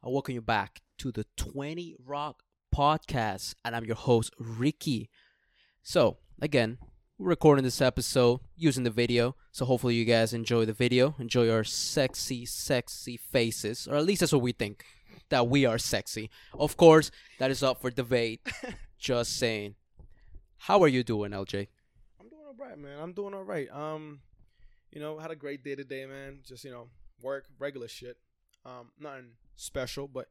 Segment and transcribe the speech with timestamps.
[0.00, 5.10] I welcome you back to the 20 Rock Podcast, and I'm your host, Ricky.
[5.82, 6.78] So, again,
[7.18, 11.50] we're recording this episode using the video, so hopefully you guys enjoy the video, enjoy
[11.50, 14.84] our sexy, sexy faces, or at least that's what we think,
[15.30, 16.30] that we are sexy.
[16.54, 17.10] Of course,
[17.40, 18.40] that is up for debate.
[19.00, 19.74] Just saying.
[20.58, 21.66] How are you doing, LJ?
[22.20, 23.00] I'm doing all right, man.
[23.00, 23.68] I'm doing all right.
[23.72, 24.20] Um,
[24.92, 26.38] you know, had a great day today, man.
[26.46, 26.86] Just you know,
[27.20, 28.16] work, regular shit.
[28.64, 30.28] Um, nothing special, but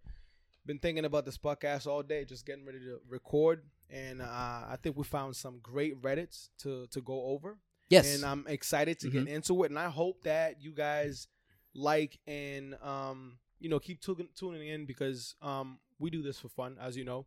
[0.65, 4.77] been thinking about this podcast all day, just getting ready to record, and uh, I
[4.81, 7.57] think we found some great Reddits to to go over.
[7.89, 8.15] Yes.
[8.15, 9.11] and I'm excited to Mhm.
[9.13, 11.27] get into it, and I hope that you guys
[11.73, 16.49] like and um, you know, keep tu- tuning in because um, we do this for
[16.49, 17.25] fun, as you know,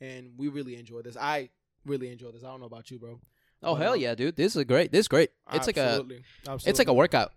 [0.00, 1.16] and we really enjoy this.
[1.16, 1.48] I
[1.86, 2.44] really enjoy this.
[2.44, 3.20] I don't know about you, bro.
[3.62, 4.36] oh, but, hell um, yeah, dude.
[4.36, 4.92] This is great.
[4.92, 5.30] This is great.
[5.52, 6.24] It's like a Absolutely.
[6.66, 7.32] it's like a workout.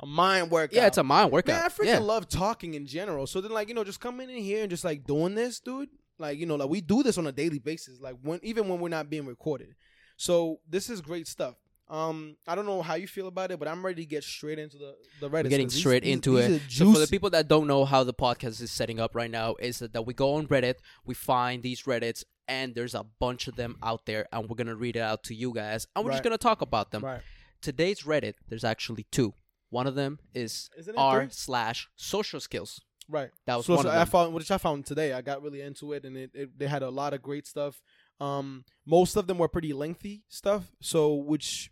[0.00, 0.74] A mind workout.
[0.74, 1.56] Yeah, it's a mind workout.
[1.56, 1.98] Man, I freaking yeah.
[1.98, 3.26] love talking in general.
[3.26, 5.88] So then, like, you know, just coming in here and just like doing this, dude.
[6.18, 8.00] Like, you know, like we do this on a daily basis.
[8.00, 9.74] Like when even when we're not being recorded.
[10.16, 11.56] So this is great stuff.
[11.88, 14.58] Um, I don't know how you feel about it, but I'm ready to get straight
[14.58, 15.44] into the the Reddit.
[15.44, 16.62] We're getting straight into it.
[16.68, 19.54] So for the people that don't know how the podcast is setting up right now,
[19.60, 23.46] is that, that we go on Reddit, we find these Reddits, and there's a bunch
[23.46, 26.10] of them out there, and we're gonna read it out to you guys, and we're
[26.10, 27.04] just gonna talk about them.
[27.04, 27.20] right.
[27.62, 29.34] Today's Reddit, there's actually two.
[29.70, 32.80] One of them is r slash social skills.
[33.08, 33.30] Right.
[33.46, 34.06] That was so, one so of I them.
[34.08, 35.12] found which I found today.
[35.12, 37.80] I got really into it, and it, it they had a lot of great stuff.
[38.20, 41.70] Um, most of them were pretty lengthy stuff, so which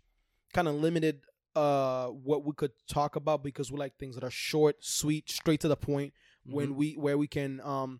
[0.53, 1.21] kind of limited
[1.55, 5.59] uh what we could talk about because we like things that are short, sweet, straight
[5.61, 6.13] to the point.
[6.47, 6.55] Mm-hmm.
[6.55, 7.99] When we where we can um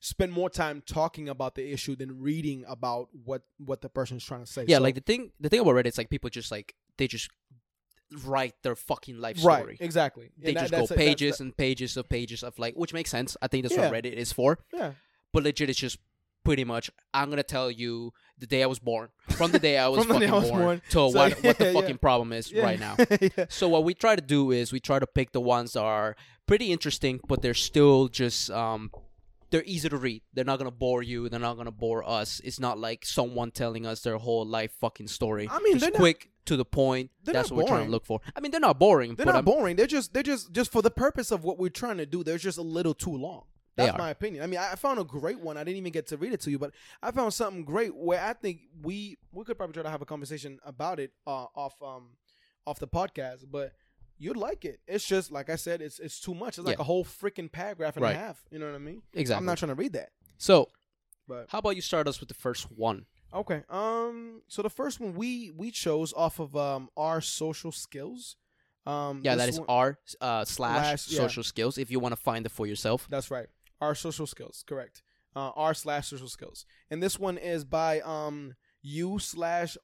[0.00, 4.44] spend more time talking about the issue than reading about what what the person's trying
[4.44, 4.64] to say.
[4.68, 7.06] yeah, So- like the thing, the thing about Reddit is like people just like they
[7.08, 7.28] just
[8.24, 9.76] write their fucking life right, story.
[9.80, 10.30] exactly.
[10.38, 12.92] They And that- just go that's- that's- pages and pages of pages of like, which
[12.92, 13.36] makes sense.
[13.42, 13.90] I think that's Yeah.
[13.90, 14.58] what Reddit is for.
[14.72, 14.92] yeah,
[15.32, 15.98] but legit it's just
[16.44, 19.88] pretty much i'm gonna tell you the day i was born from the day i
[19.94, 20.82] was fucking I was born, born.
[20.90, 21.80] to So, what, what the yeah, yeah.
[21.80, 22.62] fucking problem is yeah.
[22.62, 23.46] right now yeah.
[23.48, 26.14] so what we try to do is we try to pick the ones that are
[26.46, 28.92] pretty interesting but they're still just um
[29.50, 32.60] they're easy to read they're not gonna bore you they're not gonna bore us it's
[32.60, 35.98] not like someone telling us their whole life fucking story I mean, just they're not-
[35.98, 38.60] quick to the point they're that's what we're trying to look for i mean they're
[38.60, 39.76] not boring They're not I'm- boring.
[39.76, 42.22] They're just they're just just for the purpose of what we're trying to do.
[42.24, 43.44] They're just a little too long.
[43.76, 44.42] That's my opinion.
[44.42, 45.56] I mean, I I found a great one.
[45.58, 46.70] I didn't even get to read it to you, but
[47.02, 50.06] I found something great where I think we we could probably try to have a
[50.06, 52.16] conversation about it uh, off um
[52.66, 53.44] off the podcast.
[53.50, 53.72] But
[54.18, 54.80] you'd like it.
[54.86, 55.82] It's just like I said.
[55.82, 56.56] It's it's too much.
[56.58, 56.82] It's like Yeah.
[56.82, 58.16] a whole freaking paragraph and Right.
[58.16, 58.42] a half.
[58.50, 59.02] You know what I mean?
[59.12, 60.08] exactly I'm not trying to read that.
[60.38, 60.68] so
[61.28, 63.04] But how about you start us with the first one
[63.34, 63.62] okay.
[63.70, 64.42] Um.
[64.48, 68.36] So the first one we we chose off of um our social skills.
[68.86, 69.20] Um.
[69.24, 71.18] Yeah, that is one- R uh, slash Slash, yeah.
[71.20, 71.78] social skills.
[71.78, 73.06] If you want to find it for yourself.
[73.10, 73.46] That's right.
[73.80, 75.02] Our social skills, correct.
[75.34, 79.76] Uh, R slash social skills, and this one is by um U slash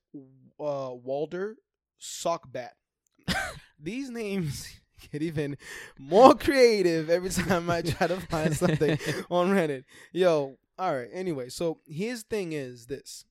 [0.58, 1.56] uh Walder
[2.00, 2.70] Sockbat.
[3.78, 4.69] These names
[5.12, 5.56] get even
[5.98, 8.98] more creative every time I try to find something
[9.31, 9.84] on Reddit.
[10.12, 11.08] Yo, all right.
[11.12, 13.25] Anyway, so his thing is this.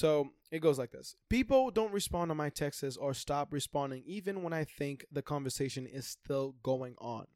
[0.00, 4.42] So it goes like this: People don't respond to my texts or stop responding, even
[4.42, 7.26] when I think the conversation is still going on.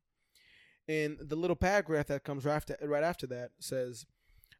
[0.88, 4.06] And the little paragraph that comes right after, right after that says,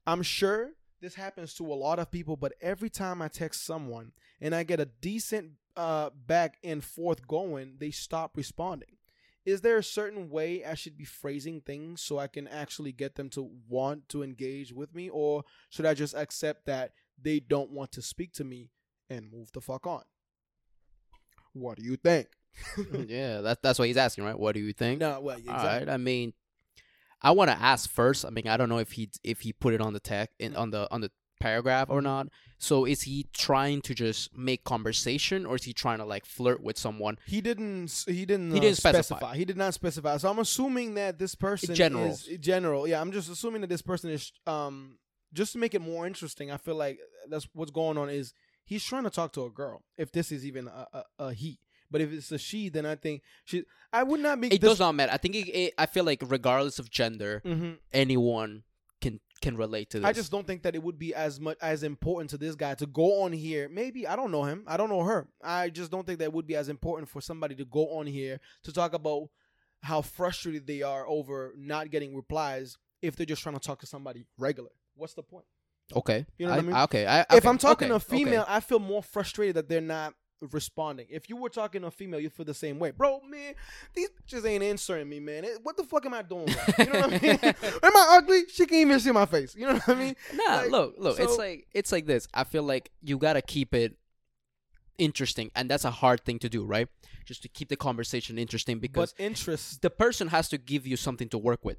[0.07, 4.13] I'm sure this happens to a lot of people, but every time I text someone
[4.39, 8.99] and I get a decent uh, back and forth going, they stop responding.
[9.47, 13.15] Is there a certain way I should be phrasing things so I can actually get
[13.15, 15.09] them to want to engage with me?
[15.09, 18.71] Or should I just accept that they don't want to speak to me
[19.11, 20.03] and move the fuck on?
[21.53, 22.29] What do you think?
[23.07, 24.39] yeah, that, that's what he's asking, right?
[24.39, 25.01] What do you think?
[25.01, 25.55] No, well, exactly.
[25.55, 25.89] All right.
[25.89, 26.33] I mean,
[27.23, 28.25] I want to ask first.
[28.25, 30.55] I mean, I don't know if he if he put it on the tech in
[30.55, 31.11] on the on the
[31.41, 32.05] paragraph or Mhm.
[32.05, 32.29] not.
[32.59, 36.63] So is he trying to just make conversation, or is he trying to like flirt
[36.63, 37.19] with someone?
[37.27, 38.05] He didn't.
[38.07, 38.53] He didn't.
[38.53, 39.37] He uh, didn't specify.
[39.37, 40.17] He did not specify.
[40.19, 42.07] So I'm assuming that this person general.
[42.07, 42.87] is general.
[42.87, 44.99] Yeah, I'm just assuming that this person is um
[45.35, 46.51] just to make it more interesting.
[46.51, 46.99] I feel like
[47.29, 48.09] that's what's going on.
[48.09, 48.33] Is
[48.65, 49.83] he's trying to talk to a girl?
[49.99, 51.59] If this is even a, a, a he,
[51.91, 53.65] but if it's a she, then I think she.
[53.93, 54.49] I would not be.
[54.49, 55.13] It does not matter.
[55.13, 58.63] I think it, it, I feel like regardless of gender, hmm anyone
[59.01, 60.07] can can relate to this.
[60.07, 62.75] I just don't think that it would be as much as important to this guy
[62.77, 63.69] to go on here.
[63.69, 64.65] Maybe I don't know him.
[64.67, 65.29] I don't know her.
[65.43, 68.07] I just don't think that it would be as important for somebody to go on
[68.07, 69.29] here to talk about
[69.83, 73.87] how frustrated they are over not getting replies if they're just trying to talk to
[73.87, 74.71] somebody regular.
[74.97, 75.45] What's the point?
[75.95, 76.25] okay.
[76.39, 76.77] You know what I mean?
[76.77, 77.07] Okay.
[77.07, 78.53] I, if I'm talking okay, to a female, okay.
[78.55, 80.15] I feel more frustrated that they're not
[80.53, 81.07] responding.
[81.11, 83.21] If you were talking to a female, you feel the same way, bro.
[83.29, 83.55] Man,
[83.95, 85.45] these bitches ain't answering me, man.
[85.63, 86.49] What the fuck am I doing?
[86.79, 87.39] You know what I mean?
[87.83, 88.43] am I ugly?
[88.49, 89.55] She can't even see my face.
[89.55, 90.17] You know what I mean?
[90.35, 91.21] Nah, Like, look, look.
[91.21, 92.29] it's like it's like this.
[92.35, 93.97] I feel like you gotta keep it
[94.99, 96.89] interesting, and that's a hard thing to do, right?
[97.25, 99.83] Just to keep the conversation interesting because But interest.
[99.83, 101.79] the person has to give you something to work with.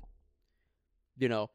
[1.18, 1.50] You know,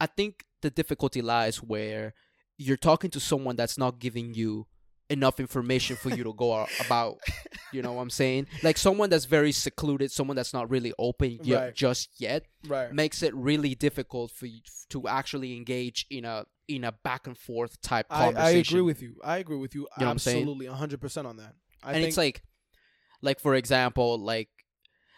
[0.00, 2.14] I think the difficulty lies where
[2.56, 4.66] you're talking to someone that's not giving you
[5.10, 7.18] enough information for you to go about.
[7.70, 8.46] You know what I'm saying?
[8.62, 11.74] Like someone that's very secluded, someone that's not really open yet, Right.
[11.74, 12.90] just yet, Right.
[12.90, 17.36] makes it really difficult for you to actually engage in a in a back and
[17.36, 18.56] forth type conversation.
[18.56, 19.16] I agree with you.
[19.22, 19.82] I agree with you.
[19.82, 20.38] You know what I'm saying?
[20.38, 21.56] Absolutely, hundred percent on that.
[21.82, 22.42] I and think, it's like
[23.20, 24.48] like for example like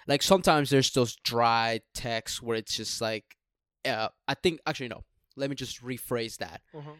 [0.09, 3.37] like sometimes there's those dry texts where it's just like
[3.85, 5.05] uh i think actually no
[5.37, 6.93] let me just rephrase that Uh-huh.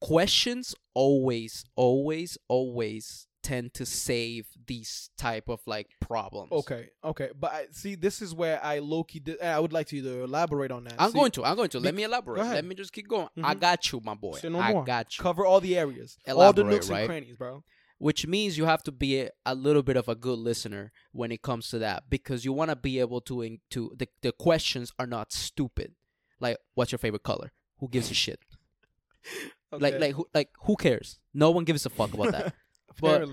[0.00, 7.52] questions always always always tend to save these type of like problems Okay, okay, but
[7.52, 9.18] I, see, this is where I low key.
[9.18, 10.94] Di- I would like to either elaborate on that.
[10.98, 13.28] i'm See, going to i'm going to let me elaborate let me just keep going
[13.42, 13.60] i Mhm.
[13.60, 14.84] got you my boy Say no i more.
[14.84, 17.00] got you cover all the areas, all the nooks right?
[17.00, 17.64] and crannies, bro.
[17.98, 21.32] which means you have to be a, a little bit of a good listener when
[21.32, 24.30] it comes to that because you want to be able to in, to the, the
[24.32, 25.94] questions are not stupid
[26.42, 28.40] like what's your favorite color who gives a shit
[29.72, 29.98] like Okay.
[29.98, 32.54] like who like who cares no one gives a fuck about that
[33.00, 33.28] but-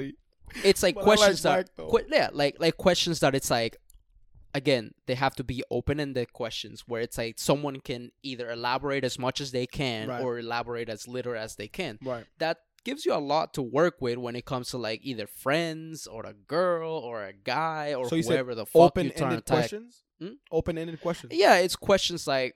[0.63, 2.00] it's like But like questions black, that though.
[2.09, 3.77] yeah like like questions that it's like
[4.56, 9.19] again they have to be open-ended questions where it's like someone can either elaborate as
[9.19, 10.21] much as they can Right.
[10.23, 12.25] or elaborate as little as they can right?
[12.39, 16.07] that gives you a lot to work with when it comes to like either friends
[16.07, 19.45] or a girl or a guy or So whoever the fuck you trying to Open-ended
[19.45, 19.57] tag.
[19.57, 20.03] questions.
[20.19, 20.33] Hmm?
[20.51, 21.33] Open-ended questions.
[21.35, 22.56] Yeah, it's questions like,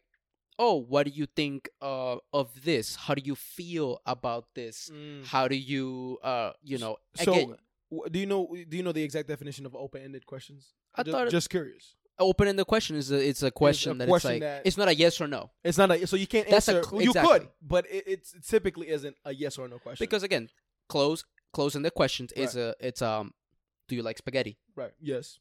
[0.60, 2.96] "Oh, what do you think uh, of this?
[2.96, 4.90] How do you feel about this?
[4.94, 5.26] Mm.
[5.26, 7.56] How do you, uh, you know, So, again,
[7.92, 8.48] w- do you know?
[8.70, 10.74] Do you know the exact definition of open-ended questions?
[10.96, 11.96] I just, thought just curious.
[12.20, 14.94] open-ended question is a, it's a question that question it's like that- it's not a
[14.96, 16.90] yes or no It's not a so you can't That's a answer.
[16.90, 17.40] cl- you exactly.
[17.40, 20.04] could, but it, it's, it typically isn't a yes or no question.
[20.04, 20.50] because again,
[20.88, 23.34] close closing the questions is a it's um,
[23.88, 24.58] do you like spaghetti?
[24.76, 25.40] right, yes,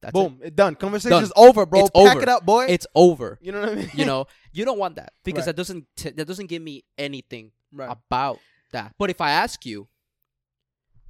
[0.00, 0.54] That's boom, it.
[0.54, 0.76] done.
[0.76, 1.48] Conversation's Done.
[1.48, 1.80] over, bro.
[1.80, 2.22] It's Pack over.
[2.22, 2.66] it up, boy.
[2.68, 3.36] It's over.
[3.42, 3.90] you know what I mean?
[3.94, 5.46] you know you don't want that because Right.
[5.46, 7.90] that doesn't t- that doesn't give me anything right?
[7.90, 8.38] about
[8.72, 9.88] that but if i ask you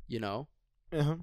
[0.07, 0.49] you know
[0.93, 1.17] Uh-huh.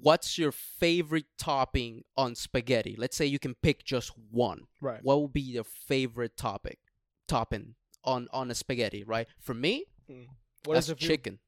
[0.00, 5.00] what's your favorite topping on spaghetti let's say you can pick just one Right.
[5.02, 6.78] what would be your favorite topic
[7.26, 7.74] topping
[8.04, 9.84] on on a spaghetti right for me
[10.64, 11.08] What that's is it for you?
[11.08, 11.38] chicken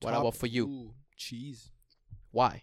[0.00, 1.70] what Top- about for you Ooh, cheese.
[2.30, 2.62] why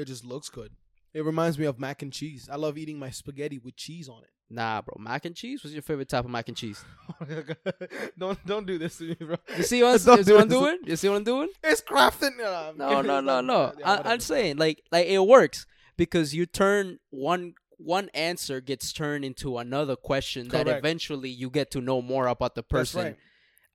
[0.00, 0.72] It just looks good.
[1.12, 2.48] It reminds me of mac and cheese.
[2.50, 4.30] I love eating my spaghetti with cheese on it.
[4.52, 6.84] nah bro mac and cheese what's your favorite type of mac and cheese
[8.18, 9.36] don't don't do this to me, bro.
[9.56, 11.80] you see what, Don't you see what i'm doing you see what i'm doing It's
[11.80, 12.36] crafting.
[12.36, 13.72] No, No, no, no, no.
[13.78, 15.66] Yeah, I, I'm saying like like it works
[15.96, 21.70] because you turn one one answer gets turned into another question that eventually you get
[21.70, 23.16] to know more about the That's person right.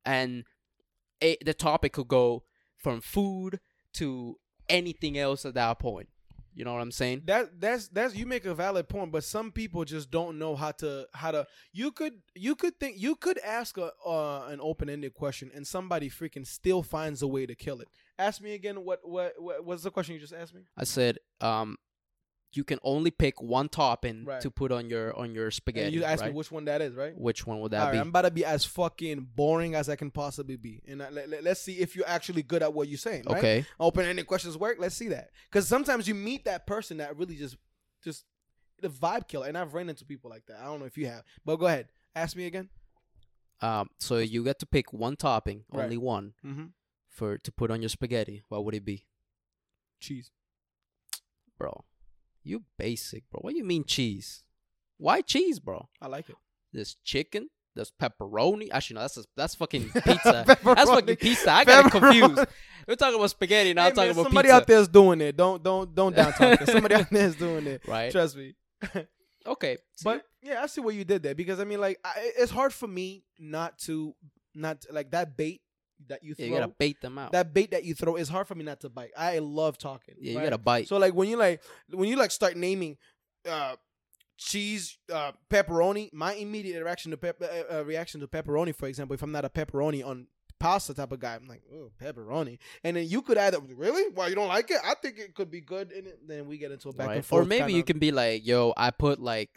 [0.06, 0.44] and
[1.22, 2.44] it, the topic could go
[2.78, 3.60] from food
[3.94, 4.36] to
[4.70, 6.10] anything else at that point.
[6.56, 7.24] You know what I'm saying?
[7.26, 10.72] That that's that's you make a valid point, but some people just don't know how
[10.72, 11.46] to how to.
[11.74, 15.68] You could you could think you could ask a uh, an open ended question, and
[15.68, 17.90] somebody freaking still finds a way to kill it.
[18.18, 18.86] Ask me again.
[18.86, 20.62] What what what what's the question you just asked me?
[20.78, 21.78] I said um
[22.56, 24.42] you can only pick one topping Right.
[24.42, 25.86] to put on your on your spaghetti.
[25.88, 26.32] and you asked right?
[26.32, 27.18] me which one that is, right?
[27.18, 27.98] Which one would that right, be?
[27.98, 31.46] I'm about to be as fucking boring as I can possibly be, and I, let,
[31.48, 33.24] us see if you're actually good at what you're saying.
[33.28, 33.38] Right?
[33.38, 33.66] Okay.
[33.80, 34.78] open ended questions work.
[34.80, 35.32] Let's see that.
[35.52, 37.58] Because sometimes you meet that person that really just
[38.04, 38.26] just
[38.82, 39.48] the vibe killer.
[39.48, 40.60] And I've ran into people like that.
[40.60, 41.24] I don't know if you have.
[41.46, 41.88] But go ahead.
[42.16, 42.70] Ask me again.
[43.62, 46.66] Um so you get to pick one topping, only one Mm-hmm.
[47.08, 48.44] for to put on your spaghetti.
[48.50, 49.06] What would it be?
[50.00, 50.30] Cheese.
[51.58, 51.86] bro.
[52.46, 53.40] You basic, bro.
[53.42, 54.44] What do you mean cheese?
[54.98, 55.90] Why cheese, bro?
[56.02, 56.36] I like it.
[56.72, 57.50] There's chicken.
[57.76, 58.70] There's pepperoni.
[58.72, 60.46] Actually, no, that's a, that's fucking pizza.
[60.48, 61.52] that's fucking pizza.
[61.52, 62.46] I got confused.
[62.88, 64.56] We're talking about spaghetti, now Hey, I'm talking about somebody pizza.
[64.56, 65.36] out there is doing it.
[65.36, 66.62] Don't don't don't down talk.
[66.62, 67.82] Somebody out there is doing it.
[67.88, 68.12] right?
[68.12, 68.54] Trust me.
[69.48, 72.52] Okay, But yeah, I see what you did there because I mean, like, I, it's
[72.52, 74.16] hard for me not to
[74.56, 75.62] not like that bait
[76.08, 77.32] that you yeah, you gotta bait them out.
[77.32, 79.12] that bait that you throw is hard for me not to bite.
[79.18, 80.16] I love talking.
[80.20, 80.88] yeah, you gotta bite.
[80.88, 82.98] So like when you like when you like start naming
[83.50, 83.76] uh
[84.38, 89.14] cheese uh pepperoni, my immediate reaction to pep- uh, uh, reaction to pepperoni, for example,
[89.14, 90.28] if I'm not a pepperoni on
[90.60, 93.64] pasta type of guy, I'm like, oh pepperoni, and then you could add up.
[93.76, 94.12] Really?
[94.14, 94.78] Why you don't like it?
[94.84, 97.16] I think it could be good, and then we get into a back right?
[97.18, 97.46] and forth.
[97.46, 99.50] Or maybe you can be like, "Yo, I put like,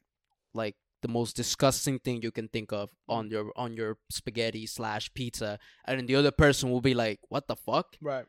[0.54, 5.12] like the most disgusting thing you can think of on your on your spaghetti slash
[5.14, 8.26] pizza, and then the other person will be like, "What the fuck?" Right.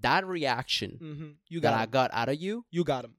[0.00, 1.28] That reaction Mm-hmm.
[1.48, 3.14] You that got I got out of you, You got him.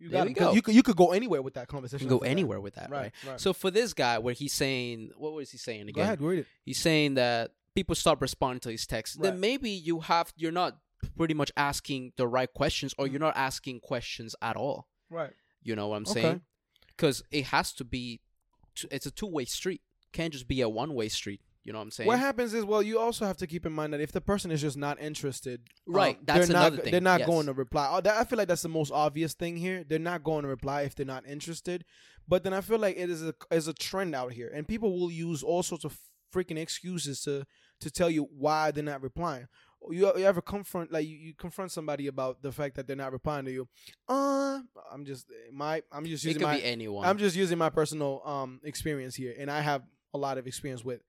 [0.00, 0.32] You There got him.
[0.32, 0.52] go.
[0.52, 2.06] You could you could go anywhere with that conversation.
[2.06, 2.08] you conversation.
[2.08, 2.30] can go after that.
[2.40, 3.12] anywhere with that, right?
[3.24, 3.30] Right.
[3.30, 3.40] Right.
[3.40, 5.94] So for this guy, where he's saying, what was he saying again?
[5.94, 6.20] go ahead.
[6.20, 6.46] Read it.
[6.64, 9.16] He's saying that people stop responding to his texts.
[9.16, 10.76] Then maybe you have you're not
[11.16, 14.88] pretty much asking the right questions, or you're not asking questions at all.
[15.08, 15.30] Right.
[15.62, 16.20] You know what I'm Okay.
[16.22, 16.40] saying?
[16.96, 18.20] Because it has to be,
[18.74, 19.82] t- it's a two way street.
[20.12, 21.40] Can't just be a one way street.
[21.64, 22.08] You know what I'm saying?
[22.08, 24.50] What happens is, well, you also have to keep in mind that if the person
[24.50, 27.28] is just not interested, um, Right, that's they're another not, thing, They're not yes.
[27.28, 27.88] going to reply.
[27.90, 29.84] Oh, that, I feel like that's the most obvious thing here.
[29.88, 31.84] They're not going to reply if they're not interested.
[32.26, 34.98] But then I feel like it is a is a trend out here, and people
[34.98, 35.98] will use all sorts of
[36.34, 37.46] freaking excuses to
[37.80, 39.46] to tell you why they're not replying.
[39.90, 43.12] You, you ever confront like you, you confront somebody about the fact that they're not
[43.12, 43.68] replying to you?
[44.08, 44.60] Uh,
[44.92, 47.06] I'm just my I'm just using my anyone.
[47.06, 49.82] I'm just using my personal um experience here, and I have
[50.14, 51.00] a lot of experience with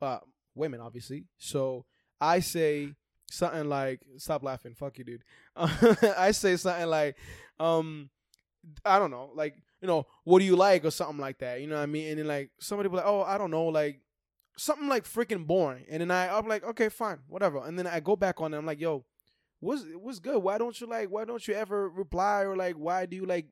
[0.00, 0.18] uh
[0.54, 1.24] women, obviously.
[1.38, 1.84] So
[2.20, 2.94] I say
[3.30, 5.22] something like, "Stop laughing, fuck you, dude."
[5.56, 7.16] I say something like,
[7.60, 8.10] um,
[8.84, 11.60] I don't know, like you know, what do you like or something like that.
[11.60, 12.08] You know what I mean?
[12.08, 14.00] And then like somebody be like, "Oh, I don't know," like
[14.56, 15.84] something like freaking boring.
[15.88, 18.58] And then I I'm like, "Okay, fine, whatever." And then I go back on it.
[18.58, 19.04] I'm like, "Yo."
[19.58, 20.42] What's what's good?
[20.42, 21.08] Why don't you like?
[21.08, 22.76] Why don't you ever reply or like?
[22.76, 23.46] Why do you like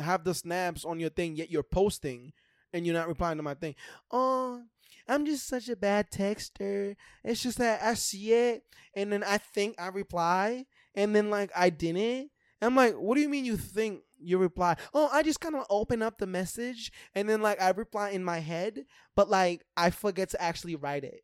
[0.00, 2.32] have the snaps on your thing yet you're posting
[2.72, 3.74] and you're not replying to my thing.
[4.10, 4.62] Oh,
[5.08, 6.96] I'm just such a bad texter.
[7.24, 8.62] It's just that I see it
[8.94, 12.30] and then I think I reply and then like I didn't.
[12.60, 14.76] I'm like, what do you mean you think you reply?
[14.94, 18.24] Oh, I just kind of open up the message and then like I reply in
[18.24, 18.84] my head,
[19.16, 21.22] but like I forget to actually write it.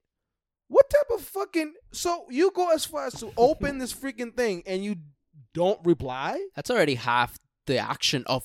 [0.68, 4.62] What type of fucking so you go as far as to open this freaking thing
[4.66, 4.96] and you
[5.52, 6.40] don't reply?
[6.56, 7.36] That's already half
[7.66, 8.44] the action of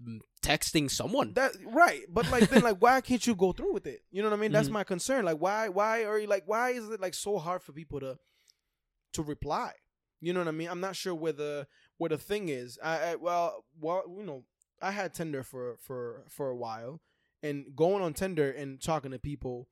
[0.00, 1.32] mm, texting someone.
[1.34, 4.02] That right, but like then like why can't you go through with it?
[4.10, 4.52] You know what I mean?
[4.52, 4.72] That's Mhm.
[4.72, 5.24] my concern.
[5.24, 8.18] Like why why are you like why is it like so hard for people to
[9.14, 9.72] to reply?
[10.20, 10.68] You know what I mean?
[10.68, 11.32] I'm not sure where
[11.98, 12.78] where the thing is.
[12.82, 14.44] I, I well well you know
[14.82, 17.00] I had Tinder for for for a while,
[17.42, 19.68] and going on Tinder and talking to people,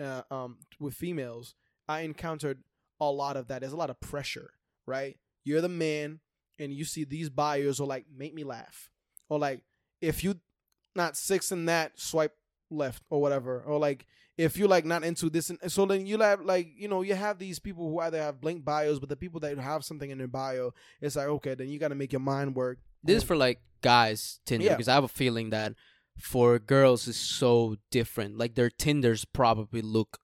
[0.00, 1.54] uh, um, with females,
[1.88, 2.62] I encountered
[3.00, 3.60] a lot of that.
[3.60, 4.50] There's a lot of pressure,
[4.86, 5.16] right?
[5.44, 6.20] You're the man,
[6.58, 8.90] and you see these bios are like, make me laugh,
[9.28, 9.62] or like,
[10.00, 10.40] if you
[10.94, 12.34] not six in that, swipe
[12.70, 14.06] left or whatever, or like
[14.38, 17.14] if you like not into this, and so then you have like you know you
[17.14, 20.16] have these people who either have blank bios, but the people that have something in
[20.18, 22.78] their bio, it's like okay, then you got to make your mind work.
[23.02, 24.72] This is for like guys Tinder Yeah.
[24.72, 25.74] because I have a feeling that
[26.18, 28.38] for girls is so different.
[28.38, 30.18] Like their Tinders probably look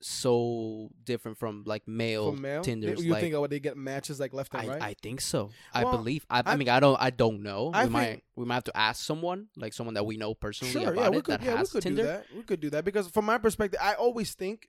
[0.00, 2.62] so different from like male, for male.
[2.62, 3.04] Tinders.
[3.04, 4.82] you like, think oh, they get matches like left and I, right?
[4.82, 5.50] I think so.
[5.74, 6.24] I Well, believe.
[6.30, 7.00] I, I, mean, I don't.
[7.00, 7.70] I don't know.
[7.74, 8.24] I we might.
[8.36, 11.08] We might have to ask someone, like someone that we know personally Sure, about yeah,
[11.08, 12.02] we it could, that yeah, we could Tinder.
[12.02, 12.24] do that.
[12.36, 14.68] We could do that because from my perspective, I always think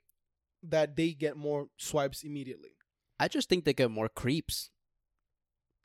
[0.63, 2.71] that they get more swipes immediately.
[3.19, 4.71] I just think they get more creeps,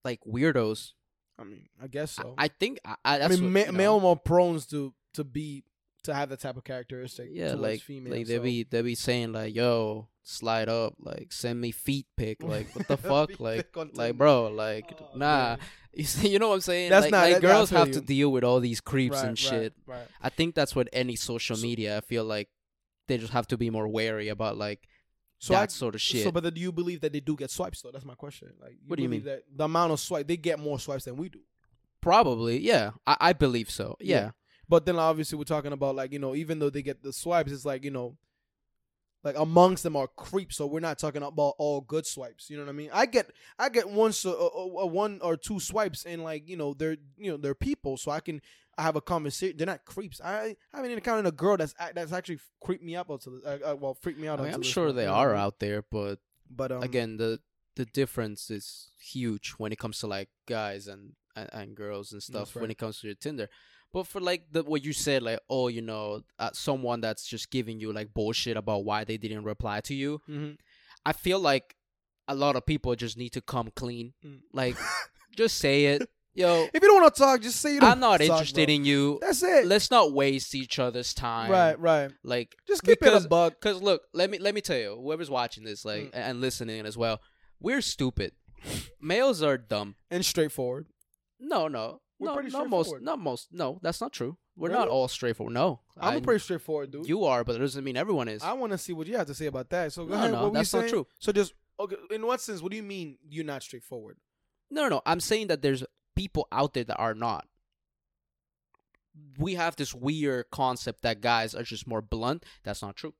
[0.04, 0.92] like weirdos.
[1.38, 2.34] I mean, I guess so.
[2.38, 2.78] I, think.
[2.84, 3.72] I, I, I mean, what, ma- you know.
[3.72, 5.64] male more prone to to be
[6.04, 7.28] to have that type of characteristic.
[7.32, 8.12] Yeah, like female.
[8.12, 8.42] like they so.
[8.42, 12.88] be they be saying like, "Yo, slide up, like send me feet pic." Like what
[12.88, 15.56] the fuck, like like bro, like Oh, nah.
[15.56, 15.58] man.
[15.96, 16.90] You see, you know what I'm saying?
[16.90, 17.94] That's like, not- like that- girls have you.
[17.94, 19.74] to deal with all these creeps Right, and shit.
[19.86, 20.08] Right.
[20.20, 21.96] I think that's what any social So- media.
[21.98, 22.48] I feel like
[23.06, 24.88] they just have to be more wary about like
[25.38, 26.24] So that I, sort of shit.
[26.24, 27.92] So, but do you believe that they do get swipes though?
[27.92, 28.48] That's my question.
[28.60, 29.22] Like, What do you mean?
[29.22, 31.38] That the amount of swipe they get more swipes than we do.
[32.00, 32.90] Probably, yeah.
[33.06, 33.96] I, I believe so.
[34.00, 34.16] Yeah.
[34.16, 34.30] Yeah.
[34.68, 37.52] But then obviously we're talking about like you know even though they get the swipes,
[37.52, 38.16] it's like you know,
[39.22, 40.56] like amongst them are creeps.
[40.56, 42.48] So we're not talking about all good swipes.
[42.50, 42.90] You know what I mean?
[42.92, 46.56] I get I get one so uh, uh, one or two swipes and like you
[46.56, 48.40] know they're you know they're people, so I can
[48.76, 49.56] I have a conversation.
[49.56, 50.20] They're not creeps.
[50.20, 53.76] I, I haven't encountered a girl that's that's actually creeped me up until uh, uh,
[53.76, 54.40] well freaked me out.
[54.40, 56.18] I mean, this sure point, they you know what I are out there, but
[56.50, 57.40] But um, again, the
[57.76, 62.22] the difference is huge when it comes to like guys and and, and girls and
[62.22, 62.54] stuff.
[62.54, 63.48] When it comes to your Tinder,
[63.94, 67.50] but for like the what you said, like oh, you know, uh, someone that's just
[67.50, 70.20] giving you like bullshit about why they didn't reply to you.
[70.28, 70.58] mhm.
[71.06, 71.74] I feel like
[72.28, 74.12] a lot of people just need to come clean.
[74.24, 74.40] Mm.
[74.52, 74.76] Like,
[75.36, 76.66] just say it, yo.
[76.72, 77.90] if you don't want to talk, just say you don't.
[77.92, 78.74] I'm not talk, interested bro.
[78.74, 79.18] in you.
[79.20, 79.66] That's it.
[79.66, 81.50] Let's not waste each other's time.
[81.50, 82.10] right, right.
[82.22, 83.60] Like Just keep Because- it a buck.
[83.60, 86.10] Cause look, let me let me tell you, whoever's watching this, like Mm.
[86.14, 87.20] and listening as well,
[87.60, 88.32] we're stupid.
[89.00, 89.96] Males are dumb.
[90.10, 90.86] and straightforward.
[91.38, 93.48] No, no, We're no, pretty not most, not most.
[93.52, 94.36] No, that's not true.
[94.56, 94.78] We're Really?
[94.80, 95.52] not all straightforward.
[95.54, 97.08] No, I'm I- pretty straightforward dude.
[97.08, 98.42] You are, but it doesn't mean everyone is.
[98.42, 99.92] I want to see what you have to say about that.
[99.92, 100.32] So go No, ahead.
[100.32, 101.06] no, what that's not true.
[101.18, 101.96] So just okay.
[102.10, 102.62] In what sense?
[102.62, 104.18] What do you mean you're not straightforward?
[104.70, 105.02] no, no, no.
[105.06, 105.82] I'm saying that there's
[106.14, 107.46] people out there that are not.
[109.38, 112.44] we have this weird concept that guys are just more blunt.
[112.64, 113.14] That's not true.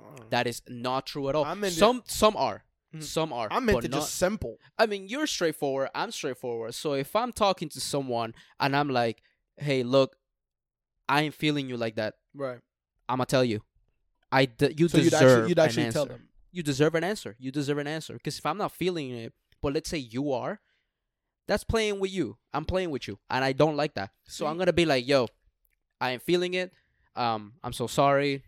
[0.00, 1.44] Uh, That is not true at all.
[1.70, 2.64] Some some are.
[2.94, 3.02] Mhm.
[3.02, 3.48] Some are.
[3.50, 4.58] I'm meant to not, just simple.
[4.78, 5.88] I mean, you're straightforward.
[5.94, 6.74] I'm straightforward.
[6.74, 9.22] So if I'm talking to someone and I'm like,
[9.56, 10.16] "Hey, look,
[11.08, 12.60] I ain't feeling you like that," Right.
[13.08, 13.62] I'm gonna tell you,
[14.30, 16.12] I de- you So you'd deserve actually you'd an actually tell answer.
[16.14, 16.28] them.
[16.50, 17.36] You deserve an answer.
[17.38, 18.14] You deserve an answer.
[18.14, 19.32] Because if I'm not feeling it,
[19.62, 20.60] but let's say you are,
[21.48, 22.36] that's playing with you.
[22.52, 24.10] I'm playing with you, and I don't like that.
[24.26, 25.28] So I'm gonna be like, "Yo,
[26.00, 26.72] I ain't feeling it.
[27.16, 28.44] Um, I'm so sorry.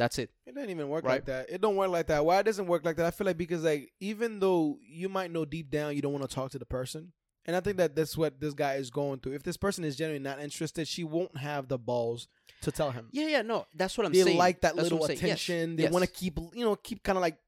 [0.00, 1.14] That's it." It doesn't even work Right.
[1.14, 1.48] like that.
[1.50, 2.24] It don't work like that.
[2.24, 3.06] Why it doesn't work like that?
[3.06, 6.28] I feel like because like even though you might know deep down you don't want
[6.28, 7.12] to talk to the person,
[7.46, 9.34] and I think that that's what this guy is going through.
[9.34, 12.26] If this person is genuinely not interested, she won't have the balls
[12.62, 13.08] to tell him.
[13.12, 14.34] Yeah, yeah, no, that's what I'm they saying.
[14.34, 15.10] They like that That's little I'm.
[15.10, 15.76] Yes, attention.
[15.76, 15.92] They yes.
[15.92, 17.38] want to keep you know keep kind of like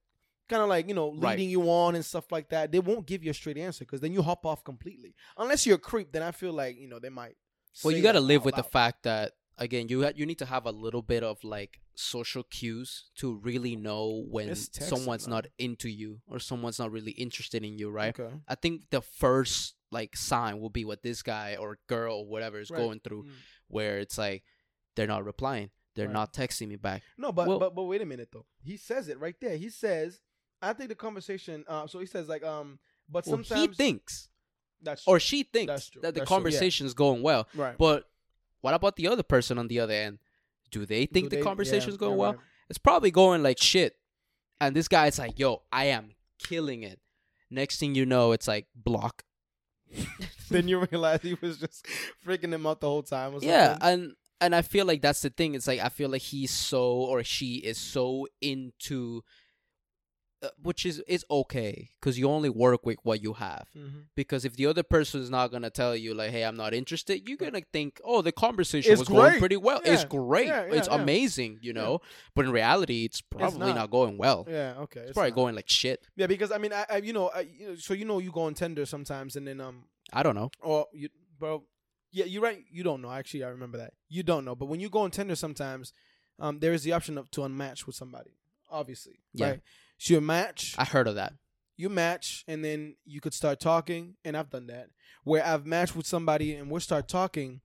[0.49, 1.39] kind of like you know leading Right.
[1.41, 2.73] you on and stuff like that.
[2.73, 5.15] They won't give you a straight answer because then you hop off completely.
[5.37, 7.37] Unless you're a creep, then I feel like you know they might.
[7.85, 10.47] Well, you got to live with the fact that again, you ha- you need to
[10.47, 15.35] have a little bit of like social cues to really know when someone's man.
[15.37, 18.19] not into you or someone's not really interested in you, right?
[18.19, 18.35] Okay.
[18.49, 22.59] I think the first like sign will be what this guy or girl or whatever
[22.59, 22.79] is Right.
[22.79, 23.31] going through, Mm.
[23.69, 24.43] where it's like
[24.97, 26.13] they're not replying, they're Right.
[26.15, 27.03] not texting me back.
[27.19, 28.47] No, but Well- but but wait a minute though.
[28.65, 29.57] He says it right there.
[29.59, 30.21] He says,
[30.63, 31.65] I think the conversation.
[31.69, 32.79] Uh, so he says like um,
[33.09, 34.29] but Well, sometimes he thinks
[34.81, 36.25] that's or she thinks that the That's true, yeah.
[36.25, 37.77] conversation is going well, right.
[37.77, 38.09] but
[38.63, 40.19] what about the other person on the other end?
[40.71, 42.33] Do they think Do the they- conversation yeah, is going well?
[42.33, 42.41] right.
[42.71, 43.97] it's probably going like shit.
[44.61, 47.01] And this guy's like, yo, I am killing it.
[47.51, 49.25] Next thing you know, it's like block.
[50.51, 51.87] then you realize he was just
[52.27, 53.35] freaking him out the whole time.
[53.43, 55.55] Yeah, and and I feel like that's the thing.
[55.55, 59.23] It's like I feel like he's so or she is so into,
[60.63, 63.69] which is is okay because you only work with what you have.
[63.77, 64.07] Mhm.
[64.15, 67.29] Because if the other person is not gonna tell you like, "Hey, I'm not interested,"
[67.29, 69.81] you're gonna think, "Oh, the conversation It's was going pretty well.
[69.85, 70.47] It's great.
[70.49, 71.01] Yeah, yeah, it's yeah.
[71.03, 72.01] amazing," you know.
[72.35, 73.77] But in reality, it's probably not.
[73.77, 73.91] not.
[73.91, 74.47] going well.
[74.49, 75.01] yeah, okay.
[75.01, 75.37] It's, it's probably not.
[75.37, 76.07] going like shit.
[76.17, 78.33] Yeah, because I mean, I, I you know, I, you know, so you know, you
[78.33, 80.51] go on Tinder sometimes, and then um, I don't know.
[80.61, 81.09] or you,
[81.39, 81.65] bro,
[82.11, 82.65] yeah, you're right.
[82.71, 83.11] You don't know.
[83.11, 83.93] Actually, I remember that.
[84.09, 85.93] You don't know, but when you go on Tinder, sometimes,
[86.39, 88.39] um, there is the option of to unmatch with somebody.
[88.71, 89.51] Obviously, Yeah.
[89.51, 89.61] Right?
[90.03, 91.35] So you match, I heard of that.
[91.77, 94.17] you match, and then you could start talking.
[94.25, 94.89] And I've done that
[95.23, 97.61] where I've matched with somebody, and we'll start talking,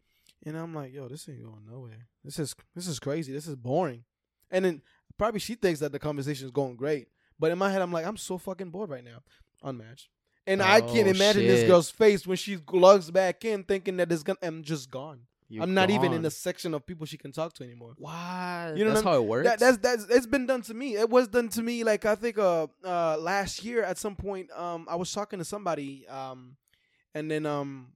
[0.46, 2.08] and I'm like, yo, this ain't going nowhere.
[2.24, 3.34] This is this is crazy.
[3.34, 4.04] This is boring.
[4.52, 4.82] And then
[5.18, 7.08] probably she thinks that the conversation is going great,
[7.40, 9.24] but in my head, I'm like, I'm so fucking bored right now.
[9.64, 10.10] Unmatched.
[10.46, 14.12] And I can't Oh, imagine this girl's face when she logs back in, thinking that
[14.12, 14.38] it's gonna.
[14.44, 15.22] I'm just gone.
[15.50, 17.94] You're I'm not even in the section of people she can talk to anymore.
[17.98, 18.76] What?
[18.76, 19.48] You know that's how it works.
[19.48, 20.96] That, that's that's it's been done to me.
[20.98, 24.52] It was done to me like I think uh uh last year at some point
[24.52, 26.58] um I was talking to somebody um
[27.16, 27.94] and then um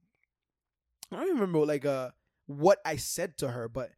[1.10, 2.10] I don't remember like uh
[2.46, 3.90] what I said to her, but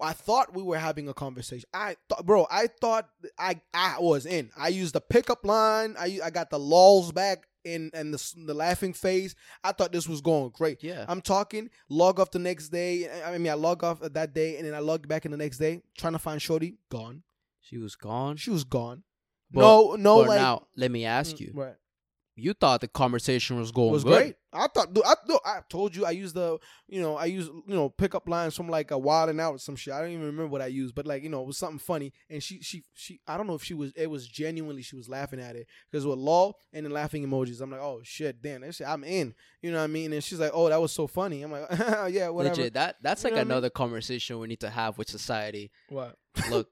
[0.00, 1.68] I thought we were having a conversation.
[1.72, 4.50] I thought, bro, I thought I I was in.
[4.56, 5.96] I used the pickup line.
[5.98, 9.34] I I got the lulls back in and the the laughing face.
[9.62, 10.82] I thought this was going great.
[10.82, 11.04] yeah.
[11.08, 13.08] I'm talking, log off the next day.
[13.24, 15.58] I mean, I log off that day and then I log back in the next
[15.58, 16.76] day, trying to find Shorty.
[16.90, 17.22] Gone.
[17.60, 18.36] she was gone.
[18.36, 19.02] She was gone.
[19.50, 20.40] But- no, no, but like.
[20.40, 21.50] now let me ask Mm, you.
[21.54, 21.74] Right.
[22.38, 24.18] You thought the conversation was going It was good.
[24.18, 24.34] great.
[24.52, 27.50] I thought, dude, I, no, I told you I used the, you know, I used,
[27.50, 29.92] you know, pickup lines from like a Wild 'N Out or some shit.
[29.94, 32.12] I don't even remember what I used, but like, you know, it was something funny.
[32.28, 35.08] And she, she, she, I don't know if she was, it was genuinely, she was
[35.08, 37.60] laughing at it because with lol and then laughing emojis.
[37.62, 39.34] I'm like, oh shit, damn, that shit, I'm in.
[39.62, 40.12] You know what I mean?
[40.12, 41.42] And she's like, oh, that was so funny.
[41.42, 41.66] I'm like,
[42.12, 42.54] yeah, whatever.
[42.56, 42.74] Legit.
[42.74, 43.50] That that's You like what I mean?
[43.52, 45.70] another conversation we need to have with society.
[45.88, 46.16] What?
[46.50, 46.68] Look,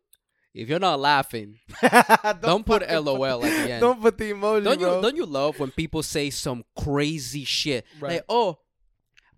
[0.55, 3.81] if you're not laughing, don't, don't put LOL at the end.
[3.81, 5.03] Don't put the emoji, don't you bro.
[5.03, 8.13] don't you love when people say some crazy shit Right.
[8.15, 8.59] like, "Oh,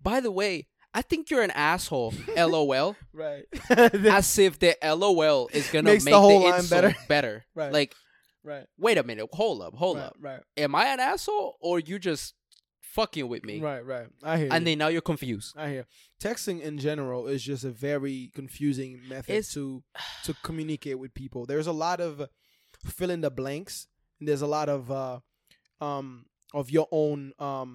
[0.01, 2.95] by the way, I think you're an asshole." LOL.
[3.13, 3.45] right.
[3.69, 6.95] As if the LOL is gonna Makes make the, whole line better.
[7.07, 7.45] better.
[7.55, 7.73] Right.
[7.73, 7.95] Like,
[8.43, 8.65] right.
[8.77, 10.15] wait a minute, hold up, hold right, up.
[10.19, 10.39] Right.
[10.55, 12.33] Am I an asshole or you just
[12.97, 13.55] fucking with me?
[13.69, 13.83] Right.
[13.93, 14.07] Right.
[14.23, 14.49] I hear.
[14.51, 14.65] And you.
[14.71, 15.49] then now you're confused.
[15.57, 15.85] I hear.
[16.19, 19.83] Texting in general is just a very confusing method It's- to
[20.25, 21.45] to communicate with people.
[21.45, 22.11] There's a lot of
[22.97, 23.87] fill in the blanks.
[24.19, 25.19] And there's a lot of uh
[25.89, 27.71] um of your own um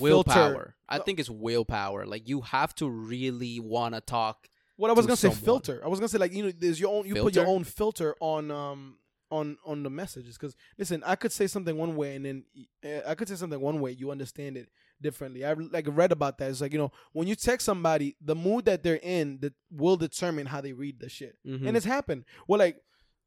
[0.00, 0.34] Willpower.
[0.34, 0.76] filter.
[0.88, 2.04] I think it's willpower.
[2.14, 4.48] Like you have to really want to talk.
[4.76, 5.76] What I was to gonna say filter.
[5.84, 8.10] I was gonna say like you know there's your own you put your own filter
[8.20, 8.96] on um
[9.38, 12.44] on on the messages because listen I could say something one way and then
[12.84, 14.68] uh, I could say something one way you understand it
[15.00, 15.44] differently.
[15.44, 16.50] I've like read about that.
[16.50, 19.96] It's like you know when you text somebody the mood that they're in that will
[19.96, 21.36] determine how they read the shit.
[21.46, 21.66] Mhm.
[21.66, 22.24] and it's happened.
[22.48, 22.76] Well, like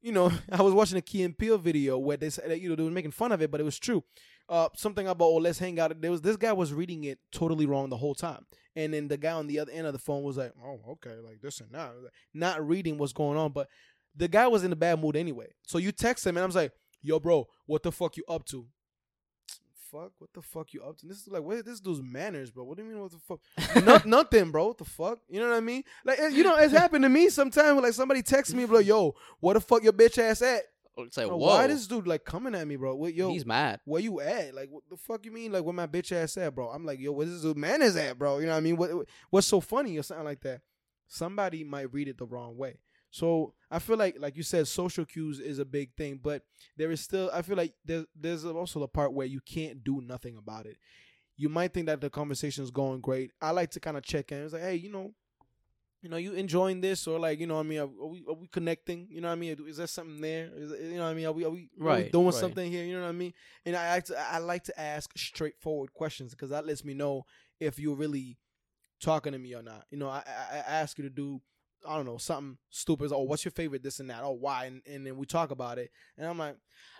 [0.01, 2.69] you know, I was watching a Key and Peele video where they said that, you
[2.69, 4.03] know they were making fun of it, but it was true.
[4.49, 5.99] uh, something about oh let's hang out.
[6.01, 9.17] There was this guy was reading it totally wrong the whole time, and then the
[9.17, 11.71] guy on the other end of the phone was like, oh okay, like this and
[11.73, 11.91] that,
[12.33, 13.67] not reading what's going on, but
[14.17, 15.47] the guy was in a bad mood anyway.
[15.65, 18.65] So you text him, and I'm like, yo, bro, what the fuck you up to?
[19.91, 21.05] Fuck, what the fuck you up to?
[21.05, 21.63] This is like, what?
[21.65, 22.65] This dude's manners, bro.
[22.65, 23.85] What do you mean, what the fuck?
[23.85, 24.67] no, nothing, bro.
[24.67, 25.19] What the fuck?
[25.29, 25.83] You know what I mean?
[26.03, 27.81] Like, you know, it's happened to me sometimes.
[27.81, 30.63] Like somebody texts me, bro, yo, what the fuck your bitch ass at?
[30.97, 32.95] Oh, it's like, Bro, whoa, why this dude like coming at me, bro?
[32.95, 33.79] What, yo, he's mad.
[33.85, 34.55] where you at?
[34.55, 35.51] Like, what the fuck you mean?
[35.51, 36.69] Like, where my bitch ass at, bro?
[36.69, 38.39] I'm like, yo, where this dude man is at, bro?
[38.39, 38.77] You know what I mean?
[38.77, 38.89] What,
[39.29, 40.61] what's so funny or something like that?
[41.07, 42.79] Somebody might read it the wrong way.
[43.17, 46.43] So I feel like, like you said, social cues is a big thing, but
[46.77, 47.31] there is still.
[47.33, 50.77] I feel like there's there's also the part where you can't do nothing about it.
[51.35, 53.31] You might think that the conversation is going great.
[53.41, 54.43] I like to kind of check in.
[54.43, 55.15] It's like, hey, you know,
[56.03, 58.23] you know, you enjoying this or like, you know, what I mean, are, are we
[58.29, 59.07] are we connecting?
[59.09, 60.51] You know, what I mean, is there something there?
[60.55, 62.35] Is, you know, what I mean, are we are we, are we doing right.
[62.35, 62.85] something here?
[62.85, 63.33] You know what I mean?
[63.65, 67.23] And I like to, I like to ask straightforward questions because that lets me know
[67.59, 68.37] if you're really
[69.01, 69.85] talking to me or not.
[69.89, 71.41] You know, I, I, I ask you to do.
[71.87, 73.11] I don't know something stupid.
[73.13, 73.83] Oh, what's your favorite?
[73.83, 74.21] This and that.
[74.23, 74.65] Oh, why?
[74.65, 76.55] And, and then we talk about it, and I'm like,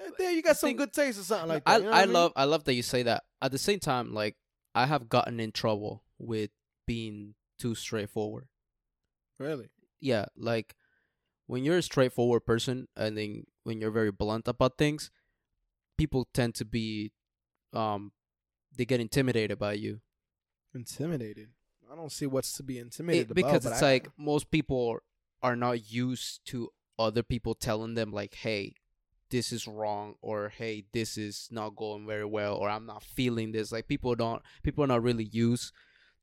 [0.05, 1.71] eh, there, you got some good taste or something like that.
[1.71, 2.13] I you know I what mean?
[2.13, 3.23] love I love that you say that.
[3.41, 4.35] At the same time, like
[4.75, 6.51] I have gotten in trouble with
[6.85, 8.47] being too straightforward.
[9.39, 9.69] really.
[9.99, 10.75] Yeah, like
[11.47, 15.09] when you're a straightforward person and then when you're very blunt about things,
[15.97, 17.11] people tend to be
[17.73, 18.11] um
[18.75, 20.01] they get intimidated by you.
[20.75, 21.49] intimidated.
[21.91, 23.73] I don't see what's to be It- because about.
[23.73, 25.00] it's I- like most people
[25.41, 28.73] are not used to other people telling them like, "Hey,
[29.30, 33.52] this is wrong," or "Hey, this is not going very well," or "I'm not feeling
[33.52, 35.73] this." Like people don't, people are not really used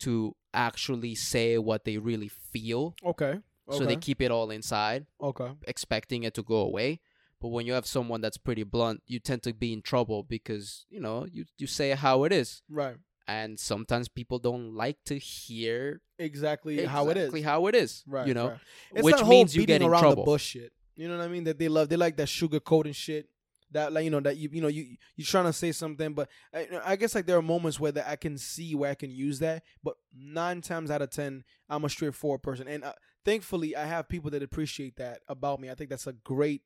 [0.00, 3.40] to actually say what they really feel, okay.
[3.68, 3.78] Okay.
[3.78, 5.52] so they keep it all inside, okay.
[5.66, 7.00] expecting it to go away.
[7.40, 10.84] But when you have someone that's pretty blunt, you tend to be in trouble because
[10.90, 12.96] you know you you say how it is, Right.
[13.26, 17.22] And sometimes people don't like to hear Exactly, how it is.
[17.24, 18.04] exactly how it is.
[18.06, 18.26] Right.
[18.26, 18.58] you know, right.
[18.94, 20.24] It's which that means you get in around trouble.
[20.24, 20.72] the bush shit.
[20.96, 21.44] You know what I mean?
[21.44, 21.88] That they love.
[21.88, 23.28] They like that sugar coating shit.
[23.72, 26.28] That like you know that you you know you you're trying to say something, but
[26.54, 29.10] I, I guess like there are moments where that I can see where I can
[29.10, 29.64] use that.
[29.82, 32.92] But nine times out of ten, I'm a straightforward person, and uh,
[33.24, 35.70] thankfully I have people that appreciate that about me.
[35.70, 36.62] I think that's a great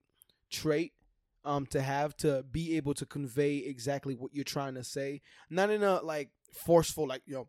[0.51, 0.93] trait
[1.45, 5.71] um to have to be able to convey exactly what you're trying to say, not
[5.71, 7.49] in a like forceful like yo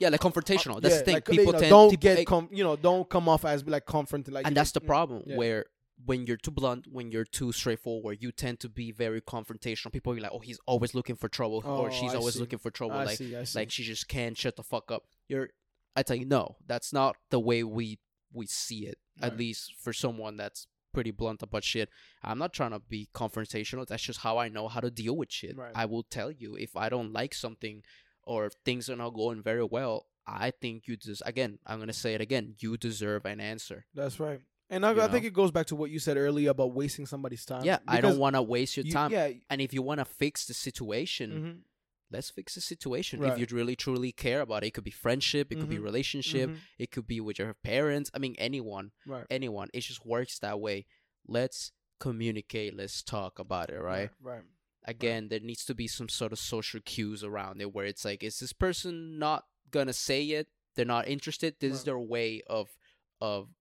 [0.00, 0.80] Yeah, like confrontational.
[0.80, 1.14] That's yeah, the thing.
[1.14, 3.64] like, you people know, tend don't people- get com- you know don't come off as
[3.66, 5.36] like confronting like and you that's the problem yeah.
[5.36, 5.64] where
[6.04, 9.92] when you're too blunt, when you're too straightforward, you tend to be very confrontational.
[9.92, 12.40] People are like, "Oh, he's always looking for trouble," or Oh, "She's I always see.
[12.40, 13.58] looking for trouble." I like, see, see.
[13.58, 15.04] like she just can't shut the fuck up.
[15.28, 15.50] You're,
[15.94, 18.00] I tell you, no, that's not the way we
[18.32, 18.98] we see it.
[19.20, 21.88] At least for someone that's pretty blunt about shit.
[22.22, 23.86] I'm not trying to be confrontational.
[23.86, 25.56] That's just how I know how to deal with shit.
[25.56, 25.72] Right.
[25.74, 27.82] I will tell you if I don't like something
[28.24, 30.06] or if things are not going very well.
[30.26, 31.58] I think you just again.
[31.66, 32.54] I'm gonna say it again.
[32.60, 33.86] You deserve an answer.
[33.94, 34.40] that's right.
[34.70, 37.44] And I, I think it goes back to what you said earlier about wasting somebody's
[37.44, 37.62] time.
[37.62, 39.10] yeah, I don't want to waste your you- time.
[39.10, 39.28] Yeah.
[39.50, 41.71] And if you want to fix the situation, mhm,
[42.12, 43.20] let's fix the situation.
[43.20, 43.32] Right.
[43.32, 45.82] If you really truly care about it, it could be friendship, it could be Mhm.
[45.84, 48.10] relationship, mhm, it could be with your parents.
[48.14, 49.26] I mean, anyone, Right.
[49.30, 49.68] anyone.
[49.74, 50.86] It just works that way.
[51.26, 52.74] Let's communicate.
[52.76, 54.10] Let's talk about it, right?
[54.20, 54.42] Right.
[54.84, 58.22] Again, there needs to be some sort of social cues around it where it's like,
[58.24, 60.48] is this person not gonna say it?
[60.74, 61.56] They're not interested.
[61.60, 62.76] This is their way of
[63.20, 63.54] of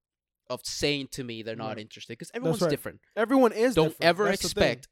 [0.50, 1.78] of saying to me they're not Right.
[1.80, 2.70] interested because everyone's right.
[2.72, 3.00] different.
[3.16, 3.76] Everyone is.
[3.76, 4.04] Don't different.
[4.04, 4.88] ever That's expect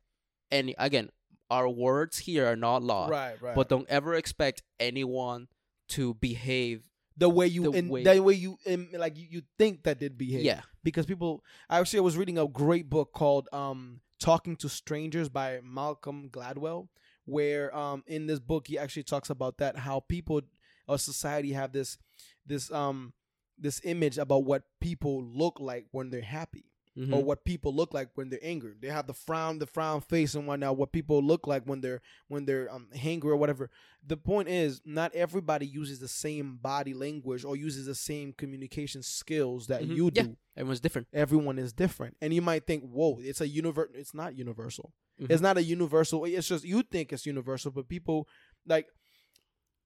[0.51, 0.75] any.
[0.77, 1.09] Again,
[1.49, 3.41] our words here are not law, Right.
[3.41, 3.55] Right.
[3.55, 5.47] but don't ever expect anyone
[5.89, 6.83] to behave.
[7.17, 9.99] the way you the in way- that way you in, like you, you think that
[9.99, 10.43] they'd behave.
[10.45, 14.69] Yeah, because people I actually I was reading a great book called um Talking to
[14.69, 16.87] Strangers by Malcolm Gladwell
[17.25, 20.41] where um in this book he actually talks about that how people
[20.87, 21.97] or society have this
[22.45, 23.11] this um
[23.57, 27.13] this image about what people look like when they're happy Mhm.
[27.15, 28.73] or what people look like when they're angry.
[28.79, 30.75] They have the frown, the frown face and whatnot.
[30.75, 33.69] What people look like when they're when they're um angry or whatever.
[34.05, 39.03] The point is, not everybody uses the same body language or uses the same communication
[39.03, 39.95] skills that Mhm.
[39.95, 40.23] you Yeah.
[40.23, 40.37] do.
[40.57, 41.07] everyone's different.
[41.13, 44.91] Everyone is different, and you might think, "Whoa, it's a universe." It's not universal.
[45.21, 45.29] Mhm.
[45.31, 46.25] It's not a universal.
[46.25, 48.27] It's just you think it's universal, but people
[48.65, 48.87] like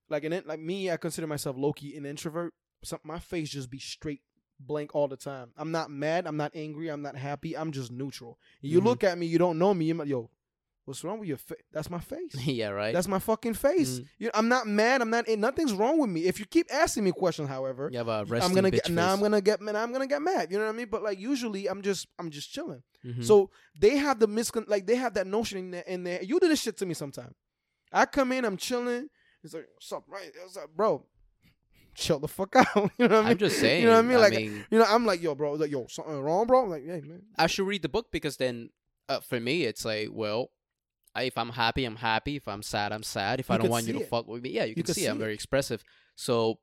[0.09, 0.89] like an like me.
[0.89, 2.53] I consider myself lowkey an introvert.
[2.83, 4.21] So my face just be straight
[4.65, 5.51] blank all the time.
[5.57, 6.27] I'm not mad.
[6.27, 6.89] I'm not angry.
[6.89, 7.55] I'm not happy.
[7.57, 8.37] I'm just neutral.
[8.61, 8.85] You Mhm.
[8.85, 9.25] look at me.
[9.27, 9.91] You don't know me.
[9.91, 10.29] Yo,
[10.85, 11.61] what's wrong with your face?
[11.71, 12.33] That's my face.
[12.45, 12.93] yeah, right.
[12.93, 13.99] That's my fucking face.
[13.99, 14.05] Mhm.
[14.19, 15.01] You, I'm not mad.
[15.01, 15.27] I'm not.
[15.27, 16.25] Nothing's wrong with me.
[16.25, 19.13] If you keep asking me questions, however, you have a I'm gonna get now.
[19.13, 19.75] I'm gonna get man.
[19.75, 20.51] I'm gonna get mad.
[20.51, 20.87] You know what I mean?
[20.89, 22.83] But like usually, I'm just I'm just chilling.
[23.05, 23.23] Mhm.
[23.23, 23.49] So
[23.79, 25.83] they have the miscon like they have that notion in there.
[25.87, 26.23] In there.
[26.23, 27.33] You do this shit to me sometime.
[27.91, 29.09] I come in, I'm chilling.
[29.43, 30.31] It's like, what's up, right?
[30.41, 31.05] What's up, bro?
[31.95, 32.91] Chill the fuck out.
[32.97, 33.27] you know what I mean?
[33.31, 33.83] I'm just saying.
[33.83, 34.19] You know what I mean?
[34.19, 36.63] Like, mean, you know, I'm like, yo, bro, like, yo, something wrong, bro.
[36.63, 37.23] I'm like, hey, man.
[37.37, 38.69] I should read the book because then,
[39.09, 40.49] uh, for me, it's like, well,
[41.15, 42.37] I, if I'm happy, I'm happy.
[42.37, 43.39] If I'm sad, I'm sad.
[43.39, 44.09] If You I don't want you to it.
[44.09, 45.83] fuck with me, yeah, you, can could see, I'm very expressive.
[46.15, 46.59] So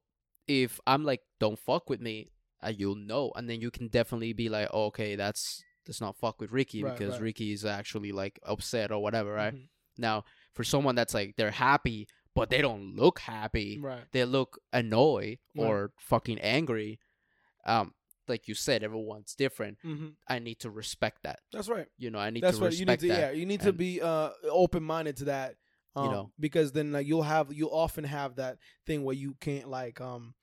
[0.49, 2.31] if I'm like, don't fuck with me,
[2.63, 6.17] uh, you'll know, and then you can definitely be like, oh, okay, that's that's not
[6.17, 7.23] fuck with Ricky Right, because right.
[7.23, 9.55] Ricky is actually like upset or whatever, right?
[9.55, 9.69] Mhm.
[9.97, 14.05] Now, for someone that's like they're happy but they don't look happy, Right.
[14.13, 15.67] they look annoyed Right.
[15.67, 17.01] or fucking angry.
[17.65, 17.95] Um,
[18.29, 19.79] like you said, everyone's different.
[19.85, 20.09] Mm-hmm.
[20.29, 21.41] I need to respect that.
[21.53, 21.89] That's right.
[21.99, 22.73] You know, I need That's to right.
[22.73, 23.21] You respect need to, that.
[23.21, 25.57] yeah, you need to be uh open minded to that.
[25.97, 26.33] Um, You know.
[26.39, 30.35] because then like you'll have you'll often have that thing where you can't like um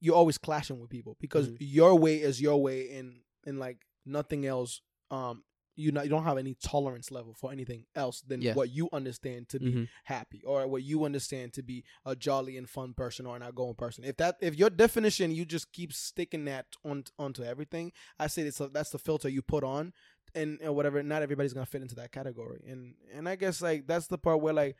[0.00, 1.56] you're always clashing with people because Mhm.
[1.60, 4.80] your way is your way and and like nothing else
[5.12, 5.44] um
[5.78, 8.54] you not you don't have any tolerance level for anything else than Yeah.
[8.54, 9.88] what you understand to be Mhm.
[10.04, 13.74] happy or what you understand to be a jolly and fun person or an outgoing
[13.76, 14.02] person.
[14.04, 18.42] If that if your definition you just keep sticking that on onto everything, I say
[18.42, 19.92] it's a, that's the filter you put on
[20.34, 21.02] and, and whatever.
[21.02, 24.40] Not everybody's gonna fit into that category, and and I guess like that's the part
[24.40, 24.76] where like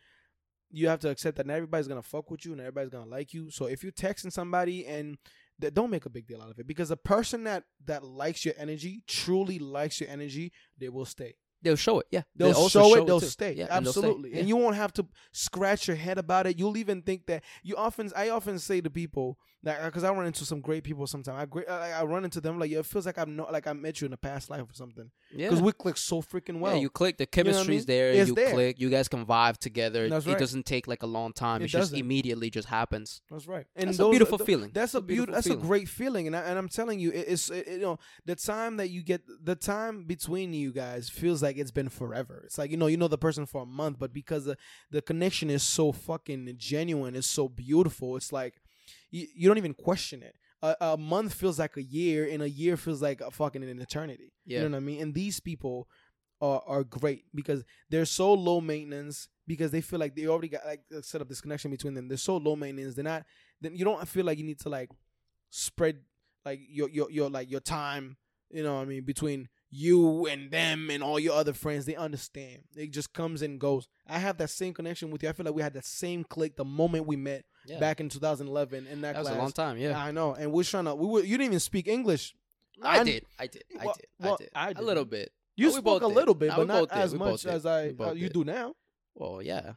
[0.71, 3.33] you have to accept that not everybody's gonna fuck with you and everybody's gonna like
[3.33, 3.51] you.
[3.51, 5.17] So if you're texting somebody and
[5.61, 8.45] that don't make a big deal out of it because the person that that likes
[8.45, 11.35] your energy truly likes your energy, they will stay.
[11.61, 12.07] They'll show it.
[12.13, 13.07] Yeah, They'll also show it.
[13.07, 13.27] They'll too.
[13.27, 13.53] stay.
[13.55, 13.89] Yeah, and stay.
[13.89, 14.31] Absolutely.
[14.33, 14.39] Yeah.
[14.39, 16.57] And you won't have to scratch your head about it.
[16.59, 18.13] You'll even think that you often.
[18.15, 21.37] I often say to people that uh, because I run into some great people sometimes.
[21.41, 21.69] I great.
[21.69, 24.01] I, I run into them like yeah, it feels like I've no, like I met
[24.01, 25.11] you in a past life or something.
[25.35, 25.49] yeah.
[25.49, 26.75] Because we click so freaking well.
[26.75, 27.17] yeah, you click.
[27.19, 27.97] The know what I chemistry's mean?
[27.97, 28.11] there.
[28.13, 28.53] It's you there.
[28.53, 28.81] click.
[28.81, 30.09] You guys can vibe together.
[30.09, 30.39] That's It right.
[30.39, 31.63] doesn't take like a long time.
[31.63, 33.21] It It, just immediately just happens.
[33.31, 33.67] That's right.
[33.75, 34.71] And That's those, a beautiful th- feeling.
[34.73, 35.35] That's a beautiful.
[35.35, 35.63] That's feeling.
[35.63, 38.37] a great feeling, and I, and I'm telling you, it, it's it, you know the
[38.37, 42.43] time that you get, the time between you guys feels like it's been forever.
[42.47, 44.57] It's like you know you know the person for a month, but because the
[44.91, 48.17] the connection is so fucking genuine, it's so beautiful.
[48.17, 48.55] It's like
[49.11, 50.35] you, you don't even question it.
[50.63, 53.81] A, a month feels like a year, and a year feels like a fucking an
[53.81, 54.33] eternity.
[54.45, 54.63] Yeah.
[54.63, 55.03] You know what I mean?
[55.03, 55.89] And these people
[56.41, 60.65] are are great because they're so low maintenance because they feel like they already got
[60.67, 62.09] like set up this connection between them.
[62.09, 62.95] They're so low maintenance.
[62.95, 63.25] They're not.
[63.61, 64.91] Then you don't feel like you need to like
[65.51, 65.99] spread
[66.45, 68.17] like your your your like your time.
[68.51, 71.85] You know what I mean between you and them and all your other friends.
[71.85, 72.63] They understand.
[72.75, 73.89] It just comes and goes.
[74.07, 75.29] I have that same connection with you.
[75.29, 77.79] I feel like we had that same click the moment we met Yeah.
[77.79, 79.77] back in 2011 in that, that was a long time.
[79.79, 80.95] Yeah, I know, and we're trying to.
[80.95, 82.35] We were, you didn't even speak English.
[82.83, 83.25] I I- did.
[83.39, 83.65] I did.
[83.79, 84.07] I did.
[84.21, 84.51] well, I did.
[84.55, 84.87] I a didn't.
[84.87, 85.33] little bit.
[85.57, 88.29] You spoke a little bit, No, but not as We much as I uh, you
[88.29, 88.33] did.
[88.33, 88.75] do now.
[89.15, 89.73] Well, yeah.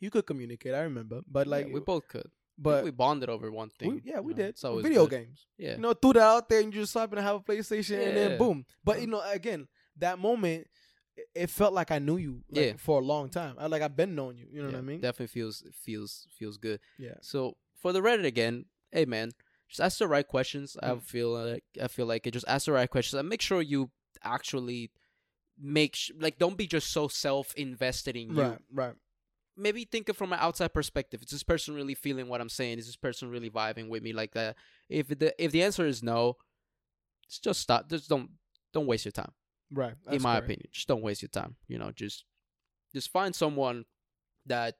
[0.00, 0.74] You could communicate.
[0.74, 2.28] I remember, but Like like we both could.
[2.58, 3.90] but we bonded over one thing.
[3.96, 4.58] we, yeah, we know, did.
[4.58, 5.46] So video games.
[5.58, 5.72] Yeah.
[5.76, 8.16] You know, threw that out there and you just happen to have a PlayStation and
[8.16, 8.64] then boom.
[8.82, 10.66] But you know, again, that moment,
[11.34, 12.72] it- felt like I knew you like, Yeah.
[12.76, 13.56] for a long time.
[13.58, 14.46] I like I've been knowing you.
[14.50, 15.00] You know yeah, what I mean?
[15.00, 16.80] Definitely feels feels feels good.
[16.98, 17.14] yeah.
[17.22, 19.32] So for the Reddit again, hey man,
[19.68, 20.76] just ask the right questions.
[20.82, 21.02] I Mm.
[21.02, 22.32] feel like I feel like it.
[22.32, 23.90] Just ask the right questions and make sure you
[24.22, 24.90] actually
[25.58, 28.42] make sh- like don't be just so self invested in you.
[28.42, 28.58] Right.
[28.72, 28.94] Right.
[29.56, 31.22] Maybe think it from an outside perspective.
[31.22, 32.78] Is this person really feeling what I'm saying?
[32.80, 34.56] Is this person really vibing with me like that?
[34.88, 36.38] If the if the answer is no,
[37.42, 37.88] just stop.
[37.88, 38.30] Just don't
[38.72, 39.32] don't waste your time.
[39.74, 39.94] Right.
[40.10, 40.44] in my correct.
[40.46, 41.56] opinion, just don't waste your time.
[41.68, 42.24] You know, just
[42.94, 43.84] just find someone
[44.46, 44.76] that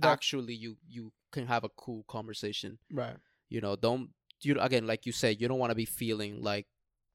[0.00, 2.78] That- actually you you can have a cool conversation.
[2.90, 3.16] Right.
[3.48, 6.66] You know, don't you again like you said, you don't want to be feeling like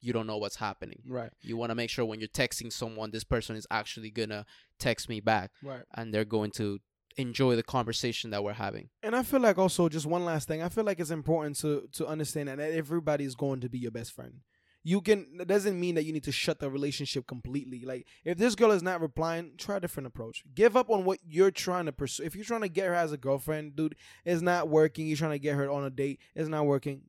[0.01, 1.01] you don't know what's happening.
[1.07, 1.31] Right.
[1.41, 4.45] You want to make sure when you're texting someone, this person is actually gonna
[4.77, 5.83] text me back, Right.
[5.95, 6.79] and they're going to
[7.15, 8.89] enjoy the conversation that we're having.
[9.03, 10.61] And I feel like also just one last thing.
[10.61, 13.79] I feel like it's important to to understand that not everybody is going to be
[13.79, 14.41] your best friend.
[14.83, 17.83] You can that doesn't mean that you need to shut the relationship completely.
[17.85, 20.43] Like if this girl is not replying, try a different approach.
[20.53, 22.23] Give up on what you're trying to pursue.
[22.23, 25.07] If you're trying to get her as a girlfriend, dude, it's not working.
[25.07, 27.01] You're trying to get her on a date, it's not working.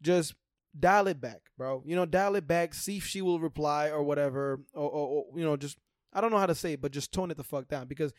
[0.00, 0.34] Just
[0.78, 1.82] dial it back, bro.
[1.84, 2.74] You know, dial it back.
[2.74, 5.78] See if she will reply or whatever, or, or, or you know, just
[6.12, 8.12] I don't know how to say it, but just tone it the fuck down because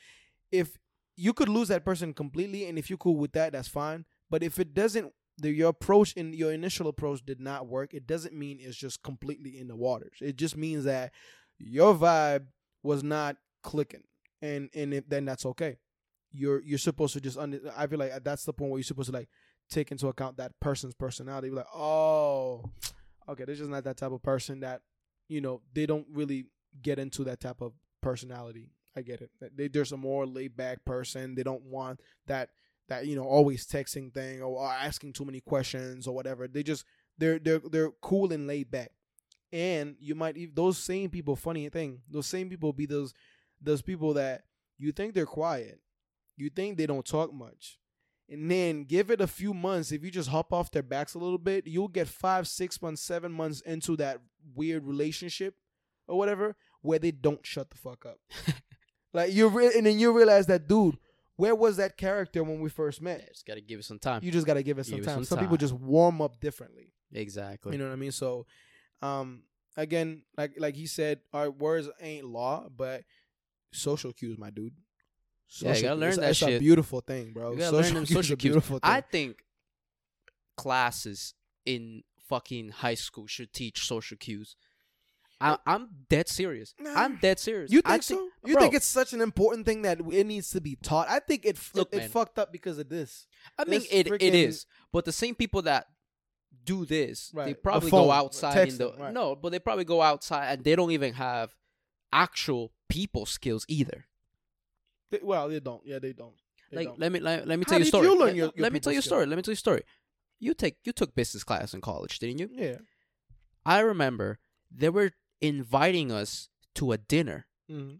[0.51, 0.77] if
[1.15, 4.05] you could lose that person completely, and if you're cool with that, that's fine.
[4.29, 7.93] But if it doesn't, the, your approach in your initial approach did not work.
[7.93, 10.17] It doesn't mean it's just completely in the waters.
[10.21, 11.11] It just means that
[11.57, 12.45] your vibe
[12.83, 14.03] was not clicking,
[14.41, 15.77] and and if, then that's okay.
[16.31, 17.59] You're you're supposed to just under.
[17.75, 19.29] I feel like that's the point where you're supposed to like
[19.69, 21.49] take into account that person's personality.
[21.49, 22.63] Like, oh,
[23.27, 24.81] okay, they're just not that type of person that
[25.27, 26.45] you know they don't really
[26.81, 28.71] get into that type of personality.
[28.95, 29.31] I get it.
[29.55, 31.35] They, there's a more laid back person.
[31.35, 32.49] They don't want that
[32.91, 36.47] that you know always texting thing or, or asking too many questions or whatever.
[36.47, 36.85] They just
[37.17, 38.91] they're they're they're cool and laid back.
[39.53, 41.35] And you might even those same people.
[41.35, 43.13] Funny thing, those same people be those
[43.61, 44.43] those people that
[44.77, 45.79] you think they're quiet,
[46.35, 47.77] You think they don't talk much.
[48.27, 49.91] And then give it a few months.
[49.91, 53.01] If you just hop off their backs a little bit, you'll get five, six months,
[53.01, 54.21] seven months into that
[54.55, 55.55] weird relationship
[56.07, 58.19] or whatever where they don't shut the fuck up.
[59.13, 60.97] like you re- and then you realize that dude,
[61.37, 63.27] where was that character when we first Yeah, met?
[63.29, 64.21] just gotta give it some time.
[64.23, 65.15] You just gotta give it some Give it time.
[65.17, 66.93] some Some people just warm up differently.
[67.13, 67.71] exactly.
[67.73, 68.11] You know what I mean?
[68.11, 68.45] So,
[69.01, 69.43] um,
[69.77, 73.03] again, like like he said, our words ain't law, but
[73.73, 74.73] social cues, my dude.
[75.59, 76.57] Yeah, you gotta learn it's, that it's shit.
[76.57, 77.51] a beautiful thing, bro.
[77.53, 78.51] You gotta learn them social cues.
[78.51, 78.89] beautiful thing.
[78.91, 79.43] I think
[80.57, 81.33] classes
[81.65, 84.55] in fucking high school should teach social cues.
[85.41, 86.73] I, I'm dead serious.
[86.79, 86.93] Nah.
[86.95, 87.71] I'm dead serious.
[87.71, 88.29] you I think so?
[88.45, 91.09] You bro, think it's such an important thing that it needs to be taught?
[91.09, 93.27] I think it Look, it, it fucked up because of this.
[93.57, 94.65] I mean, this it it freaking- is.
[94.91, 95.87] But the same people that
[96.63, 99.13] do this, Right, they probably phone, go outside in the right.
[99.13, 101.55] no, but they probably go outside and they don't even have
[102.13, 104.05] actual people skills either.
[105.09, 105.81] They- well, they don't.
[105.85, 106.33] Yeah, they don't.
[106.71, 106.99] They like don't.
[106.99, 108.07] let me let, let me How tell you a story.
[108.07, 109.25] you let, your- your let me tell you a story.
[109.25, 109.83] Let me tell you a story.
[110.39, 112.49] You take you took business class in college, didn't you?
[112.51, 112.77] yeah.
[113.65, 114.39] I remember
[114.71, 117.47] they were inviting us to a dinner.
[117.67, 117.95] hmm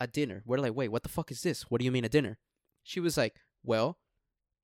[0.00, 0.42] A dinner.
[0.46, 1.62] We're like, wait, what the fuck is this?
[1.70, 2.38] What do you mean a dinner?
[2.84, 3.98] She was like, well,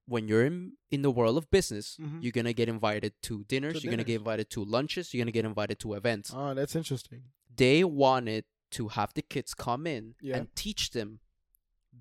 [0.06, 2.22] when you're in in the world of business, Mhm.
[2.22, 3.74] you're gonna get invited to dinners.
[3.74, 5.12] To you're gonna get invited to lunches.
[5.12, 6.30] You're gonna get invited to events.
[6.32, 7.22] Oh, that's interesting.
[7.56, 10.36] they wanted to have the kids come in Yeah.
[10.36, 11.20] and teach them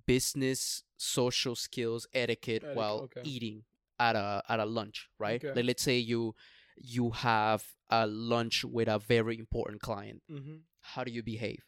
[0.05, 3.21] business, social skills, etiquette, Etiquette, while okay.
[3.23, 3.63] eating
[3.99, 5.43] at a at a lunch, right?
[5.43, 5.53] Okay.
[5.55, 6.35] Like let's say you
[6.77, 10.21] you have a lunch with a very important client.
[10.31, 10.55] Mm-hmm.
[10.81, 11.63] How do you behave?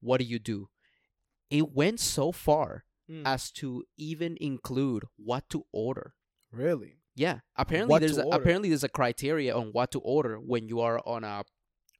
[0.00, 0.68] What do you do?
[1.50, 3.22] It went so far Mm.
[3.24, 6.14] as to even include what to order.
[6.50, 6.98] really?
[7.14, 8.36] Yeah, apparently What there's a, order.
[8.42, 11.44] apparently there's a criteria on what to order when you are on a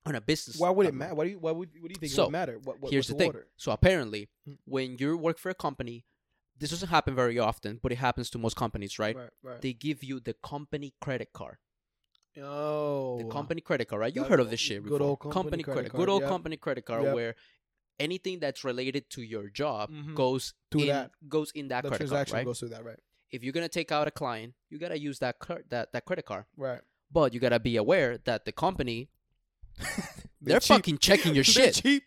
[0.05, 0.59] on a business.
[0.59, 1.14] Why would it matter?
[1.14, 1.38] Why do you?
[1.38, 1.69] Why would?
[1.81, 2.59] What do you think it So, would matter?
[2.59, 2.81] What?
[2.81, 3.29] what here's the thing.
[3.29, 3.47] Order?
[3.57, 4.59] So apparently, Mm.
[4.64, 6.05] when you work for a company,
[6.59, 9.14] this doesn't happen very often, but it happens to most companies, right?
[9.16, 9.31] Right.
[9.42, 9.61] Right.
[9.62, 11.59] They give you the company credit card.
[12.42, 13.18] Oh.
[13.18, 14.14] The company credit card, right?
[14.14, 16.31] You heard of this shit good old company credit credit, card, good old yep.
[16.31, 17.14] company credit card, Yep.
[17.14, 17.35] where
[17.99, 20.14] anything that's related to your job Mhm.
[20.14, 21.11] goes To in that.
[21.29, 22.44] goes in that the credit card, transaction right?
[22.44, 22.85] goes through that.
[22.85, 22.99] Right.
[23.33, 26.25] if you're gonna take out a client, you gotta use that card, that that credit
[26.27, 26.44] card.
[26.57, 26.81] Right.
[27.11, 29.09] But you gotta be aware that the company
[29.79, 30.07] They're
[30.40, 31.75] they're, fucking checking your shit.
[31.75, 32.05] cheap.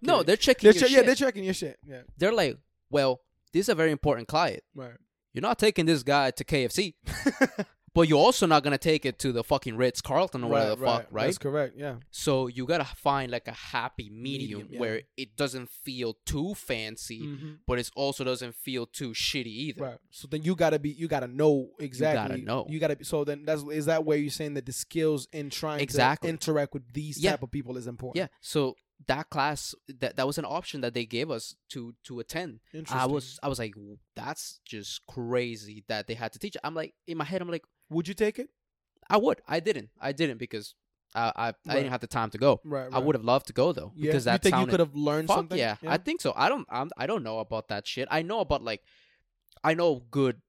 [0.00, 0.96] No, they're checking They're your che- shit.
[0.96, 1.78] yeah, they're checking your shit.
[1.86, 2.02] Yeah.
[2.16, 2.56] they're like,
[2.90, 3.20] well,
[3.52, 4.62] this is a very important client.
[4.74, 4.94] Right.
[5.32, 6.94] You're not taking this guy to KFC,
[7.98, 10.86] but you're also not gonna take it to the fucking Ritz Carlton or whatever the
[10.86, 11.24] fuck, right?
[11.24, 11.74] That's correct.
[11.76, 11.96] Yeah.
[12.12, 14.78] So you gotta find like a happy medium, Medium, yeah.
[14.80, 19.82] where it doesn't feel too fancy, hmm but it also doesn't feel too shitty either.
[19.82, 19.98] Right.
[20.10, 20.90] So then you gotta be.
[20.90, 22.38] You gotta know exactly.
[22.38, 22.66] You gotta know.
[22.68, 23.04] You gotta be.
[23.04, 26.28] So then that's is that where you're saying that the skills in trying Exactly.
[26.28, 27.32] to interact with these Yeah.
[27.32, 28.16] type of people is important.
[28.22, 28.28] Yeah.
[28.40, 32.60] So that class, that that was an option that they gave us to to attend.
[32.72, 32.98] Interesting.
[33.00, 33.74] I was I was like,
[34.14, 36.54] that's just crazy that they had to teach.
[36.56, 38.48] it." I'm like, in my head, I'm like, Would you take it?
[39.10, 39.40] I would.
[39.46, 39.90] I didn't.
[40.00, 40.74] I didn't because
[41.14, 42.60] I I, I didn't have the time to go.
[42.64, 42.88] Right.
[42.92, 44.08] I would have loved to go though Yeah.
[44.10, 45.58] because you that think you could have learned Fuck something?
[45.58, 45.76] yeah.
[45.86, 46.32] I think so.
[46.36, 46.66] I don't.
[46.70, 48.06] I'm, I don't know about that shit.
[48.10, 48.82] I know about like,
[49.64, 50.40] I know good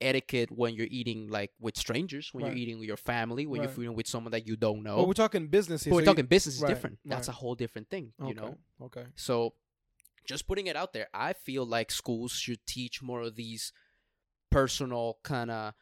[0.00, 2.50] etiquette when you're eating like with strangers, when Right.
[2.52, 3.68] you're eating with your family, when Right.
[3.70, 4.96] you're eating with someone that you don't know.
[4.96, 5.90] Well, we're talking business here.
[5.92, 6.98] but we're so talking business is right, different.
[7.04, 8.12] That's a whole different thing.
[8.18, 8.58] You, You okay, know.
[8.82, 9.04] Okay.
[9.16, 9.54] So,
[10.26, 13.72] just putting it out there, I feel like schools should teach more of these
[14.50, 15.74] personal kind of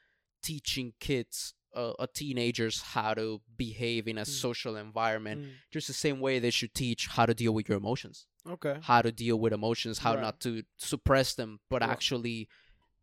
[0.47, 1.55] teaching kids.
[1.75, 4.27] Uh, uh, teenagers how to behave in a Mm.
[4.47, 7.77] social environment Mm, just the same way they should teach how to deal with your
[7.85, 8.77] emotions okay.
[8.91, 10.23] how to deal with emotions, how Right.
[10.27, 11.91] not to suppress them, but Right.
[11.91, 12.49] actually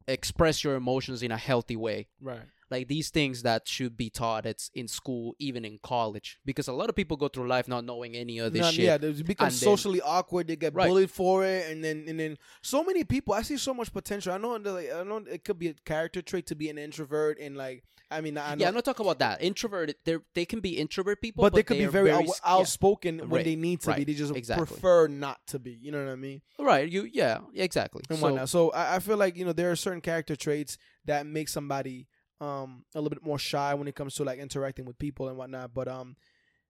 [0.08, 2.08] express your emotions in a healthy way.
[2.20, 2.48] Right.
[2.74, 6.74] Like these things that should be taught it's in school, even in college, because a
[6.74, 8.86] lot of people go through life not knowing any of this None- shit.
[8.86, 10.48] yeah, they become and then- socially awkward.
[10.48, 10.88] They get Right.
[10.90, 13.34] bullied for it, and then and then so many people.
[13.34, 14.34] I see so much potential.
[14.34, 17.38] I know, like, I know it could be a character trait to be an introvert,
[17.40, 19.42] and like I mean, I know, yeah, I'm not talking about that.
[19.42, 22.54] Introverted, they they can be introvert people, but, they could be very, out- s- yeah.
[22.56, 24.04] outspoken when Right, they need to be.
[24.04, 24.68] They just exactly.
[24.68, 25.72] prefer not to be.
[25.82, 26.42] You know what I mean?
[26.60, 28.04] Right, you yeah, exactly.
[28.10, 28.50] and So- whatnot.
[28.50, 32.08] So I, I feel like you know there are certain character traits that make somebody
[32.44, 35.38] um a little bit more shy when it comes to like interacting with people and
[35.38, 35.74] whatnot.
[35.74, 36.16] But um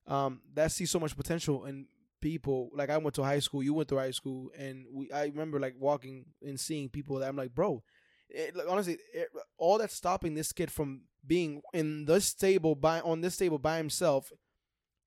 [0.07, 1.87] um that sees so much potential in
[2.21, 2.69] people.
[2.73, 5.59] Like I went to high school, you went to high school, and we I remember
[5.59, 7.83] like walking and seeing people that I'm like, bro.
[8.29, 9.27] It, like, honestly, it,
[9.57, 13.77] all that's stopping this kid from being in this table by on this table by
[13.77, 14.31] himself,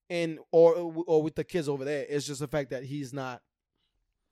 [0.09, 3.43] and or or with the kids over there is just the fact that he's not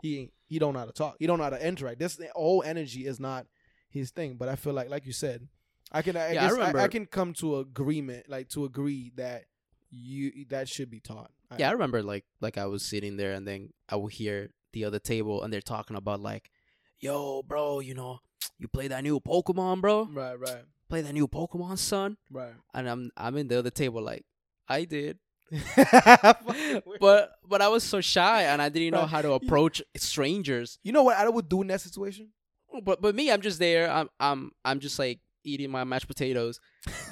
[0.00, 1.16] he he don't know how to talk.
[1.18, 1.98] He don't know how to interact.
[1.98, 3.46] This whole energy is not
[3.94, 4.36] his thing.
[4.36, 5.48] But I feel like, like you said,
[5.94, 6.16] I can.
[6.16, 9.44] I, Yeah, I guess I, I, can come to agreement, like to agree that
[9.90, 11.30] you that should be taught.
[11.50, 14.50] I- Yeah, I remember like like I was sitting there and then I would hear
[14.72, 16.50] the other table and they're talking about like,
[16.98, 18.18] yo, bro, you know,
[18.58, 20.08] you play that new Pokemon, bro.
[20.12, 22.16] Right, right, Play that new Pokemon, son.
[22.30, 22.54] right.
[22.74, 24.24] And I'm I'm in the other table like,
[24.68, 25.18] I did.
[27.00, 30.78] But but I was so shy and I didn't know how to approach strangers.
[30.82, 32.28] you know what I would do in that situation?
[32.82, 33.90] But but me, I'm just there.
[33.90, 36.60] I'm I'm I'm just like eating my mashed potatoes,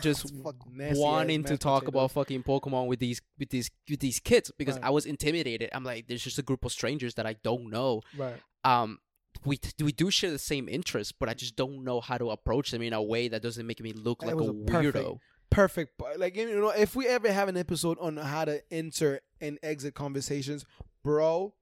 [0.00, 0.32] just
[0.72, 1.88] nasty wanting to talk potatoes.
[1.88, 4.84] about fucking Pokemon with these with these with these kids because Right.
[4.84, 5.70] I was intimidated.
[5.72, 8.02] I'm like, there's just a group of strangers that I don't know.
[8.16, 8.36] right.
[8.64, 8.98] Um,
[9.44, 12.70] we we do share the same interests, but I just don't know how to approach
[12.70, 15.18] them in a way that doesn't make me look like a a perfect- weirdo.
[15.50, 16.18] perfect part.
[16.20, 19.94] like you know if we ever have an episode on how to enter and exit
[19.94, 20.64] conversations
[21.02, 21.52] bro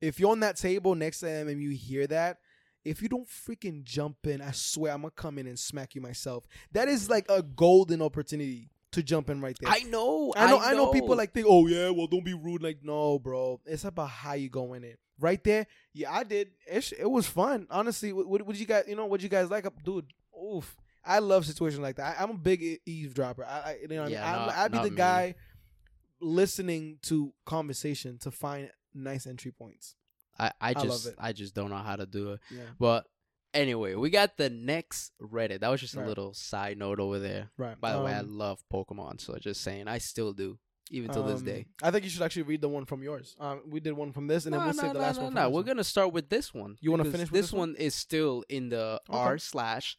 [0.00, 2.38] if you're on that table next to them and you hear that
[2.84, 6.00] if you don't freaking jump in i swear i'm gonna come in and smack you
[6.00, 10.48] myself that is like a golden opportunity to jump in right there I know, I
[10.48, 12.62] know, I know, people like think, oh yeah, well don't be rude.
[12.62, 15.00] Like, no, bro, it's about how you go in it.
[15.18, 16.50] Right there, yeah, I did.
[16.64, 18.12] It, it was fun, honestly.
[18.12, 20.12] What, what, what you guys, you know, what you guys like, dude?
[20.40, 22.16] Oof, I love situations like that.
[22.18, 23.44] I, I'm a big eavesdropper.
[23.44, 24.08] I, I you know, I?
[24.08, 24.96] Yeah, I'm- not- I'd be the me.
[24.96, 25.34] guy
[26.20, 29.96] listening to conversation to find nice entry points.
[30.38, 31.14] I, I just it.
[31.18, 32.40] I just don't know how to do it.
[32.50, 33.06] Yeah, But
[33.52, 35.60] anyway, we got the next Reddit.
[35.60, 36.08] That was just a Right.
[36.08, 37.50] little side note over there.
[37.56, 37.80] right.
[37.80, 40.58] By the way, I Um, love Pokemon, so just saying, I still do,
[40.90, 41.66] even till this um, day.
[41.82, 43.36] I think you should actually read the one from yours.
[43.38, 45.24] Um, we did one from this, and then we'll no, save the no, last no,
[45.24, 45.34] one.
[45.34, 45.48] no.
[45.50, 45.64] We're one.
[45.66, 46.76] gonna start with this one.
[46.80, 47.70] You wanna finish with this this one?
[47.70, 47.76] one?
[47.76, 49.18] Is still in the Okay.
[49.18, 49.96] R slash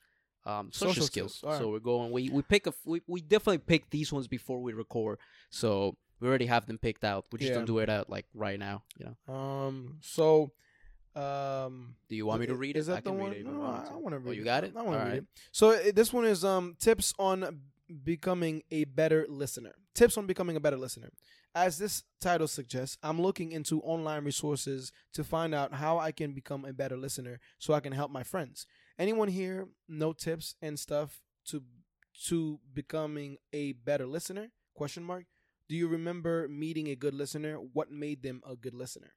[0.47, 1.35] um, social, Social skills.
[1.37, 1.61] skills, alright.
[1.61, 2.11] So we're going.
[2.11, 2.69] We we pick a.
[2.69, 5.17] f- We, we definitely pick these ones before we record.
[5.49, 7.25] So we already have them picked out.
[7.31, 7.55] We just Yeah.
[7.57, 8.83] don't do it out like right now.
[8.97, 9.33] You know.
[9.33, 9.97] Um.
[10.01, 10.51] So,
[11.15, 12.91] um, Do you want me to read is it?
[12.91, 13.43] that I the one?
[13.43, 14.29] No, no, I want to read.
[14.29, 14.73] Oh, you got it.
[14.75, 15.25] I want to read it.
[15.51, 17.61] So uh, this one is um tips on
[18.03, 19.73] becoming a better listener.
[19.93, 21.09] Tips on becoming a better listener.
[21.53, 26.33] As this title suggests, I'm looking into online resources to find out how I can
[26.33, 28.65] become a better listener, so I can help my friends.
[28.99, 31.63] Anyone here know tips and stuff to
[32.27, 34.51] to becoming a better listener?
[34.73, 35.25] Question mark.
[35.67, 37.55] Do you remember meeting a good listener?
[37.55, 39.13] What made them a good listener?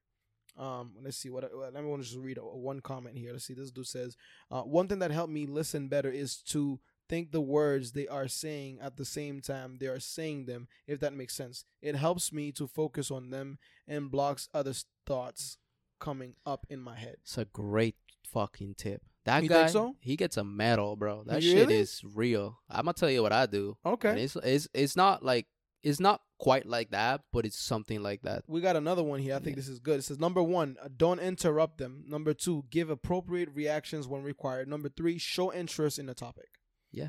[0.57, 1.49] Um, let's see what.
[1.55, 3.32] Let me want to just read a, one comment here.
[3.32, 3.55] Let's see.
[3.55, 4.16] This dude says,
[4.51, 8.28] uh, "One thing that helped me listen better is to think the words they are
[8.28, 10.66] saying at the same time they are saying them.
[10.86, 14.74] If that makes sense, it helps me to focus on them and blocks other
[15.07, 15.59] thoughts
[16.01, 19.03] coming up in my head." It's a great fucking tip.
[19.26, 19.96] That You guy, think so?
[20.01, 21.22] he gets a medal, bro.
[21.24, 22.59] That You shit is real.
[22.68, 23.76] I'm gonna tell you what I do.
[23.84, 25.46] And Okay, it's it's it's not like
[25.83, 28.43] it's not quite like that, but it's something like that.
[28.47, 29.35] we got another one here.
[29.35, 29.61] I think Yeah.
[29.61, 29.99] this is good.
[30.01, 32.05] It says number one, uh, don't interrupt them.
[32.07, 34.68] Number two, give appropriate reactions when required.
[34.68, 36.49] Number three, show interest in the topic.
[36.93, 37.09] Yeah.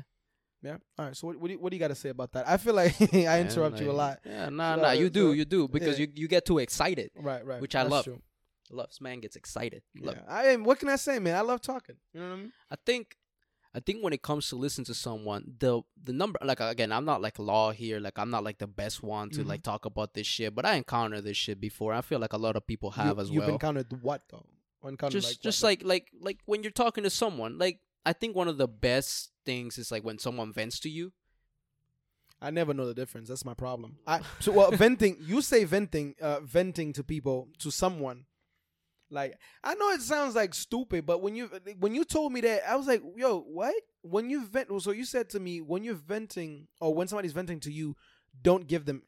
[0.62, 0.76] Yeah.
[0.98, 1.16] All right.
[1.16, 2.48] So what what do you, what do you got to say about that?
[2.48, 4.20] I feel like I interrupt you a lot.
[4.26, 4.90] Yeah, nah, So- nah.
[4.92, 6.06] You do, you do, because yeah.
[6.06, 7.10] you you get too excited.
[7.16, 7.44] Right.
[7.44, 7.60] Right.
[7.60, 8.04] Which I That's love.
[8.04, 8.20] true.
[8.72, 9.82] Love this man gets excited.
[9.98, 10.16] Love.
[10.16, 10.22] Yeah.
[10.32, 10.62] I am.
[10.64, 11.34] What can I say, man?
[11.34, 11.96] I love talking.
[12.12, 12.52] You know what I mean?
[12.70, 13.16] I think
[13.72, 17.04] I think when it comes to listen to someone, the the number like again, I'm
[17.04, 19.46] not like law here, like I'm not like the best one to Mhm.
[19.48, 21.92] like talk about this shit, but I encountered this shit before.
[21.92, 23.52] I feel like a lot of people have you, as You've well.
[23.52, 24.46] encountered what though?
[24.82, 28.12] Encountered just like what, just like like like when you're talking to someone, like I
[28.12, 31.12] think one of the best things is like when someone vents to you.
[32.42, 33.28] I never know the difference.
[33.28, 33.98] That's my problem.
[34.06, 35.18] I so well venting.
[35.20, 38.24] You say venting, uh, venting to people to someone.
[39.10, 42.68] Like I know it sounds like stupid, but when you when you told me that,
[42.70, 45.94] I was like, "Yo, what?" When you vent, so you said to me, when you're
[45.94, 47.96] venting or when somebody's venting to you,
[48.40, 49.02] don't give them,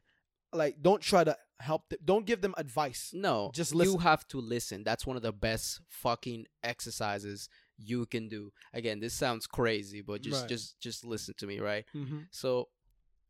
[0.52, 1.98] like, don't try to help them.
[2.04, 3.10] Don't give them advice.
[3.14, 4.84] No, Just You have to listen.
[4.84, 7.48] That's one of the best fucking exercises
[7.78, 8.52] you can do.
[8.74, 10.48] Again, this sounds crazy, but just Right.
[10.48, 11.84] just just listen to me, right?
[11.94, 12.22] Mm-hmm.
[12.30, 12.68] So,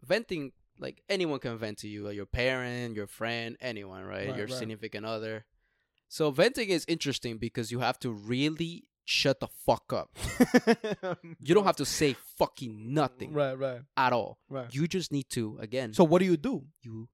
[0.02, 4.28] venting like anyone can vent to you, uh, your parent, your friend, anyone, right?
[4.28, 4.58] Right, your right.
[4.58, 5.44] significant other.
[6.12, 10.10] So venting is interesting because you have to really shut the fuck up.
[11.40, 14.38] You don't have to say fucking nothing Right, right, at all.
[14.50, 14.66] right.
[14.74, 15.94] You just need to again.
[15.94, 16.64] So what do you do?
[16.82, 17.08] you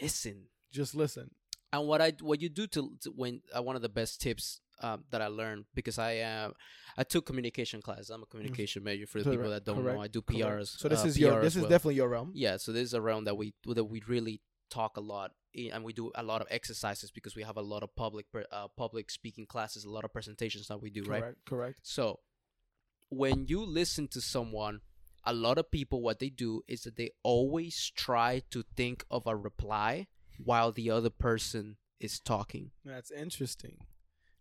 [0.00, 0.46] listen.
[0.72, 1.30] Just listen.
[1.72, 4.60] And what I what you do to, to when uh, one of the best tips
[4.80, 6.54] um, that I learned because I um
[6.98, 8.10] I took communication class.
[8.10, 10.02] I'm a communication major for the people that don't correct, know.
[10.02, 10.42] I do correct.
[10.42, 10.78] PRs.
[10.80, 11.70] So this uh, is your PR this is well.
[11.70, 12.32] definitely your realm.
[12.34, 12.56] yeah.
[12.56, 15.30] So this is a realm that we that we really talk a lot
[15.72, 18.68] and we do a lot of exercises because we have a lot of public uh,
[18.76, 21.20] public speaking classes, a lot of presentations that we do, right?
[21.20, 21.80] Correct, correct.
[21.82, 22.20] So
[23.08, 24.80] when you listen to someone,
[25.24, 29.26] a lot of people what they do is that they always try to think of
[29.26, 30.08] a reply
[30.42, 32.70] while the other person is talking.
[32.84, 33.78] That's interesting.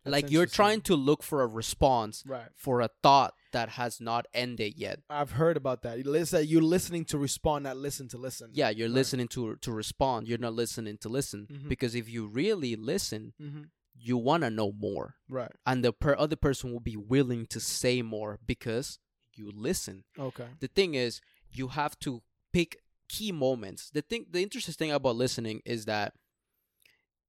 [0.04, 2.48] That's like you're trying to look for a response right.
[2.56, 5.00] for a thought that has not ended yet.
[5.10, 6.00] I've heard about that.
[6.48, 8.50] You're listening to respond, not listen to listen.
[8.54, 8.96] Yeah, you're Right.
[8.96, 10.28] listening to to respond.
[10.28, 11.70] You're not listening to listen Mhm.
[11.70, 13.64] because if you really listen, Mm-hmm.
[13.94, 15.52] you want to know more Right.
[15.68, 18.98] and the per other person will be willing to say more because
[19.36, 20.48] you listen Okay.
[20.60, 21.22] the thing is
[21.52, 22.78] you have to pick
[23.08, 26.16] key moments the thing the interesting thing about listening is that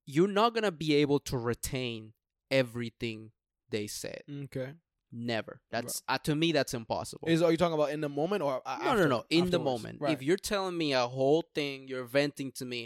[0.05, 2.13] you're not going to be able to retain
[2.59, 3.31] everything
[3.69, 4.69] they said Okay.
[5.11, 8.41] never that's uh, to me that's impossible Is are you talking about in the moment
[8.47, 9.23] or a- no, no, after- no.
[9.29, 10.13] In the moment, Right.
[10.13, 12.81] if you're telling me a whole thing, you're venting to me,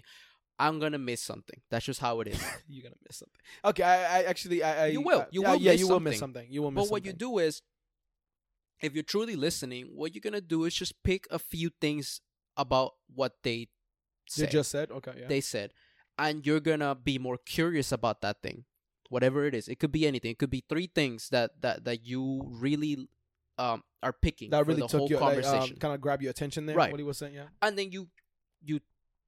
[0.65, 1.59] I'm gonna miss something.
[1.70, 2.39] That's just how it is.
[2.68, 3.41] you're gonna miss something.
[3.70, 5.22] Okay, I, I actually, I, I You will.
[5.22, 6.41] uh, You yeah, will yeah, miss you will miss something.
[6.43, 6.47] something.
[6.53, 6.80] You will miss.
[6.88, 6.89] Something.
[6.89, 7.61] But what you do is,
[8.82, 12.22] if you're truly listening, what you're gonna do is just pick a few things
[12.55, 13.68] about what they
[14.30, 14.51] said.
[14.51, 15.28] just said okay, yeah.
[15.28, 15.72] They said,
[16.18, 18.65] and you're gonna be more curious about that thing,
[19.10, 19.68] whatever it is.
[19.68, 20.32] It could be anything.
[20.32, 23.08] It could be three things that that that you really
[23.58, 25.76] um are picking that really the took whole your like, conversation.
[25.76, 26.76] um, kind of grab your attention there.
[26.76, 26.91] Right.
[26.91, 27.47] What he was saying, yeah.
[27.62, 28.08] and then you
[28.64, 28.80] you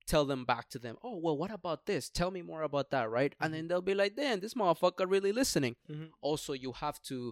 [0.08, 3.12] tell them back to them oh well what about this tell me more about that
[3.12, 3.56] right and Mhm.
[3.58, 6.10] then they'll be like damn this motherfucker really listening Mhm.
[6.20, 7.32] also you have to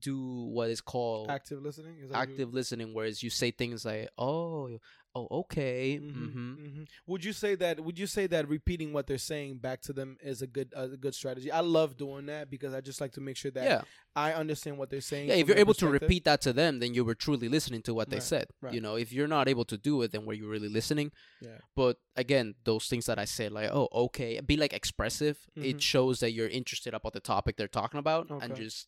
[0.00, 0.18] do
[0.52, 1.98] what is called Active listening.
[2.00, 4.78] Is what you- active listening whereas you say things like oh
[5.16, 6.88] oh okay Mhm, hmm mhm.
[7.06, 7.78] Would you say that?
[7.80, 10.88] Would you say that repeating what they're saying back to them is a good uh,
[10.92, 11.52] a good strategy?
[11.52, 13.82] I love doing that because I just like to make sure that yeah
[14.16, 15.28] I understand what they're saying.
[15.28, 17.92] yeah if you're able to repeat that to them then you were truly listening to
[17.94, 18.72] what they Right, said right.
[18.74, 21.58] you know if you're not able to do it then were you really listening Yeah.
[21.76, 26.20] but again those things that i said like oh okay be like expressive it shows
[26.20, 28.86] that you're interested about the topic they're talking about and just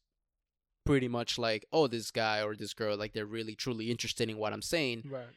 [0.87, 4.39] pretty much like oh this guy or this girl like they're really truly interested in
[4.39, 5.35] what i'm saying Right.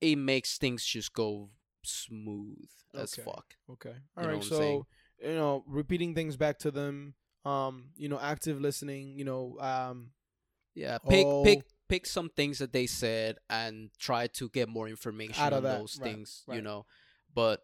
[0.00, 1.50] it makes things just go
[1.84, 3.22] smooth as Okay.
[3.22, 3.94] fuck Okay.
[4.16, 4.44] You All know right.
[4.44, 4.86] So
[5.22, 7.14] you know, repeating things back to them.
[7.44, 9.18] Um, you know, active listening.
[9.18, 10.10] You know, um,
[10.74, 11.42] yeah pick Oh.
[11.44, 15.58] pick pick some things that they said and try to get more information Out of
[15.58, 16.84] on that, those right, things you know
[17.34, 17.62] but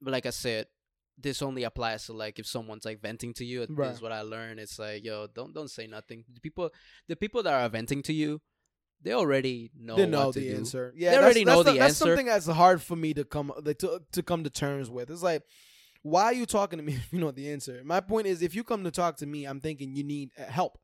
[0.00, 0.66] but like i said
[1.18, 4.22] this only applies to like if someone's like venting to you this is what i
[4.22, 6.70] learned it's like yo don't don't say nothing the people
[7.08, 8.40] the people that are venting to you
[9.02, 10.56] they already know they know what to the do.
[10.56, 10.92] answer.
[10.96, 12.04] Yeah, They already that's know the- the That's answer.
[12.10, 15.10] something that's hard for me to come like, to to come to terms with.
[15.10, 15.42] It's like,
[16.02, 17.82] why are you talking to me if you know the answer?
[17.84, 20.44] My point is, if you come to talk to me, I'm thinking you need uh,
[20.44, 20.78] help.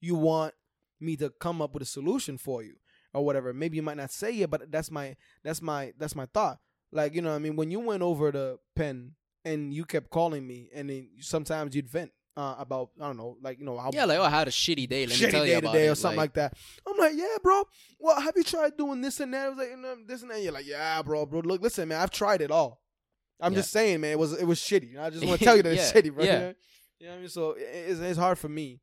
[0.00, 0.54] You want
[1.00, 2.76] me to come up with a solution for you
[3.12, 3.52] or whatever.
[3.52, 6.58] Maybe you might not say it, but that's my that's my that's my thought.
[6.92, 9.16] Like you know, what I mean, when you went over the pen
[9.46, 13.36] and you kept calling me, and then sometimes you'd vent uh, about I don't know,
[13.40, 15.30] like you know how yeah like oh i had a shitty day let me shitty
[15.30, 16.52] tell day you about today it or something like, that.
[16.86, 17.62] I'm like, yeah, bro.
[17.98, 19.46] Well, have you tried doing this and that?
[19.46, 20.42] I was like, you know, this and that.
[20.42, 21.40] You're like, yeah, bro, bro.
[21.40, 22.82] Look, listen, man, I've tried it all.
[23.40, 23.60] I'm Yeah.
[23.60, 24.98] just saying, man, it was it was shitty.
[24.98, 26.24] I just want to tell you that it's Yeah, shitty, bro.
[26.24, 26.32] yeah.
[26.34, 26.54] You know?
[26.98, 27.28] You know what I mean?
[27.28, 28.80] So it- it's, it's hard for me.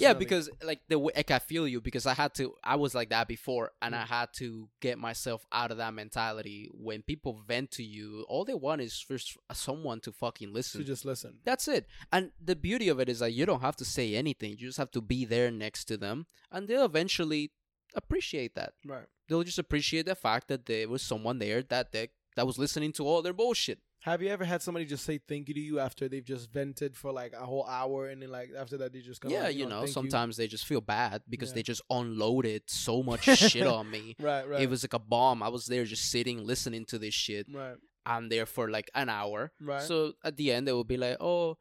[0.00, 2.94] Yeah because like the way like i feel you because i had to i was
[2.94, 4.02] like that before and Mm.
[4.02, 8.44] i had to get myself out of that mentality when people vent to you all
[8.44, 9.18] they want is for
[9.52, 11.38] someone to fucking listen to just listen.
[11.44, 14.50] that's it and the beauty of it is that you don't have to say anything
[14.50, 17.50] you just have to be there next to them and they'll eventually
[17.94, 19.06] appreciate that Right.
[19.28, 22.92] they'll just appreciate the fact that there was someone there that they, that was listening
[22.92, 25.78] to all their bullshit Have you ever had somebody just say thank you to you
[25.78, 29.00] after they've just vented for like a whole hour and then like after that they
[29.00, 31.56] just go yeah like, you know sometimes they just feel bad because Yeah.
[31.56, 34.60] they just unloaded so much shit on me Right, right.
[34.62, 35.42] It was like a bomb.
[35.42, 37.46] I was there just sitting, listening to this shit.
[37.52, 37.76] right,
[38.06, 39.52] I'm there for like an hour.
[39.60, 39.82] right.
[39.82, 41.56] So at the end, they will be like, "Oh,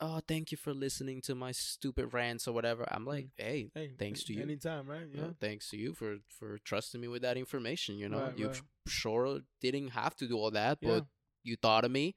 [0.00, 3.30] oh, thank you for listening to my stupid rants or whatever." I'm like, mm.
[3.36, 4.42] "Hey, hey, thanks to you.
[4.42, 5.06] Anytime, right?
[5.12, 5.30] you Yeah.
[5.40, 7.96] thanks to you for for trusting me with that information.
[7.98, 8.62] You know, Right, you right.
[8.86, 11.00] sure didn't have to do all that, Yeah.
[11.42, 12.14] You thought of me,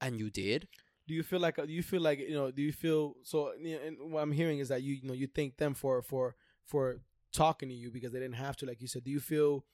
[0.00, 0.68] and you did.
[1.08, 2.50] Do you feel like do you feel like you know?
[2.50, 3.52] Do you feel so?
[3.60, 6.00] You know, and what I'm hearing is that you you know you thank them for
[6.02, 7.00] for for
[7.32, 9.04] talking to you because they didn't have to, like you said.
[9.04, 9.64] Do you feel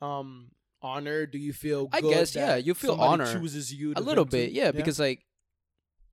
[0.00, 1.30] um honored?
[1.30, 1.88] Do you feel?
[1.92, 3.32] I guess, yeah, you feel somebody honor.
[3.38, 4.36] Chooses you A little vent to?
[4.38, 5.20] bit, yeah, because like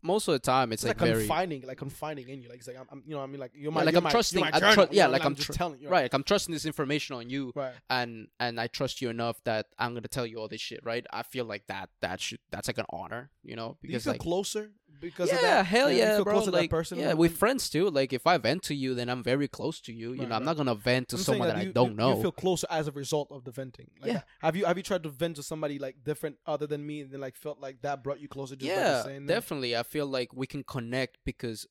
[0.01, 2.49] most of the time, it's, it's like, like, very confining, like confining in you.
[2.49, 3.97] Like it's like I'm, I'm you know, I mean, like you're Yeah, my, like you're
[3.99, 5.81] I'm my, trusting- my journal, tru- you yeah, know, like and I'm just tr- telling
[5.81, 6.03] you, right.
[6.03, 7.51] Like I'm trusting this information on you.
[7.55, 7.73] right.
[7.89, 11.05] and and I trust you enough that I'm gonna tell you all this shit, right?
[11.11, 14.19] I feel like that that should that's like an honor, you know, you because like
[14.21, 14.71] closer
[15.01, 15.65] because yeah, of that?
[15.65, 16.39] hell Like, do you yeah, feel bro.
[16.45, 17.89] that Like yeah, we're friends too.
[17.89, 20.13] Like if I vent to you, then I'm very close to you.
[20.13, 21.95] You Right, know, I'm not gonna vent to I'm someone that, I you- don't you,
[21.97, 22.15] know.
[22.15, 23.91] You feel closer as a result of the venting.
[24.01, 24.21] Like, Yeah.
[24.39, 27.11] Have you have you tried to vent to somebody like different other than me and
[27.11, 28.55] then like felt like that brought you closer?
[28.55, 29.27] Just yeah, that?
[29.27, 29.75] definitely.
[29.75, 31.65] I feel like we can connect because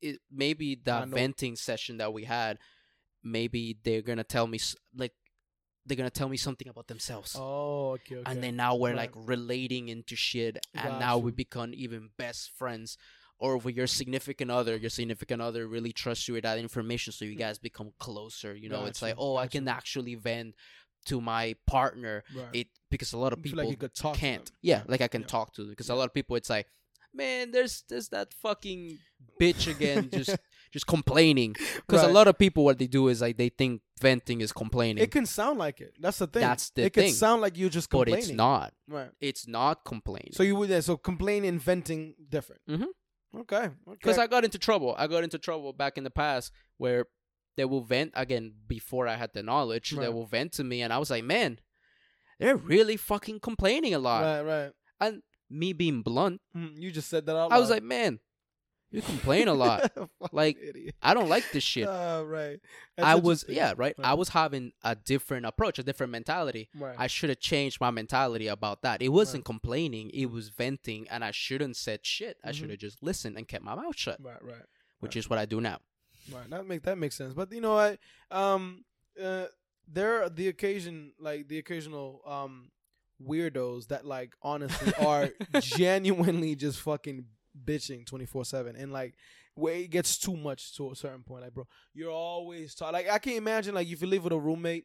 [0.00, 2.58] it maybe that venting session that we had,
[3.22, 4.58] maybe they're gonna tell me
[4.96, 5.12] like
[5.86, 7.34] they're gonna tell me something about themselves.
[7.38, 8.30] Oh, okay, okay.
[8.30, 8.96] and then now we're Right.
[8.96, 12.98] like relating into shit and now we become even best friends
[13.38, 17.24] or with your significant other your significant other really trusts you with that information so
[17.24, 19.18] you guys become closer you know it's like Mm.
[19.18, 20.54] Gotcha, oh i can actually vent
[21.04, 22.48] to my partner right.
[22.54, 24.54] it because a lot of people like you could talk can't them.
[24.62, 25.26] yeah like i can yeah.
[25.28, 25.94] talk to because Yeah.
[25.94, 26.66] a lot of people it's like
[27.14, 28.98] man, there's there's that fucking
[29.40, 30.30] bitch again, just
[30.76, 31.54] just complaining.
[31.86, 35.02] Because a lot of people, what they do is like they think venting is complaining,
[35.02, 35.94] It can sound like it.
[35.98, 36.42] That's the thing.
[36.42, 38.20] That's the it can sound like you're just complaining.
[38.20, 38.74] but it's not.
[38.88, 39.10] Right.
[39.20, 40.32] It's not complaining.
[40.32, 42.62] So you would yeah, so complaining and venting different.
[42.68, 42.86] Mhm.
[43.42, 43.70] Okay.
[43.90, 44.22] because okay.
[44.22, 44.94] I got into trouble.
[44.98, 47.06] I got into trouble back in the past where
[47.56, 49.90] they will vent again before I had the knowledge.
[49.90, 51.58] They will vent to me, and I was like, man,
[52.38, 54.22] they're really fucking complaining a lot.
[54.22, 54.72] right, right.
[55.00, 57.56] And me being blunt, Mm, You just said that out Loud.
[57.56, 58.20] I was like, man,
[58.96, 59.92] you complain a lot.
[60.32, 60.94] Like, idiot.
[61.02, 61.86] I don't like this shit.
[61.86, 62.58] Uh, right.
[62.96, 63.94] That's I was yeah right.
[64.02, 66.68] I was having a different approach, a different mentality.
[66.74, 66.96] Right.
[66.98, 69.00] I should have changed my mentality about that.
[69.02, 72.38] It wasn't complaining; it was venting, and I shouldn't said shit.
[72.44, 72.54] I Mhm.
[72.54, 74.62] should have just listened and kept my mouth shut, right, right,
[75.00, 75.20] which Right.
[75.20, 75.78] is what I do now.
[76.32, 76.50] right.
[76.50, 77.32] That make that makes sense.
[77.34, 77.98] But you know what?
[78.32, 78.84] Um,
[79.22, 79.46] uh,
[79.86, 82.70] there are the occasion, like the occasional um
[83.22, 85.30] weirdos that like honestly are
[85.60, 87.24] genuinely just fucking
[87.64, 89.14] bitching twenty four seven, and like
[89.54, 91.42] where it gets too much to a certain point.
[91.42, 92.92] Like, bro, you're always talking.
[92.92, 94.84] Like, I can't imagine like if you live with a roommate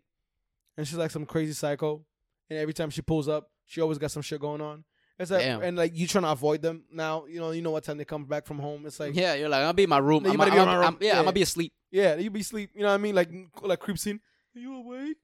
[0.78, 2.06] and she's like some crazy psycho,
[2.50, 4.84] and every time she pulls up, she always got some shit going on.
[5.20, 5.62] It's like, Damn.
[5.62, 7.26] and like you trying to avoid them now.
[7.26, 8.86] You know, you know what time they come back from home.
[8.86, 10.24] It's like, yeah, you're like, I'll be in my room.
[10.26, 10.84] You I'm, I'm, be in I'm- my room.
[10.86, 11.22] I'm- yeah, I'm Yeah.
[11.24, 11.74] gonna be asleep.
[11.92, 12.72] Yeah, you be sleep.
[12.74, 13.14] You know what I mean?
[13.14, 13.30] Like
[13.62, 14.20] like creep scene.
[14.56, 15.18] Are you awake?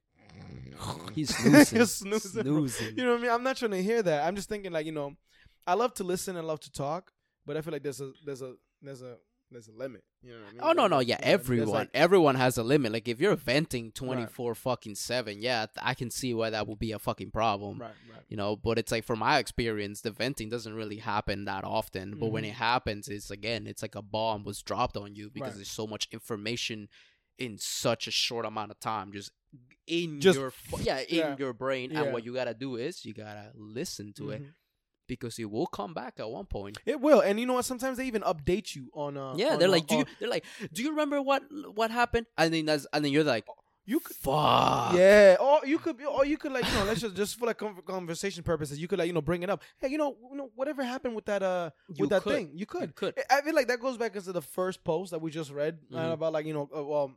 [1.14, 1.84] He's snoozing.
[1.86, 2.42] Snoozing.
[2.42, 2.96] Snoozing.
[2.98, 3.30] You know what I mean?
[3.30, 4.26] I'm not trying to hear that.
[4.26, 5.14] I'm just thinking like you know,
[5.66, 7.10] I love to listen and love to talk,
[7.48, 9.16] but I feel like there's a there's a there's a
[9.50, 10.04] there's a limit.
[10.22, 10.60] You know what I mean?
[10.62, 11.36] Oh no, no, you yeah, know what I mean?
[11.36, 12.92] There's, everyone, like- everyone has a limit.
[12.92, 16.78] Like if you're venting twenty four fucking seven, yeah, I can see why that would
[16.78, 17.78] be a fucking problem.
[17.80, 18.22] right, right.
[18.28, 22.18] You know, but it's like from my experience, the venting doesn't really happen that often.
[22.20, 22.48] But when Mhm.
[22.48, 25.56] it happens, it's again, it's like a bomb was dropped on you because Right.
[25.56, 26.88] there's so much information
[27.38, 29.30] in such a short amount of time, just
[29.86, 31.36] in Just- your yeah, in yeah.
[31.38, 31.90] your brain.
[31.90, 32.02] Yeah.
[32.02, 34.52] And what you gotta do is you gotta listen to it Mhm.
[35.08, 36.78] Because it will come back at one point.
[36.86, 37.64] It will, and you know what?
[37.64, 39.16] Sometimes they even update you on.
[39.16, 41.42] Uh, Yeah, on, they're uh, like, do you, they're like, do you remember what
[41.74, 42.26] what happened?
[42.36, 43.44] And then that's, and then you're like,
[43.86, 44.16] you could.
[44.16, 44.92] fuck.
[44.94, 47.58] Yeah, or you could, or you could like, you know, let's just just for like
[47.86, 49.62] conversation purposes, you could like, you know, bring it up.
[49.78, 52.34] Hey, you know, you know, whatever happened with that, uh, You with that could.
[52.34, 52.82] thing, you could.
[52.88, 53.14] You could.
[53.30, 55.96] I feel like that goes back into the first post that we just read uh,
[55.96, 56.12] Mhm.
[56.12, 57.12] about like you know, uh, well,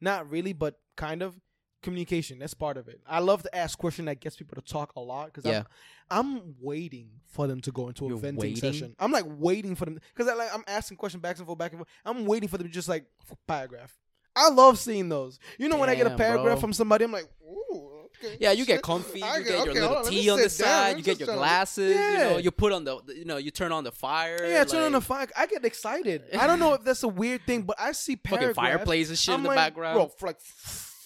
[0.00, 1.38] not really, but kind of
[1.82, 2.38] communication.
[2.38, 3.00] That's part of it.
[3.06, 5.62] I love to ask question that gets people to talk a lot because Yeah.
[6.10, 8.56] I'm, I'm waiting for them to go into a You're venting waiting?
[8.56, 8.96] session.
[8.98, 11.72] I'm like waiting for them because I like I'm asking question back and forth, back
[11.72, 11.88] and forth.
[12.04, 13.04] I'm waiting for them to just like
[13.46, 13.96] paragraph.
[14.36, 15.38] I love seeing those.
[15.58, 16.56] You know, when I get a paragraph bro.
[16.56, 18.36] from somebody, I'm like, ooh, okay.
[18.40, 19.22] Yeah, you get comfy.
[19.22, 20.50] I You get- get your okay, little on, tea on the down.
[20.50, 20.96] side.
[20.98, 21.94] You get your glasses.
[21.94, 22.38] You know, Yeah.
[22.38, 24.38] you put on the, you know, you turn on the fire.
[24.40, 25.26] Yeah, turn on the fire.
[25.36, 26.22] I get excited.
[26.36, 28.56] I don't know if that's a weird thing, but I see fucking paragraphs.
[28.56, 29.94] fireplace and shit I'm in the like, background.
[29.96, 30.40] Bro, for like,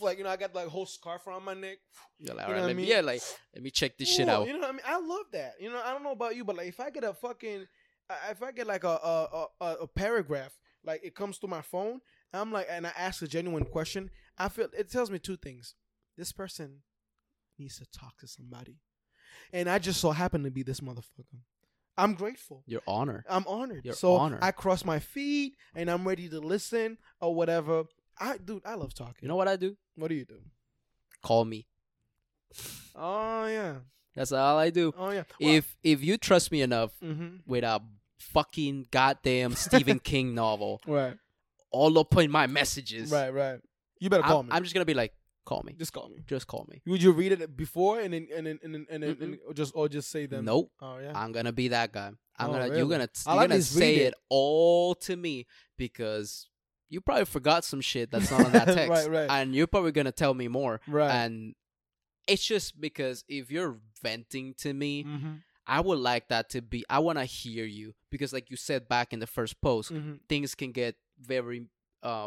[0.04, 1.78] like you know, I got like whole scarf around my neck.
[2.18, 2.90] You're like, you all right, know what I let me, mean?
[2.90, 3.22] yeah, like,
[3.54, 4.46] let me check this shit out.
[4.46, 4.80] You know what I mean?
[4.86, 5.54] I love that.
[5.60, 7.66] You know, I don't know about you, but like if I get a fucking,
[8.30, 10.52] if I get like a a, a, a paragraph,
[10.84, 12.00] like it comes to my phone,
[12.32, 15.36] and I'm like, and I ask a genuine question, I feel it tells me two
[15.36, 15.74] things.
[16.16, 16.82] This person
[17.58, 18.78] needs to talk to somebody,
[19.52, 21.40] and I just so happen to be this motherfucker.
[21.96, 22.64] I'm grateful.
[22.66, 23.24] Your honor.
[23.28, 23.84] I'm honored.
[23.84, 24.38] Your so honor.
[24.42, 27.84] I cross my feet and I'm ready to listen or whatever.
[28.18, 29.16] I dude, I love talking.
[29.22, 29.76] You know what I do?
[29.96, 30.40] what do you do?
[31.22, 31.66] Call me.
[32.94, 33.76] Oh yeah.
[34.14, 34.92] That's all I do.
[34.96, 35.24] Oh yeah.
[35.40, 37.36] If if you trust me enough mm-hmm.
[37.46, 37.80] with a
[38.18, 41.16] fucking goddamn Stephen King novel right,
[41.70, 43.60] all up in my messages, right, right.
[43.98, 44.52] You better call I'm, me.
[44.52, 45.12] I'm just gonna be like,
[45.44, 45.74] call me.
[45.78, 46.22] just call me.
[46.26, 46.82] Just call me.
[46.86, 49.54] Would you read it before and then and then and then, and, then, and or
[49.54, 50.44] just or just say them?
[50.44, 50.70] Nope.
[50.80, 51.12] Oh yeah.
[51.14, 52.12] I'm gonna be that guy.
[52.36, 52.78] I'm Oh, gonna really?
[52.78, 54.08] you're gonna I you're like gonna say it.
[54.08, 54.14] it.
[54.28, 55.46] all to me
[55.76, 56.48] because
[56.94, 59.30] you probably forgot some shit that's not on that text, Right, right.
[59.30, 60.80] and you're probably gonna tell me more.
[60.86, 61.10] right.
[61.10, 61.54] And
[62.26, 65.32] it's just because if you're venting to me, mm-hmm.
[65.66, 66.84] I would like that to be.
[66.88, 70.14] I want to hear you because, like you said back in the first post, Mm-hmm.
[70.28, 71.66] things can get very
[72.02, 72.26] uh,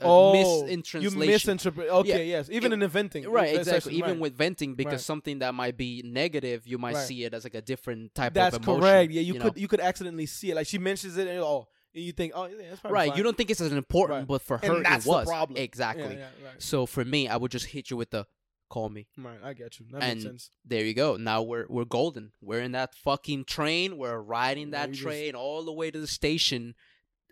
[0.00, 1.88] uh Oh, you misinterpret.
[1.88, 2.50] Okay, yes.
[2.50, 3.94] Even It- in venting, Right, exactly.
[3.94, 4.20] Even right.
[4.20, 5.00] with venting, because Right.
[5.00, 7.06] something that might be negative, you might Right.
[7.06, 8.82] see it as like a different type That's of emotion.
[8.82, 9.12] correct.
[9.12, 9.44] Yeah, you, know?
[9.50, 10.54] could you could accidentally see it.
[10.54, 13.08] Like she mentions it, and oh, and you think, oh, yeah, that's probably right.
[13.08, 13.18] fine.
[13.18, 14.28] You don't think it's as important, Right.
[14.28, 15.56] but for And her that's it the was problem.
[15.56, 16.04] exactly.
[16.04, 16.62] Yeah, yeah, right.
[16.62, 18.26] So for me, I would just hit you with the
[18.68, 19.06] call me.
[19.16, 19.86] Right, I get you.
[19.92, 20.50] That And makes sense.
[20.64, 21.16] There you go.
[21.16, 22.32] Now we're we're golden.
[22.40, 23.96] We're in that fucking train.
[23.96, 26.74] We're riding Yeah, that just- train all the way to the station,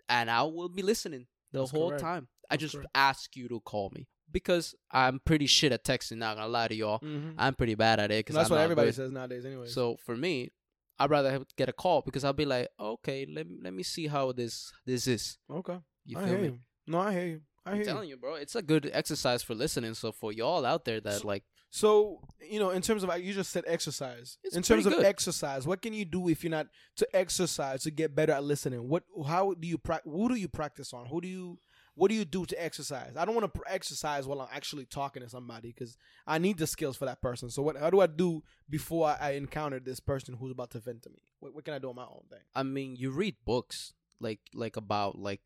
[0.09, 2.01] and I will be listening the That's whole correct.
[2.03, 2.27] time.
[2.49, 2.89] I That's just correct.
[2.95, 6.17] ask you to call me because I'm pretty shit at texting.
[6.17, 6.99] Not gonna lie to y'all.
[6.99, 7.31] Mm-hmm.
[7.37, 8.95] I'm pretty bad at it because That's I'm what everybody good.
[8.95, 9.67] says nowadays, anyway.
[9.67, 10.51] So for me,
[10.99, 14.07] I'd rather get a call because I'll be like, okay, let me, let me see
[14.07, 15.37] how this this is.
[15.49, 16.45] okay, You I feel hear me?
[16.47, 16.59] you.
[16.87, 17.41] No, I hear you.
[17.65, 17.83] I you.
[17.83, 19.93] telling you, bro, it's a good exercise for listening.
[19.95, 23.33] So for y'all out there that So- like So you know, in terms of you
[23.33, 24.37] just said exercise.
[24.53, 25.05] In terms of good.
[25.05, 26.67] exercise, what can you do if you're not
[26.97, 28.87] to exercise to get better at listening?
[28.87, 30.03] What how do you prac?
[30.05, 31.07] Who do you practice on?
[31.07, 31.57] Who do you
[31.95, 33.15] what do you do to exercise?
[33.17, 36.57] I don't want to pr- exercise while I'm actually talking to somebody because I need
[36.57, 37.49] the skills for that person.
[37.49, 37.77] So what?
[37.77, 41.09] How do I do before I, I encounter this person who's about to vent to
[41.09, 41.19] me?
[41.39, 42.39] What, what can I do on my own thing?
[42.53, 45.41] I mean, you read books like like about like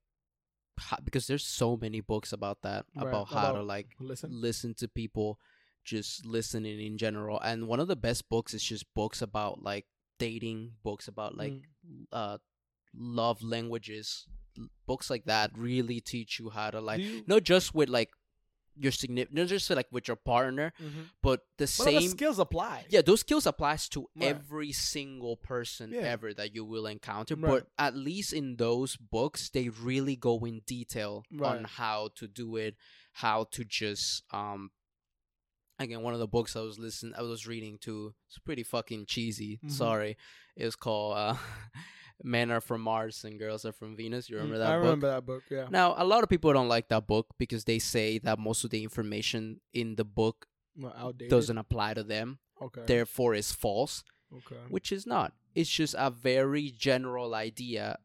[0.79, 4.29] how, because there's so many books about that Right, about how to like Listen.
[4.31, 5.39] listen to people,
[5.83, 7.39] just listening in general.
[7.41, 9.85] And one of the best books is just books about like
[10.17, 12.05] dating, books about like Mm.
[12.11, 12.37] uh
[12.95, 14.25] love languages,
[14.85, 18.09] books like that really teach you how to like you- not just with like
[18.81, 21.09] your significant, not just like with your partner, Mhm.
[21.21, 22.85] but the But same skills apply.
[22.89, 24.29] yeah, those skills applies to Right.
[24.29, 26.01] every single person Yeah.
[26.01, 27.35] ever that you will encounter.
[27.35, 27.49] Right.
[27.49, 32.55] But at least in those books, they really go in detail on how to do
[32.55, 32.75] it,
[33.13, 34.71] how to just um.
[35.81, 39.05] Again, one of the books I was listening, I was reading to, it's pretty fucking
[39.05, 39.59] cheesy.
[39.63, 39.71] Mhm.
[39.71, 40.17] Sorry,
[40.57, 41.35] it was called uh,
[42.23, 44.83] "Men Are from Mars and Girls Are from Venus." You remember Mm, that I book?
[44.83, 45.43] remember that book.
[45.49, 45.67] Yeah.
[45.69, 48.69] Now, a lot of people don't like that book because they say that most of
[48.69, 50.47] the information in the book
[50.77, 52.83] Well, doesn't apply to them, Okay.
[52.85, 54.03] therefore is false
[54.33, 54.55] okay.
[54.69, 55.33] which is not.
[55.55, 57.97] It's just a very general idea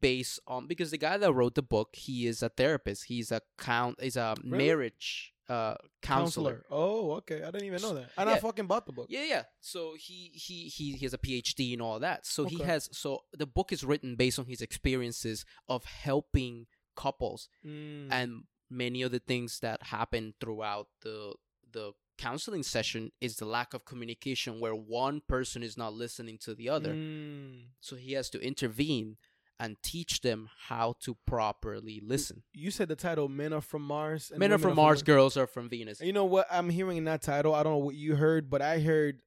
[0.00, 3.04] based on because the guy that wrote the book, he is a therapist.
[3.04, 4.00] He's a count.
[4.02, 4.58] He's a Really?
[4.66, 6.64] marriage uh counselor.
[6.70, 7.42] Oh, okay.
[7.42, 8.10] I didn't even know that.
[8.16, 9.06] And I fucking bought the book.
[9.10, 9.42] Yeah, yeah.
[9.60, 12.26] So he he he he has a PhD and all that.
[12.26, 16.66] So he has so the book is written based on his experiences of helping
[16.96, 18.08] couples Mm.
[18.10, 21.34] and many of the things that happen throughout the
[21.72, 26.54] the counseling session is the lack of communication where one person is not listening to
[26.54, 26.94] the other.
[26.94, 27.64] Mm.
[27.80, 29.16] So he has to intervene
[29.60, 32.42] and teach them how to properly listen.
[32.52, 35.02] You said the title "Men Are from Mars." and Men are from Mars, Venus.
[35.06, 36.00] girls are from Venus.
[36.00, 37.54] You know what I'm hearing in that title?
[37.54, 39.20] I don't know what you heard, but I heard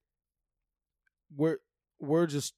[1.35, 1.57] we're
[1.99, 2.53] we're just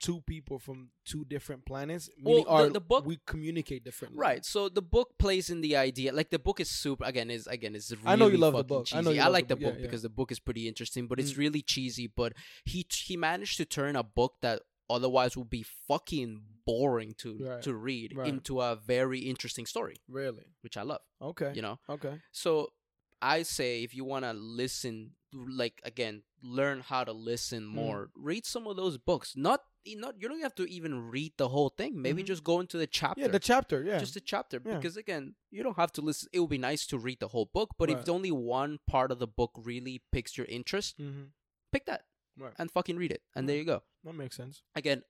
[0.00, 2.10] two people from two different planets.
[2.20, 4.18] Well, the- our, the book- we communicate differently.
[4.18, 4.44] Right.
[4.44, 7.76] So the book plays in the idea like the book is super again is again
[7.76, 8.86] is really I know you love the book.
[8.86, 8.98] cheesy.
[8.98, 9.74] I know you I like the book.
[9.74, 9.86] Yeah, yeah.
[9.86, 11.38] because the book is pretty interesting, but it's Mm.
[11.38, 12.08] really cheesy.
[12.08, 12.32] But
[12.64, 14.62] he he managed to turn a book that
[14.92, 17.62] otherwise would be fucking boring to Right.
[17.62, 18.28] to read Right.
[18.28, 20.44] into a very interesting story, Really?
[20.60, 21.00] which I love.
[21.20, 21.52] Okay.
[21.54, 21.78] You know.
[21.88, 22.20] Okay.
[22.30, 22.72] So
[23.20, 27.74] I say if you want to listen, like again, learn how to listen Mm.
[27.74, 28.10] more.
[28.14, 29.36] Read some of those books.
[29.36, 29.60] Not
[29.96, 32.00] not you don't have to even read the whole thing.
[32.00, 32.26] Maybe Mhm.
[32.26, 33.20] just go into the chapter.
[33.22, 33.82] Yeah, the chapter.
[33.82, 33.98] Yeah.
[33.98, 34.76] Just a chapter, Yeah.
[34.76, 36.28] because again, you don't have to listen.
[36.32, 37.98] It would be nice to read the whole book, but Right.
[37.98, 41.24] if only one part of the book really picks your interest, mm-hmm.
[41.72, 42.06] pick that
[42.38, 42.52] Right.
[42.58, 43.82] and fucking read it, and there you go.
[44.04, 44.62] That makes sense.
[44.74, 45.02] Again,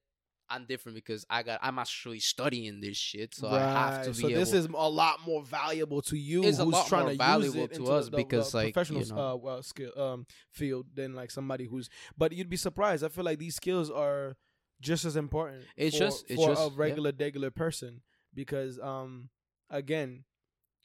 [0.51, 4.15] I'm different because I got I'm actually studying this shit, so I have to be
[4.23, 4.41] So able.
[4.41, 6.45] this is a lot more valuable to you.
[6.45, 8.73] It's a who's lot trying more to valuable to us the, because, the like, you
[8.73, 9.41] professional know.
[9.45, 11.89] uh, uh, skill um field than like somebody who's.
[12.19, 13.03] But you'd be surprised.
[13.05, 14.37] I feel like these skills are
[14.81, 15.63] just as important.
[15.77, 16.71] It's for, just- it's for just- a yeah.
[16.77, 18.03] regular regular person
[18.35, 19.31] because um
[19.71, 20.25] again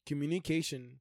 [0.05, 0.99] communication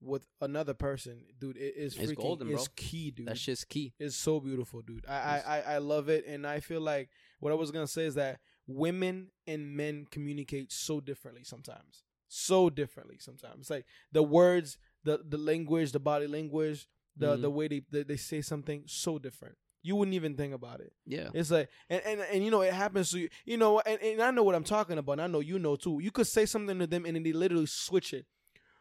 [0.00, 2.56] with another person, dude, it is It's freaking golden, bro.
[2.56, 3.26] it's key, dude.
[3.28, 3.94] that shit's key.
[3.98, 5.04] It's so beautiful, dude.
[5.08, 7.08] I, I, I, I love it, and I feel like
[7.40, 12.70] what I was gonna say is that women and men communicate so differently sometimes, so
[12.70, 13.70] differently sometimes.
[13.70, 16.86] Like the words, the the language, the body language,
[17.16, 17.42] the Mhm.
[17.42, 19.56] the way they, they they say something, so different.
[19.82, 20.92] You wouldn't even think about it.
[21.06, 21.30] Yeah.
[21.32, 24.20] It's like, and, and, and you know, it happens to you, you know, and, and
[24.20, 25.12] I know what I'm talking about.
[25.12, 26.00] And I know you know too.
[26.02, 28.26] You could say something to them and then they literally switch it.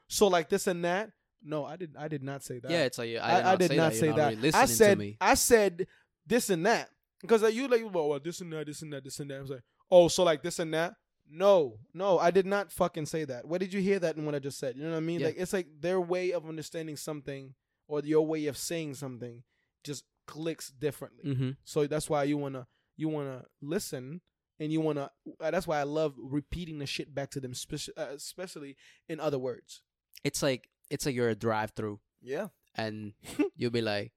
[0.07, 1.11] So like this and that.
[1.43, 1.95] No, I did.
[1.97, 2.71] I did not say that.
[2.71, 4.35] Yeah, it's like I, I, I did not say that.
[4.35, 5.17] really I said to me.
[5.21, 5.87] I said
[6.25, 6.89] this and that
[7.21, 9.37] because like, you like well, well this and that, this and that, this and that.
[9.37, 10.95] I was like, oh, so like this and that.
[11.29, 13.45] No, no, I did not fucking say that.
[13.47, 14.77] Where did you hear that in what I just said?
[14.77, 15.19] You know what I mean?
[15.19, 15.27] Yeah.
[15.27, 17.53] Like it's like their way of understanding something
[17.87, 19.43] or your way of saying something
[19.83, 21.23] just clicks differently.
[21.33, 21.49] Mm-hmm.
[21.63, 24.21] So that's why you wanna you wanna listen
[24.59, 25.11] and you wanna.
[25.39, 28.77] Uh, that's why I love repeating the shit back to them, speci- uh, especially
[29.09, 29.81] in other words.
[30.23, 32.47] It's like it's like you're a drive-through, Yeah.
[32.75, 33.13] and
[33.57, 34.11] you'll be like,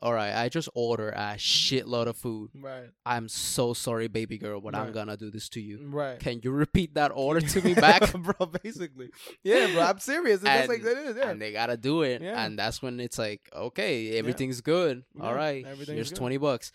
[0.00, 2.50] "All right, I just order a shitload of food.
[2.54, 2.88] Right.
[3.06, 4.94] I'm so sorry, baby girl, but I'm Right.
[4.94, 5.86] gonna do this to you.
[5.86, 6.18] Right.
[6.18, 8.46] Can you repeat that order to me back?" bro.
[8.62, 9.10] Basically,
[9.44, 9.82] yeah, bro.
[9.82, 10.40] I'm serious.
[10.40, 11.16] It's just like And- that is.
[11.16, 11.28] Yeah.
[11.30, 12.42] And they gotta do it, Yeah.
[12.44, 15.04] and that's when it's like, okay, everything's good.
[15.14, 16.16] Yeah, All right, everything's here's good.
[16.18, 16.72] twenty bucks.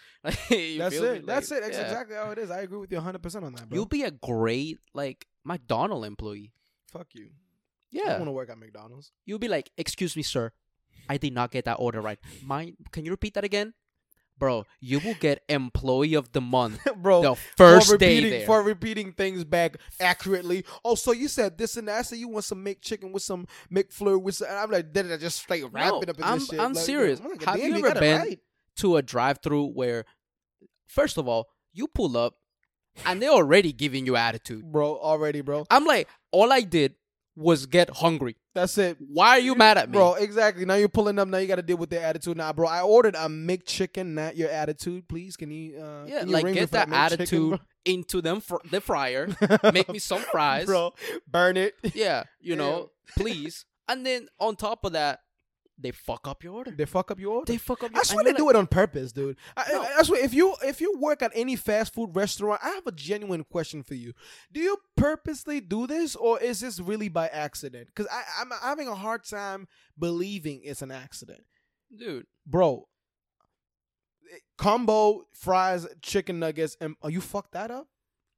[0.49, 1.17] You That's feel me?
[1.19, 1.25] it.
[1.25, 1.61] That's Like, it.
[1.63, 1.83] That's yeah.
[1.83, 2.49] exactly how it is.
[2.51, 3.75] I agree with you 100 percent on that, bro.
[3.75, 6.53] You'll be a great like McDonald employee.
[6.91, 7.29] Fuck you.
[7.93, 9.11] I Yeah, want to work at McDonald's.
[9.25, 10.51] you'll be like, "Excuse me, sir,
[11.09, 12.19] I did not get that order right.
[12.43, 12.75] Mind?
[12.91, 13.73] Can you repeat that again?
[14.39, 17.23] bro, you will get employee of the month bro.
[17.23, 18.45] the first for day repeating, there.
[18.45, 20.63] for repeating things back accurately.
[20.85, 21.97] Oh, so you said this and that.
[21.97, 24.47] I said you want some McChicken with some McFlurry with some.
[24.47, 26.59] And I'm like, did I just straight wrap No, it up in I'm- this shit?
[26.59, 27.19] I'm Like, serious.
[27.19, 28.39] I'm like, Have damn, you ever got it been- right.
[28.75, 30.05] to a drive-through where,
[30.85, 32.35] first of all, you pull up,
[33.07, 34.71] and they're already giving you attitude.
[34.71, 34.97] bro?
[34.99, 35.65] Already, bro.
[35.71, 36.93] I'm like, all I did
[37.37, 38.35] was get hungry.
[38.55, 38.97] That's it.
[38.99, 39.93] Why are you mad at me?
[39.93, 40.65] Bro, exactly.
[40.65, 41.27] Now you're pulling up.
[41.27, 42.35] Now you got to deal with their attitude.
[42.35, 45.07] Now, bro, I ordered a McChicken, not your attitude.
[45.07, 45.77] Please, can you?
[45.79, 49.29] Uh, yeah, can you like get that attitude into them fr- the fryer.
[49.73, 50.65] Make me some fries.
[50.65, 50.93] bro.
[51.27, 51.75] Burn it.
[51.93, 53.65] Yeah, you know, please.
[53.87, 55.19] And then on top of that,
[55.79, 56.71] they fuck up your order.
[56.71, 57.51] They fuck up your order.
[57.51, 57.91] They fuck up.
[57.91, 59.37] Your, I swear they do it on purpose, dude.
[59.55, 59.81] I, No.
[59.81, 62.87] I, I swear, if you if you work at any fast food restaurant, I have
[62.87, 64.13] a genuine question for you.
[64.51, 67.87] Do you purposely do this, or is this really by accident?
[67.87, 69.67] Because I'm having a hard time
[69.97, 71.43] believing it's an accident,
[71.95, 72.25] dude.
[72.45, 72.87] bro.
[74.33, 77.87] Eh, combo fries, chicken nuggets, and oh, you fucked that up,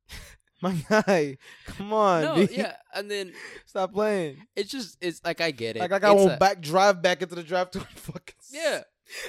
[0.62, 1.38] my guy.
[1.66, 2.48] Come on, No, B.
[2.52, 3.34] yeah, and then
[3.66, 4.46] stop playing.
[4.56, 5.80] it's just it's like I get it.
[5.80, 8.82] Like I got one a- back drive back into the drive to fucking Yeah,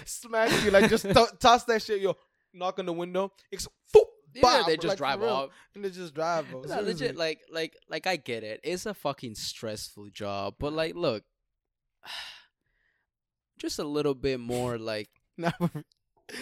[0.04, 2.16] smack you like just to- toss that shit yo
[2.52, 4.02] knock on the window it's boop,
[4.34, 4.42] yeah.
[4.42, 5.50] bow, they just like, drive off.
[5.74, 6.62] and they just drive bro.
[6.62, 8.60] No, legit, like, like, like, I get it.
[8.64, 11.22] It's a fucking stressful job, but like, look,
[13.58, 15.10] just a little bit more, like,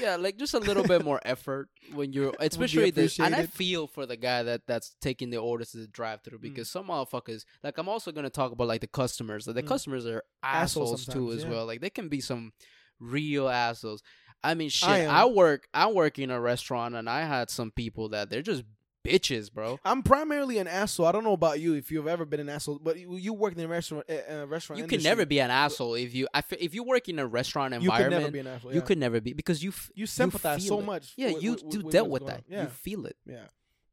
[0.00, 3.18] yeah, like just a little bit more effort when you're, especially this.
[3.18, 6.42] And I feel for the guy that that's taking the orders to the drive-through Mm.
[6.42, 9.46] because some motherfuckers, like, I'm also gonna talk about like the customers.
[9.46, 9.68] Like, the Mm.
[9.68, 11.50] customers are Assholes assholes too as yeah.
[11.50, 11.66] well.
[11.66, 12.52] Like, they can be some
[13.00, 14.02] real assholes.
[14.42, 14.88] I mean, shit.
[14.88, 18.42] I I, work, I work in a restaurant, and I had some people that they're
[18.42, 18.62] just
[19.08, 19.78] bitches, bro.
[19.84, 21.06] I'm primarily an asshole.
[21.06, 23.58] I don't know about you if you've ever been an asshole, but you, you worked
[23.58, 24.04] in a restaurant.
[24.08, 24.80] Uh, restaurant.
[24.80, 27.74] You can never be an asshole if you I if you work in a restaurant
[27.74, 28.10] environment.
[28.10, 28.72] You could never be an asshole.
[28.72, 28.84] You yeah.
[28.86, 30.84] could never be because you f- You sympathize feel so it.
[30.86, 31.14] much.
[31.16, 32.44] Yeah, with- you with- you with dealt with that.
[32.48, 32.62] Yeah.
[32.62, 33.16] You feel it.
[33.26, 33.46] Yeah,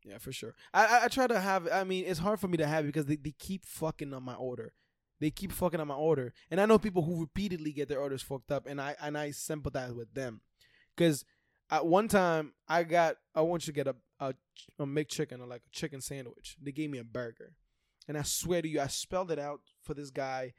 [0.04, 0.54] yeah, for sure.
[0.74, 1.68] I, I I try to have.
[1.72, 4.36] I mean, it's hard for me to have because they, they keep fucking on my
[4.36, 4.74] order.
[5.22, 8.22] They keep fucking on my order, and I know people who repeatedly get their orders
[8.22, 10.42] fucked up, and I and I sympathize with them,
[10.96, 11.24] because
[11.72, 14.34] at one time I got I want you to get a a,
[14.80, 16.58] a McChicken or like a chicken sandwich.
[16.62, 17.54] They gave me a burger,
[18.08, 20.54] and I swear to you, I spelled it out for this guy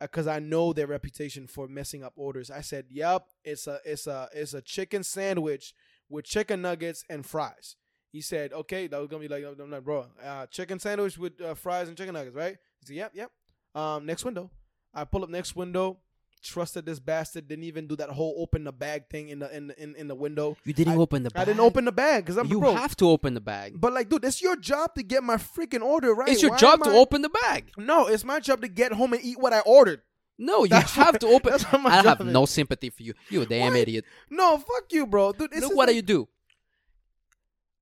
[0.00, 2.50] because I know their reputation for messing up orders.
[2.50, 5.74] I said, "Yep, it's a it's a it's a chicken sandwich
[6.08, 7.76] with chicken nuggets and fries."
[8.12, 11.40] He said, "Okay, that was gonna be like, I'm like, bro, uh, chicken sandwich with
[11.40, 13.30] uh, fries and chicken nuggets, right?" He said, "Yep, yep."
[13.74, 14.50] Um, next window.
[14.94, 15.98] I pull up next window.
[16.46, 17.48] Trusted this bastard.
[17.48, 20.14] Didn't even do that whole open the bag thing in the in in, in the
[20.14, 20.56] window.
[20.64, 21.42] You didn't I- open the bag.
[21.42, 22.74] I didn't open the bag because I'm You bro.
[22.74, 23.80] have to open the bag.
[23.80, 26.28] but like, dude, it's your job to get my freaking order right.
[26.28, 27.70] it's your Why job to I- open the bag.
[27.76, 30.02] No, it's my job to get home and eat what I ordered.
[30.38, 31.52] No, you That's have what- to open.
[31.86, 33.14] I have no sympathy for you.
[33.30, 33.80] You a damn What?
[33.80, 34.04] idiot.
[34.30, 35.32] No, fuck you, bro.
[35.32, 36.28] Dude, this Look what like- you do.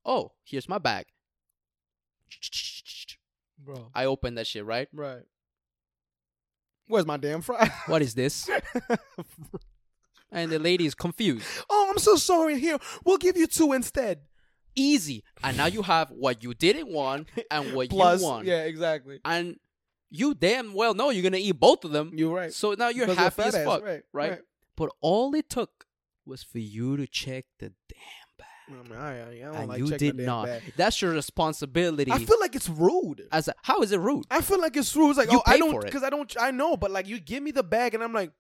[0.05, 1.07] Oh, here's my bag.
[3.59, 3.91] bro.
[3.95, 4.89] I opened that shit, right?
[4.93, 5.23] Right.
[6.87, 7.71] Where's my damn fry?
[7.87, 8.49] What is this?
[10.31, 11.47] And the lady is confused.
[11.71, 12.59] oh, I'm so sorry.
[12.59, 14.21] Here, we'll give you two instead.
[14.75, 15.23] Easy.
[15.45, 18.47] And now you have what you didn't want and what Plus, you want.
[18.47, 19.21] yeah, exactly.
[19.25, 19.59] And
[20.11, 22.11] you damn well know you're gonna eat both of them.
[22.15, 22.53] You're right.
[22.53, 24.31] So now you're Because happy as ass, fuck, right, right?
[24.31, 24.41] right.
[24.77, 25.87] But all it took
[26.27, 28.24] was for you to check the damn
[28.67, 30.47] I, mean, I, I, don't and like you did not.
[30.47, 30.63] bag.
[30.77, 32.11] That's your responsibility.
[32.11, 33.29] I feel like it's rude.
[33.31, 34.25] as a, how is it rude?
[34.31, 35.11] I feel like it's rude.
[35.11, 37.43] It's like, You oh, I don't, because I don't, I know, but like, you give
[37.43, 38.33] me the bag, and I'm like,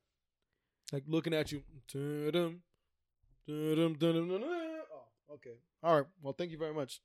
[0.93, 1.62] like looking at you.
[1.93, 2.61] Dun-dum,
[3.47, 4.43] dun-dum, dun-dum.
[4.43, 5.59] Oh, okay.
[5.83, 6.07] All right.
[6.22, 7.01] Well, thank you very much.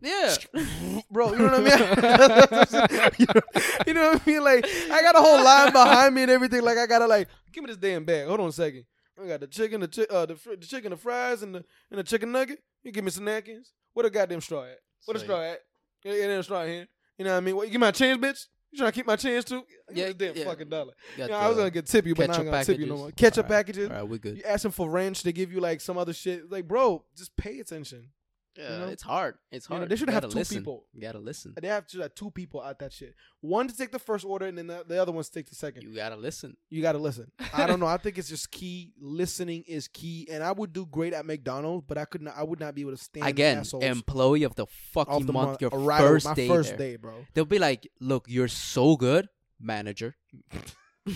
[0.00, 0.34] Yeah.
[1.10, 1.32] bro.
[1.32, 3.12] You know what I mean?
[3.18, 3.40] you, know,
[3.86, 4.42] you know what I mean?
[4.42, 6.62] Like I got a whole line behind me and everything.
[6.62, 8.26] Like I gotta like give me this damn bag.
[8.26, 8.84] Hold on a second.
[9.22, 11.64] I got the chicken, the chi- uh, the, fr- the chicken, the fries, and the
[11.90, 12.60] and the chicken nugget.
[12.82, 13.72] You give me some napkins.
[13.92, 14.78] What the goddamn straw at?
[15.04, 15.60] What the So, straw at?
[16.04, 16.86] Yeah, yeah, there's a straw here.
[17.18, 17.56] You know what I mean?
[17.56, 18.46] What, you give my change, bitch?
[18.70, 19.62] You trying to keep my change too?
[19.92, 20.44] Yeah, this damn yeah.
[20.44, 20.92] fucking dollar.
[21.18, 22.96] Got Yeah, I was gonna get tip you, but now I'm gonna tip you no
[22.96, 23.10] more.
[23.10, 23.90] Ketchup packages.
[23.90, 24.36] All right, we're good.
[24.38, 26.50] You asking for ranch, they give you like some other shit.
[26.50, 28.10] Like, bro, just pay attention.
[28.58, 28.88] Yeah, know?
[28.88, 29.36] it's hard.
[29.52, 29.88] It's You know, hard.
[29.90, 30.58] they should You have two listen.
[30.58, 30.84] people.
[30.92, 31.54] You gotta listen.
[31.60, 33.14] They have to have two people at that shit.
[33.40, 35.82] One to take the first order, and then the, the other ones take the second.
[35.82, 36.56] You gotta listen.
[36.68, 37.30] You got to listen.
[37.54, 37.86] I don't know.
[37.86, 38.92] I think it's just key.
[39.00, 42.34] Listening is key, and I would do great at McDonald's, but I could not.
[42.36, 45.48] I would not be able to stand Again, employee of the fucking the month.
[45.50, 45.60] month.
[45.62, 46.78] Your right, first my day first there.
[46.78, 47.24] day, bro.
[47.34, 49.28] They'll be like, "Look, you're so good,
[49.60, 50.16] manager."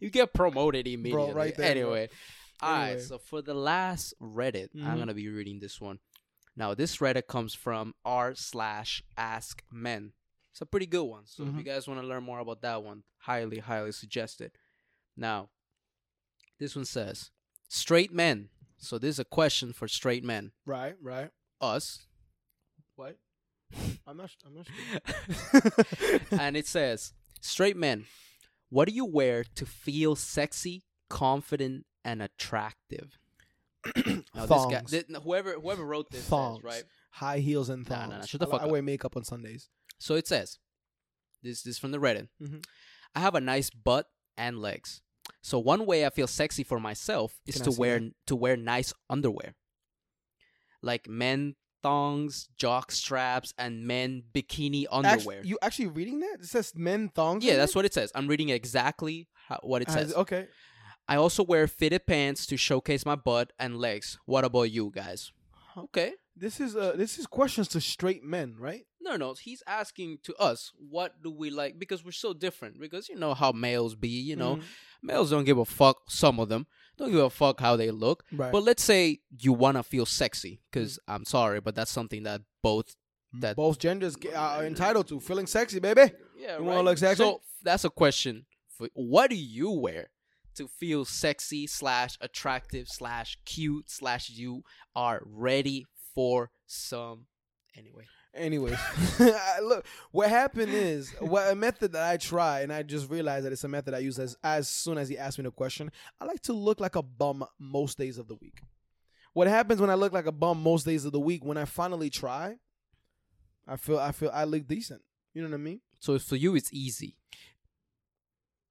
[0.00, 1.32] you get promoted immediately.
[1.32, 1.80] right there, bro.
[1.82, 2.08] Anyway,
[2.62, 3.00] all right.
[3.00, 4.98] So for the last Reddit, I'm Mhm.
[4.98, 5.98] gonna be reading this one.
[6.58, 10.12] Now, this Reddit comes from r slash Ask Men.
[10.50, 11.22] It's a pretty good one.
[11.26, 11.64] So if you Mhm.
[11.64, 14.50] guys want to learn more about that one, highly, highly suggested.
[15.16, 15.50] Now,
[16.58, 17.30] this one says,
[17.68, 18.50] straight men.
[18.76, 20.50] So this is a question for straight men.
[20.66, 21.30] Right, right.
[21.60, 22.06] Us.
[22.96, 23.18] What?
[24.04, 24.34] I'm not.
[24.44, 26.20] I'm not sure.
[26.40, 28.06] and it says, straight men,
[28.68, 33.16] what do you wear to feel sexy, confident, and attractive?
[34.34, 34.90] Now, this guy, Thongs.
[34.90, 36.82] thi- whoever whoever wrote this, says, right?
[37.12, 38.10] High heels and Nah, thongs.
[38.10, 38.70] nah, nah, shut the I, fuck I up.
[38.70, 39.68] wear makeup on Sundays.
[39.98, 40.58] So it says,
[41.42, 42.28] this, this is from the Reddit.
[42.42, 42.64] Mhm.
[43.14, 45.00] I have a nice butt and legs.
[45.42, 48.92] So one way I feel sexy for myself is Can to wear to wear nice
[49.10, 49.54] underwear,
[50.82, 55.14] like men thongs, jock straps, and men bikini underwear.
[55.38, 56.38] Actually, you actually reading that?
[56.40, 57.44] It says men thongs.
[57.44, 57.78] yeah, that's there?
[57.80, 58.10] what it says.
[58.14, 60.14] I'm reading exactly how, what it Uh, says.
[60.14, 60.48] Okay.
[61.08, 64.18] I also wear fitted pants to showcase my butt and legs.
[64.26, 65.32] What about you guys?
[65.76, 66.12] Okay.
[66.36, 68.84] This is uh this is questions to straight men, right?
[69.00, 71.78] No, no, he's asking to us, what do we like?
[71.78, 72.78] Because we're so different.
[72.78, 74.62] Because you know how males be, you know, Mhm.
[75.02, 75.96] males don't give a fuck.
[76.10, 76.66] Some of them
[76.98, 78.24] don't give a fuck how they look.
[78.30, 78.52] Right.
[78.52, 82.42] But let's say you want to feel sexy, because I'm sorry, but that's something that
[82.62, 82.94] both
[83.40, 86.12] that both genders ge- are entitled to feeling sexy, baby.
[86.36, 87.22] yeah You wanna look sexy?
[87.22, 88.46] So that's a question.
[88.68, 90.08] For what do you wear
[90.58, 94.62] to feel sexy slash attractive slash cute slash you
[94.94, 97.26] are ready for some
[97.76, 98.04] anyway.
[98.34, 98.78] Anyways,
[99.62, 103.52] look, what happened is what a method that I try, and I just realized that
[103.52, 105.90] it's a method I use as as soon as he asked me the question.
[106.20, 108.60] I like to look like a bum most days of the week.
[109.32, 111.44] What happens when I look like a bum most days of the week?
[111.44, 112.56] When I finally try,
[113.66, 115.02] I feel I feel I look decent.
[115.34, 115.80] You know what I mean?
[116.00, 117.17] So for you, it's easy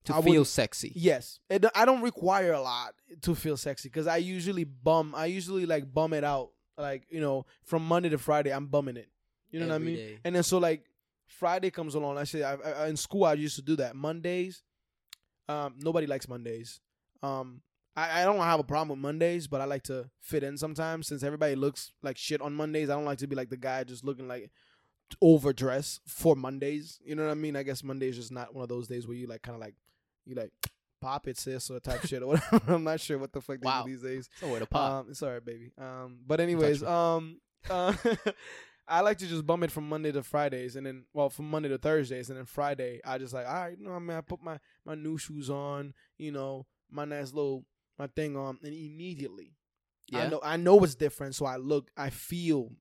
[0.07, 0.91] to I feel wouldn't- sexy.
[0.95, 5.13] Yes, it, I don't require a lot to feel sexy because I usually bum.
[5.15, 6.49] I usually like bum it out.
[6.77, 9.09] Like you know, from Monday to Friday, I'm bumming it.
[9.51, 9.95] You know what I mean?
[9.95, 10.19] day.
[10.25, 10.83] And then so like
[11.25, 12.17] Friday comes along.
[12.17, 13.95] I say I, I, in school I used to do that.
[13.95, 14.61] Mondays,
[15.49, 16.79] um, nobody likes Mondays.
[17.23, 17.61] Um,
[17.95, 21.07] I, I don't have a problem with Mondays, but I like to fit in sometimes.
[21.07, 23.83] Since everybody looks like shit on Mondays, I don't like to be like the guy
[23.83, 24.51] just looking like
[25.21, 26.99] overdressed for Mondays.
[27.03, 27.55] You know what I mean?
[27.55, 29.61] I guess Monday is just not one of those days where you like kind of
[29.61, 29.75] like
[30.27, 30.51] you like
[31.01, 32.73] pop it sis or type shit or whatever.
[32.73, 33.83] I'm not sure what the fuck they Wow.
[33.83, 34.29] do these days.
[34.39, 34.91] So where to pop?
[34.91, 35.71] Um, it's alright, baby.
[35.77, 37.93] Um, but anyways, um, uh,
[38.87, 41.69] I like to just bum it from Monday to Fridays, and then well, from Monday
[41.69, 44.21] to Thursdays, and then Friday I just like, all right, you know, I mean, I
[44.21, 47.65] put my my new shoes on, you know, my nice little
[47.99, 49.55] my thing on, and immediately,
[50.07, 50.19] yeah.
[50.25, 52.71] I know I know it's different, so I look, I feel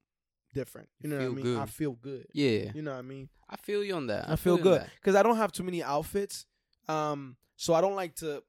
[0.54, 0.88] different.
[1.00, 1.44] You know feel what I mean?
[1.44, 1.58] good.
[1.58, 2.26] I feel good.
[2.32, 2.70] Yeah.
[2.74, 3.28] You know what I mean?
[3.48, 4.28] I feel you on that.
[4.28, 6.46] I, feel you on good because I don't have too many outfits.
[6.88, 8.42] Um, so I don't like to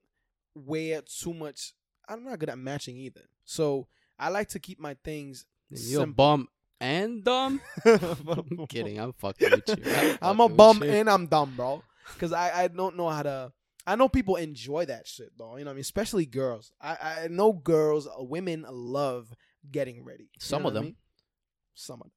[0.54, 1.74] wear too much.
[2.08, 3.24] I'm not good at matching either.
[3.46, 3.88] So
[4.20, 5.46] I like to keep my things.
[5.70, 6.14] You're a simple.
[6.14, 6.48] bum
[6.80, 7.62] and dumb.
[7.86, 9.00] I'm kidding.
[9.00, 9.76] I'm fucking with you.
[10.22, 10.90] I'm fucking a bum you.
[10.90, 11.84] and I'm dumb, bro.
[12.14, 13.52] Because I, I don't know how to.
[13.86, 15.56] I know people enjoy that shit though.
[15.58, 15.82] You know what I mean?
[15.82, 16.72] Especially girls.
[16.82, 19.34] I, I know girls, uh, women love
[19.72, 20.30] getting ready.
[20.40, 20.84] Some of I them.
[20.84, 20.96] mean?
[21.74, 22.12] Some of them.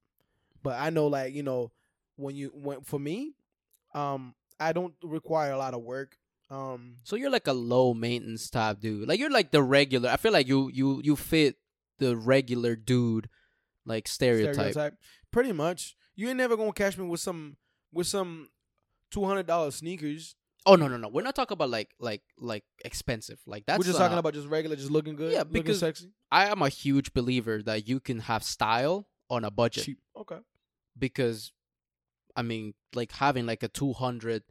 [0.63, 1.71] But I know, like you know,
[2.17, 3.35] when you when for me,
[3.93, 6.17] um, I don't require a lot of work.
[6.49, 9.07] Um, So you're like a low maintenance type dude.
[9.07, 10.09] Like you're like the regular.
[10.09, 11.55] I feel like you you you fit
[11.99, 13.29] the regular dude
[13.85, 14.95] like stereotype.
[15.31, 15.95] Pretty much.
[16.15, 17.57] You ain't never gonna catch me with some
[17.93, 18.49] with some
[19.11, 20.35] two hundred dollar sneakers.
[20.65, 21.07] Oh no no no.
[21.07, 23.39] We're not talking about like like like expensive.
[23.47, 25.31] Like that's We're just uh, talking about just regular, just looking good.
[25.31, 29.51] Yeah, because- sexy, I am a huge believer that you can have style on a
[29.51, 29.99] budget cheap.
[30.15, 30.37] Okay.
[30.97, 31.53] because
[32.35, 34.43] I mean like having like a 200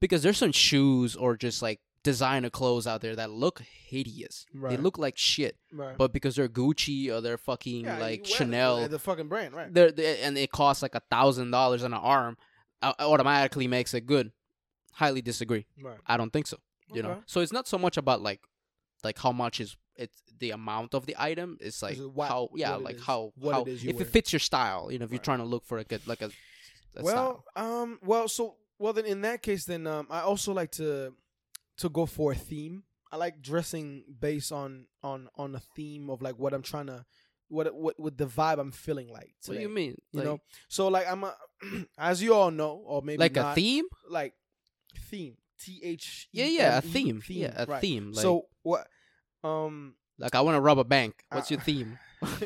[0.00, 4.46] because there's some shoes or just like designer clothes out there that look hideous.
[4.54, 4.70] Right.
[4.70, 5.56] They look like shit.
[5.72, 5.96] Right.
[5.98, 9.72] But because they're Gucci or they're fucking Yeah, like Chanel the fucking brand, right?
[9.72, 12.36] they're, they and it costs like a thousand dollars on an arm,
[12.82, 14.30] uh, automatically makes it good.
[14.92, 15.66] Highly disagree.
[15.82, 15.98] Right.
[16.06, 16.58] I don't think so.
[16.94, 18.40] You know, so it's not so much about like,
[19.02, 21.58] like how much is it's the amount of the item.
[21.60, 24.04] It's like what- how yeah, like is, how how it is you if wear.
[24.04, 24.92] it fits your style.
[24.92, 26.30] You know, if you're trying to look for a good like a,
[26.96, 27.82] a well, style.
[27.82, 31.12] um, well, so well then in that case, then um, I also like to
[31.78, 32.84] to go for a theme.
[33.12, 37.04] I like dressing based on on on a theme of like what I'm trying to
[37.48, 39.34] what what what the vibe I'm feeling like.
[39.46, 39.96] What do you mean?
[40.12, 41.34] You Like, know, so like I'm a,
[41.98, 43.84] as you all know, or maybe like a theme?
[44.10, 44.34] like
[45.10, 45.36] theme.
[45.58, 46.28] T H.
[46.32, 47.22] Yeah, yeah, a theme.
[47.28, 47.80] Yeah, a right.
[47.80, 48.12] theme.
[48.12, 48.86] Like, so what?
[49.42, 51.22] Um, like I want to rob a bank.
[51.30, 51.98] What's Uh, your theme?
[52.22, 52.40] Like,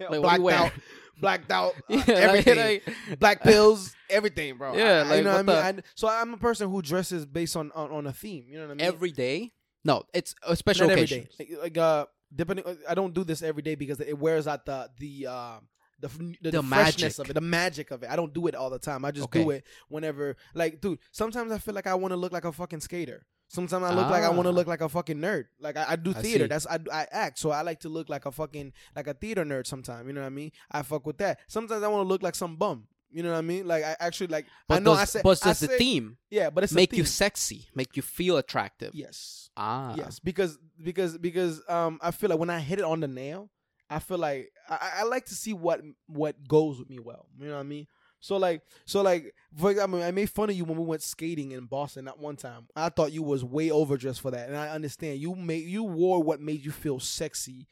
[0.00, 0.72] what do you blacked out,
[1.20, 4.76] blacked out, uh, Yeah, everything, like- black pills, everything, bro.
[4.76, 5.66] Yeah, I- I- like, you know what what I mean.
[5.76, 8.44] And so I'm a person who dresses based on on, on a theme.
[8.48, 8.86] You know what I mean?
[8.86, 9.52] every day?
[9.84, 11.28] No, it's a special Not occasion.
[11.38, 11.48] day.
[11.62, 12.64] Like, uh, depending.
[12.88, 15.68] I don't do this every day because it wears out the the um.
[15.98, 17.18] The, the, The the freshness magic.
[17.20, 18.10] of it, the magic of it.
[18.10, 19.06] I don't do it all the time.
[19.06, 19.42] I just Okay.
[19.42, 20.98] do it whenever, like, dude.
[21.10, 23.24] Sometimes I feel like I want to look like a fucking skater.
[23.48, 24.52] Sometimes I look like I want to Ah.
[24.52, 25.44] look like a fucking nerd.
[25.60, 26.44] Like I, I do theater.
[26.44, 26.48] see.
[26.48, 27.38] That's I, I act.
[27.38, 29.66] So I like to look like a fucking like a theater nerd.
[29.66, 30.50] Sometimes you know what I mean.
[30.70, 31.38] I fuck with that.
[31.46, 32.86] Sometimes I want to look like some bum.
[33.10, 33.66] You know what I mean?
[33.66, 34.46] Like I actually like.
[34.68, 35.22] But I know does, I said.
[35.22, 38.36] but I does the theme Yeah, but it's a make you sexy, make you feel
[38.36, 38.94] attractive?
[38.94, 39.48] Yes.
[39.56, 43.08] Ah, Yes, because because because um I feel like when I hit it on the
[43.08, 43.48] nail,
[43.88, 47.26] I feel like I, I- I like to see what what goes with me well.
[47.38, 47.86] You know what I mean?
[48.26, 51.52] So like so like for example, I made fun of you when we went skating
[51.52, 52.66] in Boston that one time.
[52.74, 56.20] I thought you was way overdressed for that, and I understand you made you wore
[56.20, 57.68] what made you feel sexy,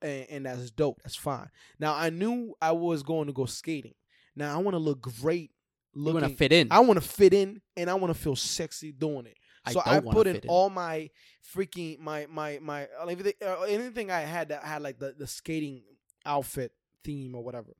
[0.00, 1.02] and, and that's dope.
[1.02, 1.50] That's fine.
[1.78, 3.92] Now I knew I was going to go skating.
[4.34, 5.50] Now I want to look great.
[5.94, 6.68] You Looking, want to fit in.
[6.70, 9.36] I want to fit in, and I want to feel sexy doing it.
[9.66, 10.48] I So I, put in in.
[10.48, 11.10] all my
[11.54, 15.26] freaking my my my uh, everything, uh, anything I had that had like the the
[15.26, 15.82] skating
[16.24, 16.72] outfit
[17.04, 17.72] theme or whatever,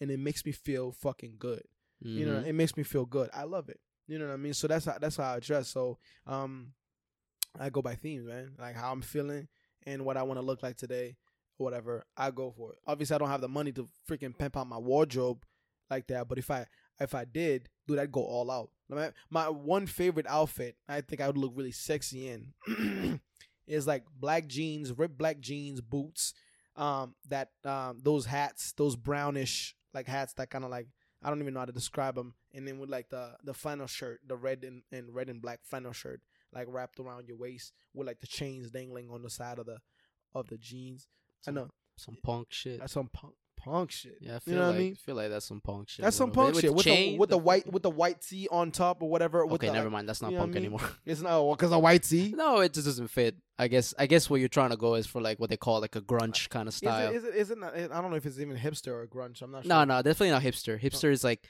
[0.00, 1.62] and it makes me feel fucking good.
[2.00, 2.46] You know, Mhm.
[2.46, 3.30] it makes me feel good.
[3.32, 3.80] I love it.
[4.06, 4.52] You know what I mean?
[4.54, 5.68] So that's how that's how I dress.
[5.68, 6.74] So um,
[7.58, 8.54] I go by themes, man.
[8.58, 9.48] Like how I'm feeling
[9.86, 11.16] and what I want to look like today,
[11.56, 12.04] whatever.
[12.16, 12.78] I go for it.
[12.86, 15.44] Obviously, I don't have the money to freaking pimp out my wardrobe
[15.90, 16.28] like that.
[16.28, 16.66] But if I
[17.00, 18.70] if I did, dude, I'd go all out.
[18.88, 22.52] My, my one favorite outfit, I think I would look really sexy in,
[23.66, 26.34] is like black jeans, ripped black jeans, boots,
[26.76, 30.86] um, that um, those hats, those brownish like hats that kind of like
[31.24, 33.86] I don't even know how to describe them, and then with like the the flannel
[33.86, 36.20] shirt, the red and, and red and black flannel shirt,
[36.52, 39.78] like wrapped around your waist with like the chains dangling on the side of the
[40.34, 41.08] of the jeans.
[41.48, 42.80] I know some punk shit.
[42.80, 43.34] that's some punk
[43.66, 44.16] punk shit.
[44.20, 44.94] Yeah, I feel you know like what I mean?
[44.94, 46.02] feel like that's some punk shit.
[46.04, 49.02] That's some punk shit with the, with the white with the white tee on top
[49.02, 49.44] or whatever.
[49.44, 50.08] With Okay, the, never mind.
[50.08, 50.72] That's not you know what punk I mean?
[50.72, 50.90] anymore.
[51.04, 52.32] It's not oh, because a white tee.
[52.36, 53.36] no, it just doesn't fit.
[53.58, 53.92] I guess.
[53.98, 56.00] I guess what you're trying to go is for like what they call like a
[56.00, 57.10] grunge kind of Is style.
[57.10, 57.34] it, is it?
[57.34, 57.58] Is it?
[57.58, 59.42] Not, I don't know if it's even hipster or grunge.
[59.42, 59.68] I'm not sure.
[59.68, 60.76] No, no, definitely not hipster.
[60.76, 60.86] Oh.
[60.86, 61.44] Hipster is like,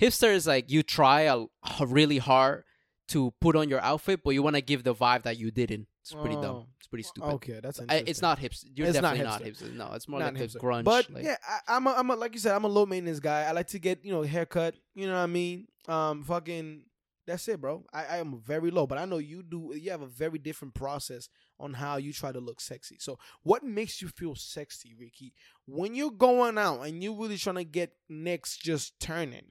[0.00, 1.44] hipster is like you try a,
[1.80, 2.64] a really hard
[3.08, 5.86] to put on your outfit, but you want to give the vibe that you didn't.
[6.02, 6.42] It's pretty Oh.
[6.42, 6.66] dumb.
[6.86, 7.26] It's pretty stupid.
[7.34, 8.66] Okay, that's I- it's not hipster.
[8.72, 9.70] You're It's not definitely not hipster.
[9.70, 9.74] hipster.
[9.74, 10.56] No, it's more Not like a hipster.
[10.58, 10.84] grunge.
[10.84, 13.18] But like, yeah, I, I'm a, I'm a, like you said, I'm a low maintenance
[13.18, 13.42] guy.
[13.42, 14.76] I like to get you know haircut.
[14.94, 15.66] You know what I mean?
[15.88, 16.82] Um, fucking.
[17.26, 17.84] That's it, bro.
[17.92, 19.72] I, I am very low, but I know you do.
[19.74, 21.28] You have a very different process
[21.58, 22.98] on how you try to look sexy.
[23.00, 25.32] So, what makes you feel sexy, Ricky?
[25.66, 29.46] When you're going out and you're really trying to get next, just turning,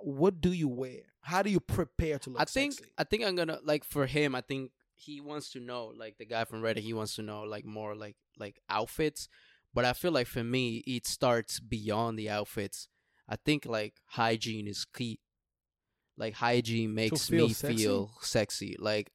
[0.00, 1.00] what do you wear?
[1.20, 2.60] How do you prepare to look sexy?
[2.60, 2.92] I think sexy?
[2.96, 4.34] I think I'm gonna like for him.
[4.34, 6.78] I think he wants to know like the guy from Reddit.
[6.78, 9.28] He wants to know like more like like outfits.
[9.74, 12.88] But I feel like for me, it starts beyond the outfits.
[13.28, 15.20] I think like hygiene is key.
[16.16, 17.76] Like hygiene makes feel me sexy?
[17.84, 18.76] feel sexy.
[18.78, 19.10] Like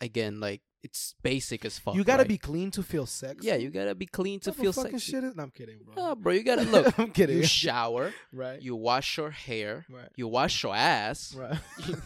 [0.00, 1.94] again, like it's basic as fuck.
[1.94, 2.28] you gotta right?
[2.28, 3.46] be clean to feel sexy.
[3.48, 5.12] Yeah, you gotta be clean to What the feel fucking sexy.
[5.12, 5.36] shit is?
[5.36, 5.94] No, I'm kidding, bro.
[5.94, 6.98] No, bro, you gotta look.
[6.98, 7.36] I'm kidding.
[7.38, 8.12] you shower.
[8.32, 8.62] right.
[8.62, 9.84] You wash your hair.
[9.90, 10.08] Right.
[10.16, 11.34] You wash your ass.
[11.34, 11.58] Right.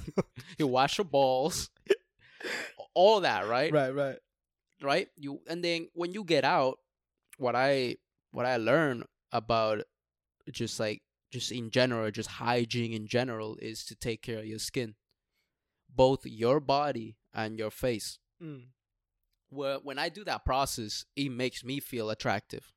[0.58, 1.68] You wash your balls.
[2.94, 3.72] All that, right?
[3.72, 3.94] right.
[3.94, 4.18] Right.
[4.82, 6.78] right you and then when you get out
[7.38, 7.96] what i
[8.32, 9.82] what i learn about
[10.52, 14.58] just like just in general just hygiene in general is to take care of your
[14.58, 14.94] skin
[15.94, 18.64] both your body and your face Mm.
[19.50, 22.72] where when i do that process it makes me feel attractive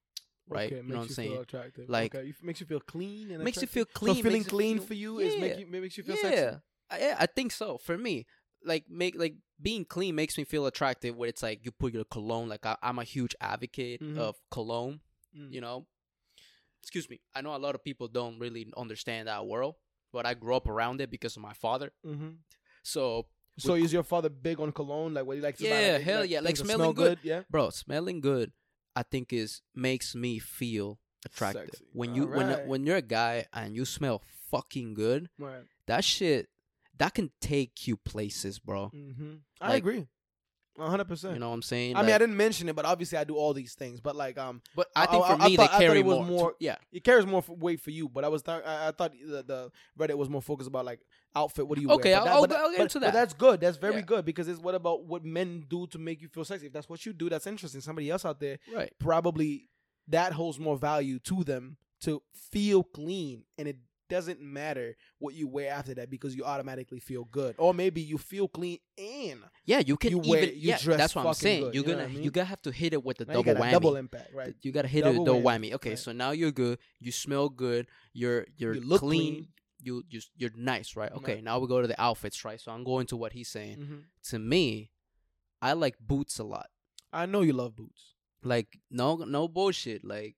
[0.48, 1.90] right Okay, you know what i'm saying attractive.
[1.90, 4.88] Like- okay, makes you feel clean and makes you feel clean So feeling clean feel-
[4.88, 5.60] for you is make Yeah.
[5.60, 6.58] you, makes you feel yeah sexy.
[6.90, 8.26] I, yeah, I think so for me
[8.64, 12.04] like make like being clean makes me feel attractive where it's like you put your
[12.06, 14.18] cologne like I, i'm a huge advocate Mhm.
[14.18, 15.00] of cologne
[15.38, 15.52] Mm.
[15.54, 15.86] you know
[16.82, 19.76] excuse me i know a lot of people don't really understand that world
[20.14, 22.38] but i grew up around it because of my father Mhm.
[22.84, 23.28] so
[23.60, 25.16] So is your father big on cologne?
[25.16, 25.58] Like what he likes?
[25.58, 27.20] to buy, Yeah, like, hell yeah, like smelling smell good.
[27.24, 27.42] Yeah.
[27.50, 28.52] bro smelling good
[28.96, 31.86] i think is makes me feel attractive Sexy.
[31.94, 35.64] when you when when you're a guy and you smell fucking good Right.
[35.88, 36.50] that shit
[37.00, 39.34] that can take you places bro Mm-hmm.
[39.62, 40.08] I Like, agree.
[40.80, 41.34] Hundred percent.
[41.34, 43.36] you know what i'm saying I mean, I didn't mention it, but obviously I do
[43.36, 44.00] all these things.
[44.00, 46.24] But like, um, but i I- think I- for I me thought- they carry more,
[46.24, 48.08] more- yeah it carries more weight for you.
[48.08, 51.00] But I was, th- I, I thought the, the Reddit was more focused about like
[51.36, 51.68] outfit.
[51.68, 52.20] What do you Okay, wear?
[52.22, 53.14] But I'll- that- I'll- I'll get but- into that.
[53.14, 53.60] that's good.
[53.60, 54.02] That's very Yeah.
[54.02, 56.68] good because it's what about what men do to make you feel sexy.
[56.68, 57.82] If that's what you do, that's interesting.
[57.82, 59.70] Somebody else out there right probably
[60.10, 62.22] that holds more value to them to
[62.52, 63.78] feel clean and it
[64.10, 68.18] doesn't matter what you wear after that because you automatically feel good or maybe you
[68.18, 71.34] feel clean and yeah you can You even wear- you yeah dress that's what i'm
[71.34, 72.24] saying good, you're you know gonna I mean?
[72.24, 74.72] you gotta have to hit it with the now double whammy double impact right you
[74.72, 75.74] gotta hit it with Double double whammy.
[75.74, 76.00] Okay, right.
[76.00, 76.80] so now you're good.
[77.00, 77.88] You smell good.
[78.14, 79.34] You're you're You look clean.
[79.34, 79.48] clean.
[79.82, 81.12] You you you're nice, right?
[81.12, 81.44] Okay, Right.
[81.44, 82.60] now we go to the outfits, right?
[82.60, 83.78] So I'm going to what he's saying.
[83.78, 84.04] Mhm.
[84.32, 84.92] To me,
[85.62, 86.68] I like boots a lot.
[87.14, 88.14] i know you love boots
[88.44, 90.04] Like no no bullshit.
[90.04, 90.36] Like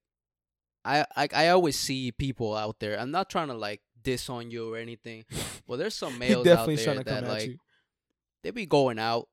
[0.85, 2.99] I I I always see people out there.
[2.99, 5.25] I'm not trying to like diss on you or anything,
[5.67, 7.59] but there's some males definitely out is there trying to that like you
[8.43, 9.27] they be going out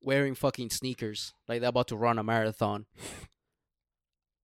[0.00, 2.86] wearing fucking sneakers like they're about to run a marathon.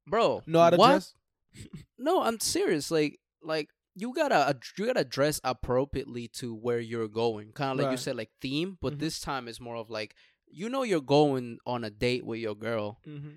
[0.07, 1.13] Bro, Know how what?
[1.99, 2.91] No, I'm serious.
[2.91, 7.53] Like, like you gotta you gotta dress appropriately to where you're going.
[7.53, 8.79] Kind of like you said, like theme.
[8.81, 8.99] But Mhm.
[8.99, 10.15] this time it's more of like
[10.49, 13.37] you know you're going on a date with your girl, Mm-hmm.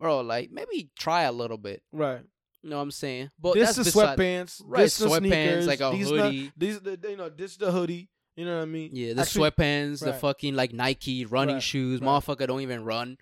[0.00, 0.20] Bro.
[0.20, 1.82] Like maybe try a little bit.
[1.92, 2.20] Right.
[2.62, 3.30] You know what I'm saying?
[3.38, 4.62] But this that's is beside- sweatpants.
[4.64, 5.66] Right, This sweatpants, sneakers.
[5.66, 6.52] like a these hoodie.
[6.56, 8.08] The, these the you know this the hoodie.
[8.36, 8.90] You know what I mean?
[8.92, 12.00] Yeah, the Actually- sweatpants, the fucking like Nike running Right, shoes.
[12.00, 12.08] right.
[12.08, 13.16] Motherfucker don't even run.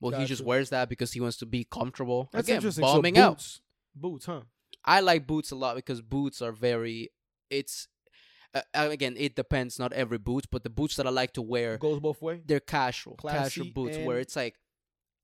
[0.00, 2.28] Well, he just wears that because he wants to be comfortable.
[2.32, 2.82] That's Again, interesting.
[2.82, 3.30] bombing so out.
[3.36, 3.60] boots,
[3.94, 4.40] boots, huh?
[4.84, 7.10] I like boots a lot because boots are very.
[7.48, 7.88] It's
[8.54, 9.78] uh, again, it depends.
[9.78, 12.42] Not every boot, but the boots that I like to wear, Goes both way.
[12.44, 14.56] they're casual, casual boots where it's like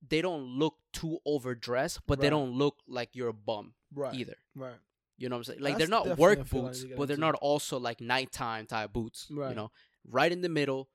[0.07, 4.15] they don't look too overdressed, but they don't look like you're a bum Right.
[4.15, 4.37] either.
[4.55, 4.75] Right.
[5.19, 5.61] You know what I'm saying?
[5.61, 9.27] Like That's they're not work boots, but they're not also like nighttime type boots.
[9.51, 9.71] You know,
[10.09, 10.89] right in the middle,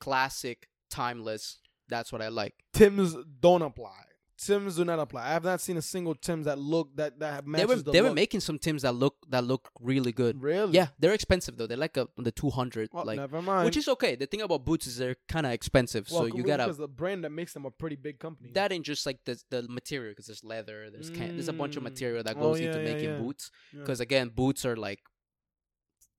[0.00, 1.58] classic, timeless.
[1.88, 2.54] That's what I like.
[2.72, 4.04] Tim's don't apply.
[4.38, 5.26] Tims do not apply.
[5.26, 7.90] I have not seen a single Tims that look that that They matches were the
[7.92, 8.14] they were look.
[8.14, 10.40] making some Tims that look that look really good.
[10.40, 10.72] really.
[10.74, 11.66] Yeah, they're expensive though.
[11.66, 13.64] They're like a, the two hundred, Well, like never mind.
[13.64, 14.14] which is okay.
[14.14, 16.86] The thing about boots is they're kind of expensive, well, so you gotta because the
[16.86, 18.50] brand that makes them a pretty big company.
[18.54, 21.74] that ain't just like the the material because there's leather, there's can there's a bunch
[21.76, 21.86] of Mm.
[21.90, 23.18] material that Oh, goes yeah, into yeah, making yeah.
[23.18, 23.50] boots.
[23.72, 25.00] Because again, boots are like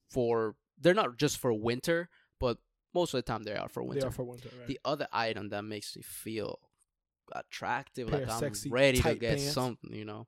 [0.10, 2.10] for they're not just for winter,
[2.40, 2.58] but
[2.94, 4.02] most of the time they are for winter.
[4.02, 4.50] they are for winter.
[4.58, 4.68] Right?
[4.68, 6.60] The other item that makes me feel
[7.32, 9.52] attractive, Pair like I'm sexy, ready to get pants.
[9.54, 10.28] something, you know.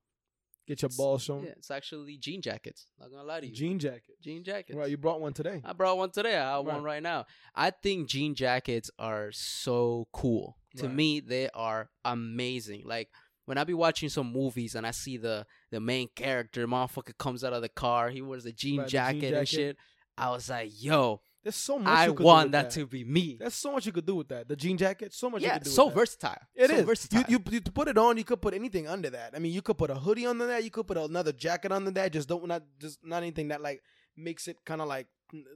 [0.67, 1.43] Get your balls shown.
[1.43, 2.87] Yeah, it's actually jean jackets.
[2.99, 4.15] Not gonna lie to you, Jean jacket.
[4.21, 4.77] jean jackets.
[4.77, 4.89] Right.
[4.89, 5.59] You brought one today.
[5.65, 6.37] I brought one today.
[6.37, 6.95] I have one Right.
[6.95, 7.25] right now.
[7.55, 10.57] I think jean jackets are so cool.
[10.77, 10.95] To Right.
[10.95, 12.83] me, they are amazing.
[12.85, 13.09] Like
[13.45, 17.43] when I be watching some movies and I see the the main character, motherfucker comes
[17.43, 19.77] out of the car, he wears a jean Right, the jean jacket and shit.
[20.17, 21.87] I was like, yo, There's so much.
[21.87, 23.37] I you could do want with that, to be me.
[23.39, 24.47] There's so much you could do with that.
[24.47, 25.13] The jean jacket.
[25.13, 25.41] So much.
[25.41, 25.99] you yeah, could do so with that.
[25.99, 26.37] versatile.
[26.53, 26.85] It so is.
[26.85, 27.23] versatile.
[27.27, 28.17] You, you you put it on.
[28.17, 29.33] You could put anything under that.
[29.35, 30.63] I mean, you could put a hoodie under that.
[30.63, 32.11] You could put another jacket under that.
[32.13, 33.81] Just don't not just not anything that like
[34.15, 35.07] makes it kind of like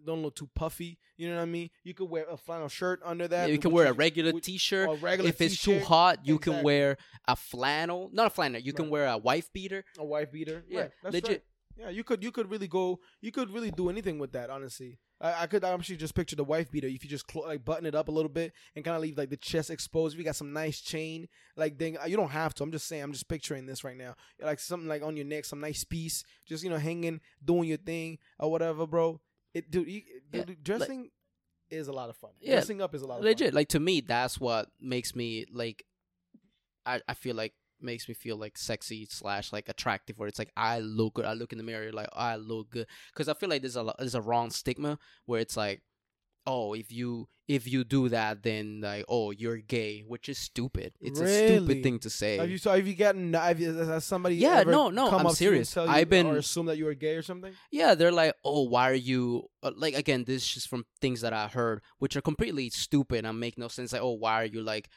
[0.06, 0.98] don't look too puffy.
[1.18, 1.70] You know what I mean?
[1.84, 3.48] You could wear a flannel shirt under that.
[3.48, 4.90] Yeah, you can wear a regular which- t-shirt.
[4.90, 6.98] a regular If it's too t-shirt, hot, you can wear
[7.28, 8.10] a flannel.
[8.14, 8.62] Not a flannel.
[8.62, 8.92] You can Right.
[8.92, 9.84] wear a wife beater.
[10.00, 10.64] a wife beater.
[10.68, 11.30] Yeah, right, that's legit.
[11.30, 11.42] right.
[11.78, 13.02] Yeah, you could you could really go.
[13.22, 14.50] You could really do anything with that.
[14.50, 16.88] Honestly, I, I could actually just picture the wife beater.
[16.88, 19.18] If you just clo- like button it up a little bit and kind of leave
[19.18, 20.14] like the chest exposed.
[20.14, 22.64] If you got some nice chain, like then uh, you don't have to.
[22.64, 23.02] I'm just saying.
[23.04, 24.16] I'm just picturing this right now.
[24.42, 27.78] Like something like on your neck, some nice piece, just you know hanging, doing your
[27.78, 29.22] thing or whatever, bro.
[29.54, 30.02] It dude, you,
[30.34, 31.10] Yeah, dude dressing
[31.70, 32.32] is a lot of fun.
[32.42, 33.56] Yeah, dressing up is a lot of legit fun.
[33.56, 35.84] like to me that's what makes me like
[36.86, 37.54] i i feel like
[37.86, 41.26] makes me feel like sexy slash like attractive where it's like i look good.
[41.26, 42.88] I look in the mirror like i look good.
[43.14, 45.82] Because i feel like there's a there's a wrong stigma where it's like
[46.48, 50.94] oh if you if you do that then like oh you're gay which is stupid.
[51.00, 52.38] It's a stupid thing to say.
[52.38, 55.20] Have you so have you gotten have you, has somebody Yeah, ever no, no, come
[55.22, 55.90] I'm up to you and serious.
[55.96, 57.54] I've been- or assume that you were gay or something?
[57.72, 61.22] yeah they're like oh why are you uh, like again this is just from things
[61.22, 63.94] that i heard which are completely stupid and make no sense.
[63.94, 64.90] Like oh why are you like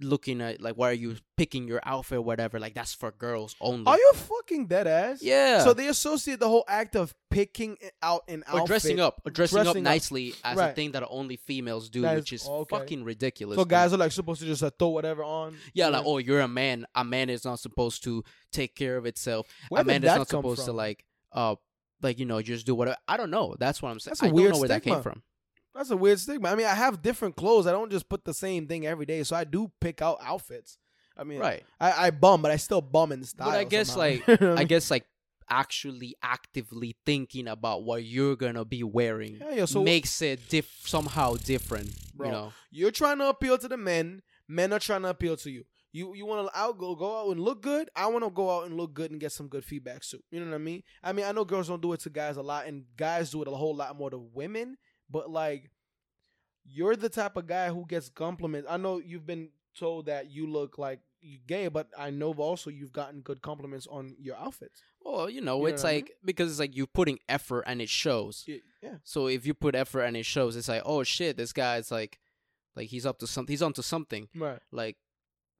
[0.00, 3.54] looking at like why are you picking your outfit or whatever like that's for girls
[3.60, 5.22] only Are you fucking dead ass?
[5.22, 8.66] yeah So they associate the whole act of picking out an or outfit.
[8.66, 9.90] dressing up or dressing, up dressing up.
[9.92, 12.76] nicely as a thing that only females do That which is okay.
[12.76, 15.56] fucking ridiculous So guys are like supposed to just uh, throw whatever on.
[15.74, 19.06] yeah like oh you're a man a man is not supposed to take care of
[19.06, 21.54] itself Where a man is not supposed to like uh
[22.02, 24.32] like you know just do whatever i don't know that's what i'm saying That's don't
[24.32, 25.22] weird know where that came from
[25.74, 26.48] That's a weird stigma.
[26.50, 27.66] I mean, I have different clothes.
[27.66, 29.22] I don't just put the same thing every day.
[29.24, 30.78] So I do pick out outfits.
[31.16, 33.50] I mean, right I, I bum, but I still bum in style.
[33.50, 34.00] But I guess somehow.
[34.00, 35.04] like You know what I guess like
[35.48, 40.82] actually actively thinking about what you're gonna be wearing Yeah, yeah, so- makes it diff-
[40.86, 41.90] somehow different.
[42.14, 42.26] Bro.
[42.26, 44.22] You know, You're trying to appeal to the men.
[44.48, 45.64] Men are trying to appeal to you.
[45.92, 47.88] You you want to out go go out and look good.
[47.94, 50.18] I want to go out and look good and get some good feedback too.
[50.32, 50.82] You know what I mean?
[51.02, 53.40] I mean, I know girls don't do it to guys a lot, and guys do
[53.42, 54.76] it a whole lot more to women.
[55.10, 55.70] But like,
[56.64, 58.68] you're the type of guy who gets compliments.
[58.70, 61.00] I know you've been told that you look like
[61.46, 64.82] gay, but I know also you've gotten good compliments on your outfits.
[65.04, 66.02] well, you know, You know it's what I mean?
[66.04, 68.44] like because it's like you're putting effort and it shows.
[68.46, 68.94] Yeah, yeah.
[69.04, 72.18] So if you put effort and it shows, it's like, oh shit, this guy's like,
[72.76, 73.52] like he's up to something.
[73.52, 74.28] He's onto something.
[74.34, 74.60] right.
[74.72, 74.96] Like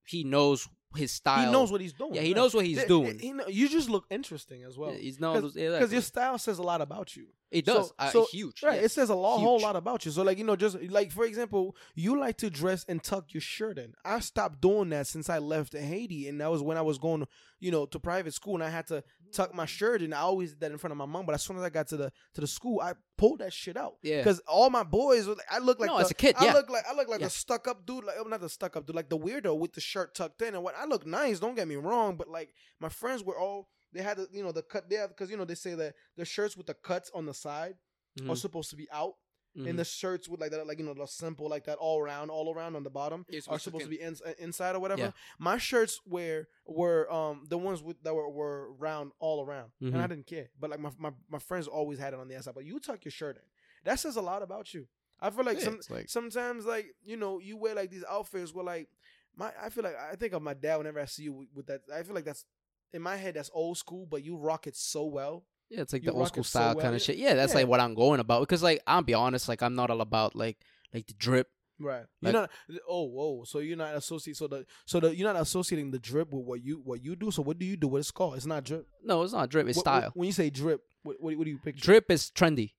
[0.07, 1.47] he knows his style.
[1.47, 2.15] He knows what he's doing.
[2.15, 2.37] Yeah, he right.
[2.37, 3.19] knows what he's Th- doing.
[3.19, 4.93] he know- you just look interesting as well.
[4.93, 7.27] Yeah, he's knows because your style says a lot about you.
[7.51, 7.89] it does.
[7.89, 8.63] so- uh, so- huge.
[8.63, 8.77] Right.
[8.77, 8.85] yes.
[8.87, 10.11] It says a lot, whole lot about you.
[10.13, 13.41] So, like, you know, just like, for example, you like to dress and tuck your
[13.41, 13.95] shirt in.
[14.05, 16.29] I stopped doing that since I left Haiti.
[16.29, 17.27] And that was when I was going,
[17.61, 19.05] you know, to private school and I had to
[19.35, 20.13] tuck my shirt in.
[20.13, 21.27] I always did that in front of my mom.
[21.27, 23.77] But as soon as I got to the to the school, I pulled that shit
[23.77, 23.95] out.
[24.03, 24.19] Yeah.
[24.19, 26.47] Because all my boys, were like, I look like No, the, as a kid, I
[26.47, 26.53] yeah.
[26.55, 27.27] look like I look like Yeah.
[27.27, 29.73] the stuck up dude, like oh, not the stuck up dude, like the weirdo with
[29.73, 30.55] the shirt tucked in.
[30.55, 33.69] And what I look nice, don't get me wrong, but like my friends were all
[33.93, 36.25] they had the, you know the cut there because you know they say that the
[36.25, 37.75] shirts with the cuts on the side
[38.21, 39.15] are Mhm, supposed to be out,
[39.57, 39.69] mhm.
[39.69, 42.31] and the shirts with like that, like you know the simple like that all around,
[42.31, 45.03] all around on the bottom You're supposed to to be ins- uh, inside or whatever.
[45.03, 45.11] Yeah.
[45.39, 49.97] My shirts were were um the ones with that were, were round all around, and
[49.97, 50.09] I Mhm.
[50.11, 50.49] didn't care.
[50.59, 52.55] But like my, my my friends always had it on the inside.
[52.55, 53.43] But you tuck your shirt in.
[53.85, 54.87] That says a lot about you.
[55.21, 58.53] I feel like Yeah, some like- sometimes like you know you wear like these outfits
[58.55, 58.89] where like
[59.37, 61.67] my I feel like I think of my dad whenever I see you with, with
[61.67, 61.83] that.
[61.95, 62.45] I feel like that's
[62.93, 65.45] in my head that's old school, but you rock it so well.
[65.75, 67.17] Yeah, it's like You the old school it so style well, kind of shit.
[67.17, 67.61] Yeah, that's Yeah.
[67.61, 70.35] like what I'm going about because like I'll be honest, like I'm not all about
[70.37, 70.59] like
[70.93, 71.49] like the drip.
[71.81, 72.05] Right.
[72.23, 72.51] Like- you're not.
[72.89, 73.43] Oh, whoa.
[73.45, 74.37] So you're not associating.
[74.37, 77.31] So the so the you're not associating the drip with what you what you do.
[77.33, 77.89] So what do you do?
[77.89, 78.37] What it's called?
[78.37, 78.87] It's not drip.
[79.03, 79.67] No, it's not drip.
[79.69, 80.11] It's What- what- style.
[80.15, 81.85] when you say drip, what, what, do you picture?
[81.85, 82.73] Drip is trendy.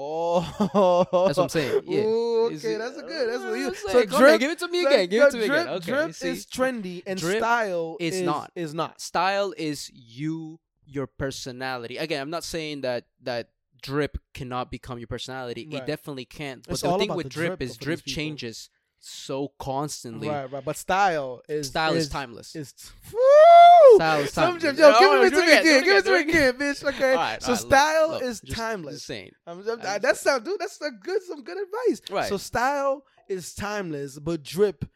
[0.00, 0.40] Oh,
[1.26, 1.82] That's what I'm saying.
[1.86, 2.02] Yeah.
[2.04, 3.28] Ooh, okay, it- that's a good.
[3.28, 3.68] That's Uh, what you.
[3.68, 4.10] it's So drip.
[4.28, 5.08] here, give it to me again.
[5.08, 5.68] Give it to me again.
[5.68, 6.28] Okay, Drip you see?
[6.28, 8.52] is trendy and Drip style is is not.
[8.54, 9.00] Is not.
[9.00, 10.60] style is you
[10.90, 13.50] your personality again i'm not saying that that
[13.82, 15.82] drip cannot become your personality Right.
[15.82, 16.64] it definitely can't.
[16.66, 18.70] but It's the thing with the drip, is drip changes
[19.00, 20.64] so constantly Right, right.
[20.64, 24.62] But style is style is, timeless Is Style Style is timeless.
[24.64, 25.76] Yo, give it to me again, do again.
[25.78, 26.84] it Give it to me again, do it again, bitch.
[26.94, 27.14] Okay.
[27.14, 28.94] Right, so right, look, style look, is just- timeless.
[28.96, 30.14] just saying I'm, I'm, that saying.
[30.16, 30.58] sound, dude.
[30.58, 32.00] That's a good, some good advice.
[32.10, 32.28] Right.
[32.28, 34.90] So style is timeless, but drip is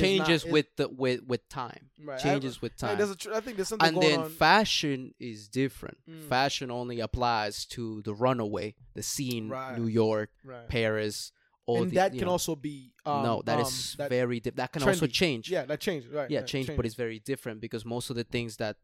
[0.00, 2.18] changes not- with the with with time right.
[2.20, 4.30] changes with I, time there's a tr- I think there's something and then on.
[4.30, 6.28] fashion is different Mm.
[6.28, 9.78] fashion only applies to the runaway the scene Right.
[9.78, 10.68] new york right.
[10.68, 11.32] paris
[11.66, 14.38] all and the, that can know, also be um, no that is um, that- very
[14.40, 16.30] di- that can also change yeah that changes right.
[16.30, 18.76] yeah right, change but it's very different because most of the things that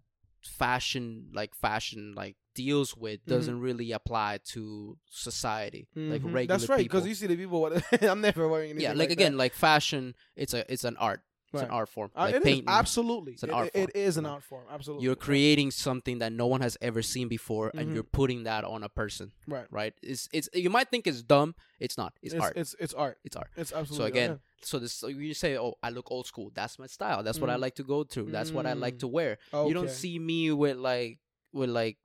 [0.42, 6.34] fashion like fashion like deals with doesn't really apply to society like Mhm.
[6.34, 7.60] regular That's right because you see the people.
[7.62, 8.82] What, I'm never wearing anything.
[8.82, 9.38] yeah like, like again that.
[9.38, 11.20] like fashion it's a it's an art
[11.54, 13.32] it's an art form Uh, like it is, painting absolutely.
[13.34, 14.64] It's an It- art form, it is an art form.
[14.70, 15.04] Absolutely.
[15.04, 17.78] you're creating something that no one has ever seen before Mhm.
[17.80, 19.66] and you're putting that on a person right.
[19.70, 23.18] right it's it's you might think it's dumb it's not it's, art It's it's art.
[23.24, 23.96] it's art It's absolutely.
[23.96, 26.86] so art, again so this so you say oh i look old school that's my
[26.86, 27.60] style that's what i Mhm.
[27.60, 29.00] like to go through that's what i like Mm.
[29.00, 29.66] to wear yeah.
[29.66, 31.18] you don't see me with like
[31.52, 31.98] with like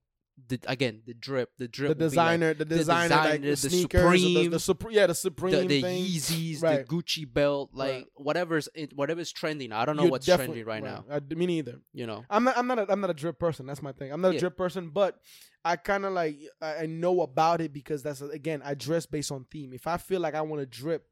[0.50, 3.56] the again the drip the drip the be, like, designer, the designer, like the, the
[3.58, 6.06] sneakers, the, Supreme, the, Supre- yeah, the supreme the, the thing.
[6.06, 6.86] Yeezys, Right.
[6.88, 8.06] the Gucci belt, like Right.
[8.18, 9.72] whatever's it, whatever's trending.
[9.72, 11.06] I don't know You're what's definitely- trendy right, now.
[11.10, 11.80] I, me neither.
[11.92, 12.56] You know, I'm not.
[12.56, 12.78] I'm not.
[12.78, 13.66] A, I'm not a drip person.
[13.66, 14.12] That's my thing.
[14.12, 14.38] I'm not Yeah.
[14.38, 15.20] a drip person, but
[15.66, 16.38] I kind of like.
[16.62, 18.62] I, I know about it because that's again.
[18.64, 19.74] I dress based on theme.
[19.74, 21.08] If I feel like I want to drip,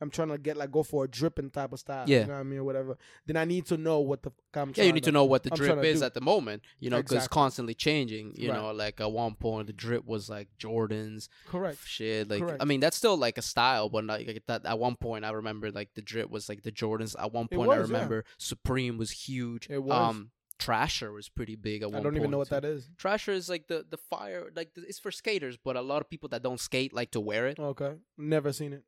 [0.00, 2.04] I'm trying to get like go for a dripping type of style.
[2.08, 2.20] Yeah.
[2.20, 2.98] you know what I mean, or whatever.
[3.26, 4.32] Then I need to know what the.
[4.54, 6.62] I'm yeah, you need to know what the I'm drip is at the moment.
[6.80, 8.34] You know, because it's constantly changing.
[8.36, 8.60] You Right.
[8.60, 11.78] know, like at one point the drip was like Jordans, Correct.
[11.84, 12.28] shit.
[12.28, 12.62] Like Correct.
[12.62, 14.66] I mean, that's still like a style, but like, like that.
[14.66, 17.16] At one point, I remember like the drip was like the Jordans.
[17.18, 17.96] At one point, I was, yeah.
[17.96, 19.68] remember Supreme was huge.
[19.70, 19.94] It was.
[19.94, 22.88] Um, Thrasher was pretty big at one I don't even know what that is.
[22.98, 26.08] Thrasher is like the the fire, like the, it's for skaters, but a lot of
[26.08, 27.58] people that don't skate like to wear it.
[27.58, 28.82] Okay, never seen it.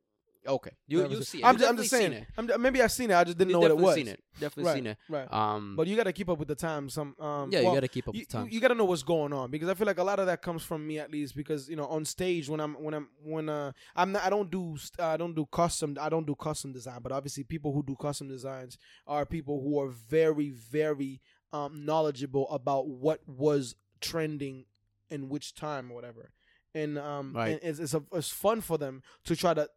[0.49, 1.45] Okay, you you see it.
[1.45, 2.11] I'm just, I'm just saying.
[2.11, 2.25] it.
[2.37, 3.15] I'm, maybe I've seen it.
[3.15, 3.95] I just didn't You know what it definitely was.
[3.95, 4.23] Seen it.
[4.39, 4.97] Definitely Right, seen it.
[5.07, 5.33] Right.
[5.33, 6.93] Um, But you got to keep up with the times.
[6.95, 7.15] Some.
[7.19, 8.51] Um, yeah, well, you got to keep up you, with the times.
[8.51, 10.25] you, you got to know what's going on because I feel like a lot of
[10.25, 13.09] that comes from me at least because you know on stage when I'm when I'm
[13.23, 16.35] when uh I'm not I don't do st- I don't do custom I don't do
[16.35, 21.21] custom design but obviously people who do custom designs are people who are very very
[21.53, 24.65] um knowledgeable about what was trending
[25.09, 26.31] in which time or whatever
[26.73, 27.53] and um Right.
[27.53, 29.69] and it's it's, a, it's fun for them to try to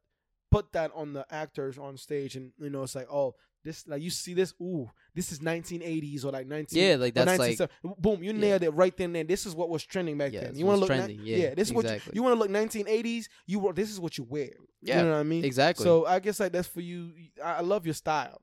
[0.53, 3.35] put that on the actors on stage and you know it's like oh
[3.65, 7.39] this like you see this ooh this is 1980s or like 19 yeah, like that's
[7.39, 8.39] like boom, you yeah.
[8.39, 9.07] nailed it right then.
[9.07, 9.25] and there.
[9.25, 10.57] This is what was trending back Yeah, then.
[10.57, 12.51] You want to look, ni- trending, yeah, this is what you, you want to look
[12.51, 13.27] 1980s.
[13.47, 14.51] You were, this is what you wear.
[14.81, 15.45] yeah, you know what I mean.
[15.45, 15.85] exactly.
[15.85, 17.13] So I guess like that's for you.
[17.43, 18.41] I, I love your style.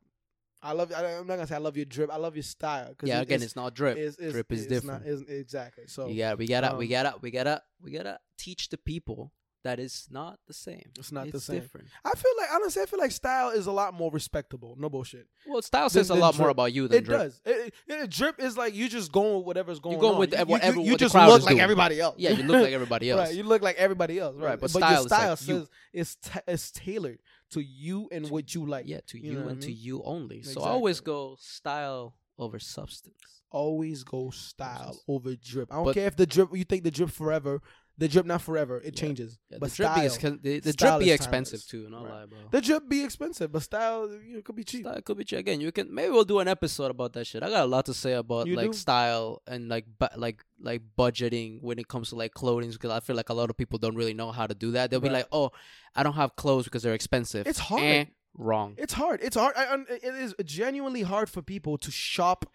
[0.61, 0.91] I love.
[0.94, 2.11] I, I'm not gonna say I love your drip.
[2.11, 2.94] I love your style.
[2.95, 3.98] 'cause yeah, again, it's, not drip.
[3.98, 5.06] it's, it's, drip is it's different.
[5.06, 5.86] Not, it's, exactly.
[5.88, 9.31] So got we gotta we um, gotta we gotta we gotta teach the people
[9.64, 10.84] that it's not the same.
[10.98, 11.60] it's not the It's same.
[11.60, 11.88] different.
[12.06, 14.76] I feel like honestly, I feel like style is a lot more respectable.
[14.80, 15.27] No bullshit.
[15.45, 17.19] Well, style Than- says a than lot more about you than It drip.
[17.19, 17.41] does.
[17.45, 20.19] It, it, it- drip is like you just going with whatever's going going on.
[20.19, 21.61] with You- what- you, you the just look is like doing.
[21.61, 22.15] everybody else.
[22.18, 23.19] Yeah, you look like everybody else.
[23.27, 24.45] Right, you look like everybody else, right?
[24.52, 25.60] Right, but your style is like style you.
[25.61, 27.19] says it's ta it's tailored
[27.52, 28.88] to you and what you like.
[28.88, 30.41] yeah, to You you, know what I and to you only.
[30.44, 33.15] So I always go style over substance.
[33.52, 35.72] Always go style over drip.
[35.72, 37.61] I don't But- care if the drip you think the drip forever.
[38.00, 38.78] The drip not forever.
[38.80, 39.02] It Yeah.
[39.02, 39.38] changes.
[39.50, 41.66] Yeah, but the drip style, be expen- the, the drip be expensive timeless.
[41.68, 41.90] too.
[41.90, 42.14] Not Right.
[42.22, 42.40] lie, bro.
[42.50, 44.82] the drip be expensive, but style you know, could be cheap.
[44.86, 45.40] Style could be cheap.
[45.40, 45.60] again.
[45.62, 47.44] You can maybe we'll do an episode about that shit.
[47.44, 48.74] I got a lot to say about You like do?
[48.74, 53.00] style and like bu- like like budgeting when it comes to like clothing because I
[53.02, 54.90] feel like a lot of people don't really know how to do that.
[54.90, 55.52] They'll be like, "Oh,
[55.96, 57.84] I don't have clothes because they're expensive." It's hard.
[57.84, 58.06] Eh,
[58.36, 58.76] wrong.
[58.78, 59.20] It's hard.
[59.22, 59.54] It's hard.
[59.58, 62.46] I, I- it is genuinely hard for people to shop,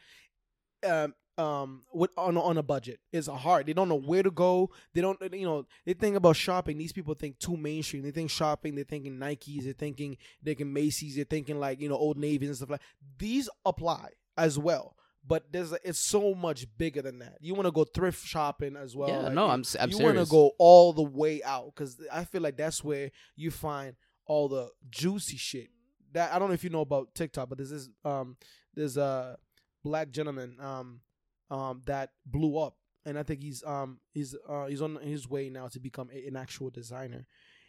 [0.87, 3.01] um, um, with on on a budget.
[3.13, 3.67] It's hard.
[3.67, 4.71] They don't know where to go.
[4.93, 6.79] They don't, you know, they think about shopping.
[6.79, 8.03] These people think too mainstream.
[8.03, 8.75] They think shopping.
[8.75, 9.65] They're thinking Nikes.
[9.65, 11.17] They're thinking they can Macy's.
[11.17, 12.83] They're thinking like you know Old Navy and stuff like.
[13.19, 14.97] These apply as well.
[15.27, 17.39] But there's a, it's so much bigger than that.
[17.41, 19.09] You want to go thrift shopping as well.
[19.09, 22.25] yeah, like, no, I'm I'm you want to go all the way out because I
[22.25, 23.95] feel like that's where you find
[24.27, 25.69] all the juicy shit.
[26.13, 28.37] That I don't know if you know about TikTok, but there's this um
[28.75, 29.39] there's a
[29.83, 31.01] black gentleman um
[31.51, 35.51] um that blew up, and I think he's um he's uh he's on his way
[35.51, 37.27] now to become a, an actual designer.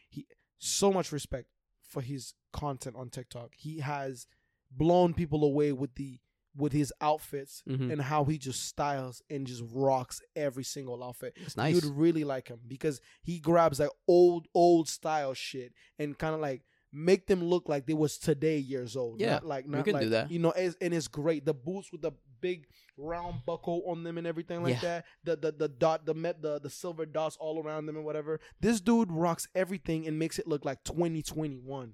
[0.09, 0.27] He
[0.57, 1.47] so much respect
[1.87, 3.51] for his content on TikTok.
[3.55, 4.27] He has
[4.71, 6.19] blown people away with the
[6.57, 7.91] with his outfits Mhm.
[7.91, 11.75] and how he just styles and just rocks every single outfit It's nice.
[11.75, 16.39] you'd really like him because he grabs like old old style shit and kind of
[16.39, 16.63] like
[16.95, 19.19] make them look like they was today years old.
[19.19, 20.31] Yeah, not like we not can like, do that.
[20.31, 21.45] You know, it's, and it's great.
[21.45, 22.67] The boots with the big
[22.97, 24.81] round buckle on them and everything like Yeah.
[24.81, 25.05] that.
[25.23, 28.39] The the the dot the met the the silver dots all around them and whatever.
[28.61, 31.93] This dude rocks everything and makes it look like 2021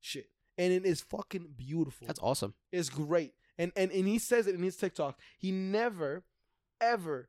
[0.00, 0.26] shit.
[0.58, 2.06] And it is fucking beautiful.
[2.06, 2.54] That's awesome.
[2.72, 3.34] It's great.
[3.56, 5.18] And and and he says it in his TikTok.
[5.38, 6.24] He never
[6.80, 7.28] ever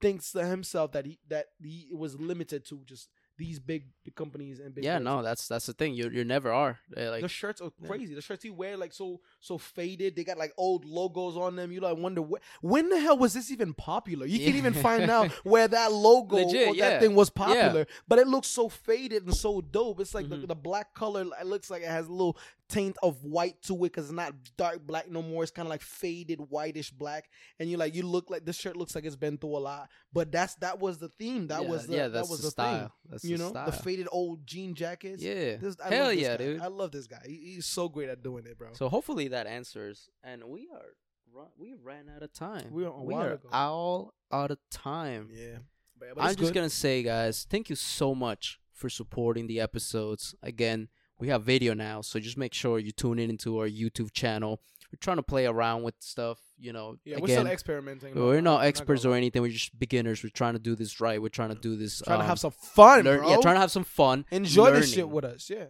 [0.00, 3.08] thinks to himself that he that he was limited to just
[3.38, 5.04] these big, big companies and big Yeah, brands.
[5.04, 5.94] no, that's that's the thing.
[5.94, 6.78] You you never are.
[6.90, 7.88] They're like the shirts are yeah.
[7.88, 8.14] crazy.
[8.14, 10.16] The shirts he wear like so so faded.
[10.16, 11.70] They got like old logos on them.
[11.72, 14.26] You like wonder wh- when the hell was this even popular?
[14.26, 16.90] You can't even find out where that logo Legit, or yeah.
[16.90, 17.44] that thing was Yeah.
[17.46, 17.86] popular.
[18.08, 20.00] But it looks so faded and so dope.
[20.00, 20.48] It's like the, Mhm.
[20.48, 21.24] the black color.
[21.40, 22.36] It looks like it has a little
[22.68, 25.42] taint of white to it because it's not dark black no more.
[25.42, 27.28] It's kind of like faded whitish black.
[27.58, 29.88] And you're like you look like this shirt looks like it's been through a lot.
[30.12, 31.46] But that's that was the theme.
[31.48, 32.78] That yeah, was the, yeah, that was the, the style.
[32.80, 32.90] thing.
[33.10, 33.66] That's You the know, style.
[33.66, 35.22] the faded old jean jackets.
[35.22, 35.56] yeah.
[35.56, 36.36] This, I Hell love this yeah, guy.
[36.44, 36.60] dude.
[36.60, 37.22] I love this guy.
[37.26, 38.68] He, he's so great at doing it, bro.
[38.72, 40.08] So hopefully that answers.
[40.22, 40.84] And we are
[41.34, 42.68] run, we ran out of time.
[42.70, 43.48] We are a we are ago.
[43.52, 45.28] all out of time.
[45.32, 45.58] yeah,
[45.98, 46.54] but, but I'm just good.
[46.54, 50.34] gonna say, guys, thank you so much for supporting the episodes.
[50.42, 50.88] Again,
[51.20, 54.60] we have video now, so just make sure you tune in into our YouTube channel.
[54.92, 56.96] We're trying to play around with stuff, you know.
[57.04, 58.14] Yeah, we're again, still experimenting.
[58.14, 59.10] we're not experts lie.
[59.12, 59.42] or anything.
[59.42, 60.22] We're just beginners.
[60.22, 61.20] We're trying to do this right.
[61.20, 62.00] We're trying to do this.
[62.00, 63.28] Trying to um, have some fun, learn- bro.
[63.30, 64.24] Yeah, trying to have some fun.
[64.30, 65.50] enjoy this shit with us.
[65.50, 65.66] Yeah,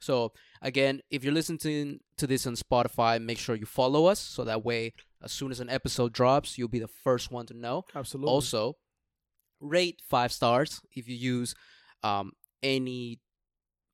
[0.00, 0.32] So
[0.62, 4.42] again, if you're listening to, to this on Spotify, make sure you follow us so
[4.44, 7.84] that way, as soon as an episode drops, you'll be the first one to know.
[7.94, 8.32] absolutely.
[8.32, 8.76] Also,
[9.60, 11.54] rate five stars if you use
[12.02, 12.32] um
[12.62, 13.18] any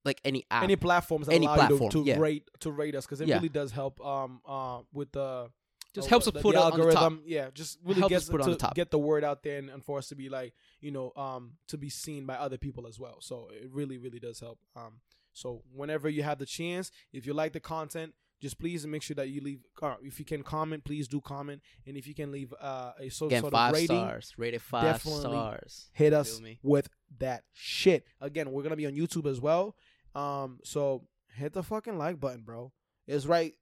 [0.04, 0.62] like any app.
[0.64, 2.18] any platforms that Any allow you platform, to, to yeah.
[2.18, 3.36] rate to rate us because it Yeah.
[3.36, 4.04] really does help.
[4.04, 5.50] Um, uh, with the
[5.94, 7.02] just uh, helps us the, put the it on the top.
[7.02, 7.22] algorithm.
[7.26, 8.74] Yeah, just really Helps gets us put to on the top.
[8.74, 11.52] get the word out there and, and for us to be like you know um
[11.68, 13.16] to be seen by other people as well.
[13.20, 14.58] So it really really does help.
[14.74, 15.00] Um,
[15.34, 18.14] so whenever you have the chance, if you like the content.
[18.40, 19.60] Just please make sure that you leave.
[19.80, 23.08] Uh, if you can comment, please do comment, and if you can leave uh, a
[23.08, 24.34] so, Again, sort five of rating, stars.
[24.36, 25.90] Rate it five definitely stars.
[25.92, 26.88] hit us with
[27.20, 28.04] that shit.
[28.20, 29.76] Again, we're gonna be on YouTube as well.
[30.14, 32.72] Um, so hit the fucking like button, bro.
[33.06, 33.54] It's right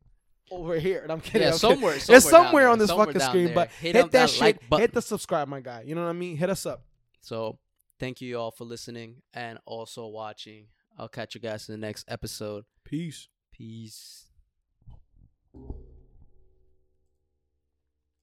[0.50, 1.00] over here.
[1.02, 1.42] And I'm kidding.
[1.42, 1.76] Yeah, I'm kidding.
[1.76, 3.44] somewhere, It's somewhere on this somewhere fucking screen.
[3.46, 3.54] there.
[3.54, 4.40] But hit, hit, up that, shit.
[4.40, 4.82] like button.
[4.82, 5.84] hit the subscribe, my guy.
[5.86, 6.36] You know what I mean?
[6.36, 6.84] Hit us up.
[7.20, 7.58] So
[7.98, 10.66] thank you all for listening and also watching.
[10.98, 12.64] I'll catch you guys in the next episode.
[12.84, 13.28] Peace.
[13.52, 14.29] Peace.